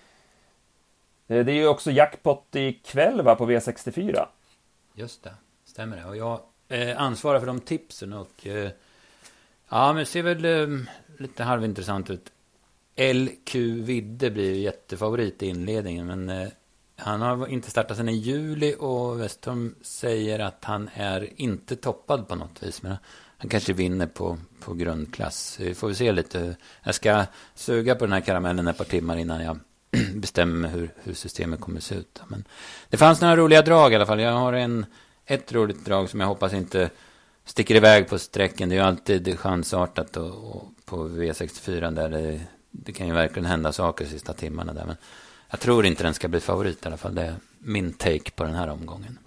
Eh, 1.27 1.45
det 1.45 1.51
är 1.51 1.55
ju 1.55 1.67
också 1.67 1.91
jackpot 1.91 2.55
ikväll 2.55 3.21
va, 3.21 3.35
på 3.35 3.51
V64. 3.51 4.25
Just 4.93 5.23
det, 5.23 5.33
stämmer 5.65 5.97
det. 5.97 6.05
Och 6.05 6.17
jag 6.17 6.41
eh, 6.67 7.01
ansvarar 7.01 7.39
för 7.39 7.47
de 7.47 7.59
tipsen 7.59 8.13
och 8.13 8.47
eh, 8.47 8.69
ja, 9.69 9.87
men 9.87 9.95
det 9.95 10.05
ser 10.05 10.23
väl 10.23 10.45
eh, 10.45 10.85
lite 11.17 11.43
halvintressant 11.43 12.09
ut. 12.09 12.31
LQ 12.97 13.55
Vidde 13.55 14.31
blir 14.31 14.53
ju 14.53 14.61
jättefavorit 14.61 15.43
i 15.43 15.47
inledningen, 15.47 16.07
men 16.07 16.29
eh, 16.29 16.47
han 16.97 17.21
har 17.21 17.47
inte 17.47 17.71
startat 17.71 17.97
sedan 17.97 18.09
i 18.09 18.15
juli 18.15 18.75
och 18.79 19.21
Westholm 19.21 19.75
säger 19.81 20.39
att 20.39 20.65
han 20.65 20.89
är 20.93 21.41
inte 21.41 21.75
toppad 21.75 22.27
på 22.27 22.35
något 22.35 22.63
vis. 22.63 22.81
Men 22.81 22.97
han 23.37 23.49
kanske 23.49 23.73
vinner 23.73 24.07
på, 24.07 24.37
på 24.59 24.73
grundklass. 24.73 25.59
Vi 25.59 25.75
får 25.75 25.93
se 25.93 26.11
lite. 26.11 26.55
Jag 26.83 26.95
ska 26.95 27.25
suga 27.55 27.95
på 27.95 28.05
den 28.05 28.13
här 28.13 28.21
karamellen 28.21 28.67
ett 28.67 28.77
par 28.77 28.85
timmar 28.85 29.17
innan 29.17 29.43
jag 29.43 29.59
bestämmer 30.15 30.69
hur, 30.69 30.89
hur 31.03 31.13
systemet 31.13 31.61
kommer 31.61 31.77
att 31.77 31.83
se 31.83 31.95
ut. 31.95 32.21
Men 32.27 32.43
det 32.89 32.97
fanns 32.97 33.21
några 33.21 33.35
roliga 33.35 33.61
drag 33.61 33.93
i 33.93 33.95
alla 33.95 34.05
fall. 34.05 34.19
Jag 34.19 34.31
har 34.31 34.53
en, 34.53 34.85
ett 35.25 35.53
roligt 35.53 35.85
drag 35.85 36.09
som 36.09 36.19
jag 36.19 36.27
hoppas 36.27 36.53
inte 36.53 36.89
sticker 37.45 37.75
iväg 37.75 38.09
på 38.09 38.19
sträcken. 38.19 38.69
Det 38.69 38.75
är 38.75 38.77
ju 38.77 38.85
alltid 38.85 39.39
chansartat 39.39 40.17
och, 40.17 40.55
och 40.55 40.65
på 40.85 41.07
V64 41.07 41.91
där 41.91 42.09
det, 42.09 42.41
det, 42.71 42.91
kan 42.91 43.07
ju 43.07 43.13
verkligen 43.13 43.45
hända 43.45 43.71
saker 43.71 44.05
de 44.05 44.11
sista 44.11 44.33
timmarna 44.33 44.73
där. 44.73 44.85
Men 44.85 44.95
jag 45.49 45.59
tror 45.59 45.85
inte 45.85 46.03
den 46.03 46.13
ska 46.13 46.27
bli 46.27 46.39
favorit 46.39 46.83
i 46.83 46.87
alla 46.87 46.97
fall. 46.97 47.15
Det 47.15 47.21
är 47.21 47.35
min 47.59 47.93
take 47.93 48.31
på 48.31 48.43
den 48.43 48.55
här 48.55 48.67
omgången. 48.67 49.19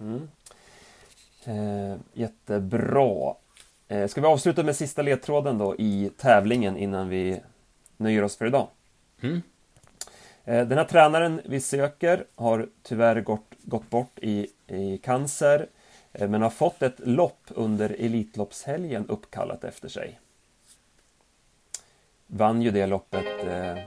Mm. 0.00 0.28
Eh, 1.44 1.98
jättebra. 2.12 3.34
Eh, 3.88 4.08
ska 4.08 4.20
vi 4.20 4.26
avsluta 4.26 4.62
med 4.62 4.76
sista 4.76 5.02
ledtråden 5.02 5.58
då 5.58 5.76
i 5.78 6.10
tävlingen 6.16 6.76
innan 6.76 7.08
vi 7.08 7.40
nöjer 7.96 8.22
oss 8.22 8.36
för 8.36 8.46
idag? 8.46 8.68
Mm. 9.20 9.42
Eh, 10.46 10.66
den 10.66 10.78
här 10.78 10.84
tränaren 10.84 11.40
vi 11.44 11.60
söker 11.60 12.24
har 12.34 12.68
tyvärr 12.82 13.20
gått, 13.20 13.54
gått 13.62 13.90
bort 13.90 14.18
i, 14.18 14.46
i 14.66 14.98
cancer 14.98 15.66
eh, 16.12 16.28
men 16.28 16.42
har 16.42 16.50
fått 16.50 16.82
ett 16.82 16.98
lopp 16.98 17.42
under 17.48 17.96
Elitloppshelgen 17.98 19.08
uppkallat 19.08 19.64
efter 19.64 19.88
sig. 19.88 20.20
Vann 22.26 22.62
ju 22.62 22.70
det 22.70 22.86
loppet. 22.86 23.44
Eh, 23.46 23.70
eh, 23.70 23.86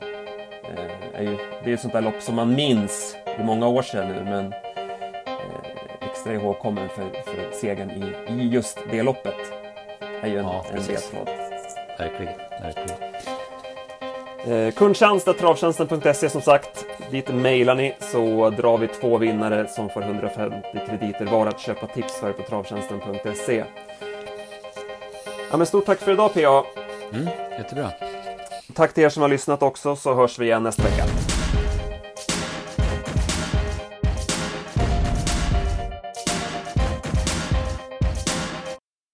är 1.13 1.21
ju, 1.21 1.37
det 1.63 1.69
är 1.69 1.73
ett 1.73 1.81
sånt 1.81 1.93
där 1.93 2.01
lopp 2.01 2.21
som 2.21 2.35
man 2.35 2.55
minns. 2.55 3.15
Det 3.25 3.31
är 3.31 3.43
många 3.43 3.67
år 3.67 3.81
sedan 3.81 4.07
nu 4.07 4.23
men 4.23 4.53
eh, 4.53 6.09
extra 6.09 6.33
ihågkommen 6.33 6.89
för, 6.89 7.09
för 7.09 7.51
segern 7.51 7.91
i, 7.91 8.33
i 8.33 8.47
just 8.47 8.77
det 8.91 9.03
loppet. 9.03 9.53
är 9.99 10.27
ju 10.27 10.37
en, 10.37 10.45
ja, 10.45 10.65
en 10.71 10.83
ledtråd. 10.83 11.27
Verkligen, 11.97 12.37
verkligen. 12.61 13.08
Eh, 14.47 14.73
kundtjänst 14.73 15.37
travtjänsten.se 15.39 16.29
som 16.29 16.41
sagt. 16.41 16.85
Dit 17.11 17.33
mejlar 17.33 17.75
ni 17.75 17.95
så 17.99 18.49
drar 18.49 18.77
vi 18.77 18.87
två 18.87 19.17
vinnare 19.17 19.67
som 19.67 19.89
får 19.89 20.01
150 20.01 20.57
krediter 20.87 21.25
var 21.25 21.47
att 21.47 21.59
köpa 21.59 21.87
tips 21.87 22.19
för 22.19 22.33
på 22.33 22.43
travtjänsten.se. 22.43 23.63
Ja, 25.51 25.57
men 25.57 25.67
stort 25.67 25.85
tack 25.85 25.99
för 25.99 26.11
idag 26.11 26.33
PA. 26.33 26.65
Mm, 27.13 27.27
jättebra. 27.57 27.91
Tack 28.73 28.93
till 28.93 29.03
er 29.03 29.09
som 29.09 29.21
har 29.21 29.29
lyssnat 29.29 29.63
också 29.63 29.95
så 29.95 30.13
hörs 30.13 30.39
vi 30.39 30.45
igen 30.45 30.63
nästa 30.63 30.83
vecka. 30.83 31.03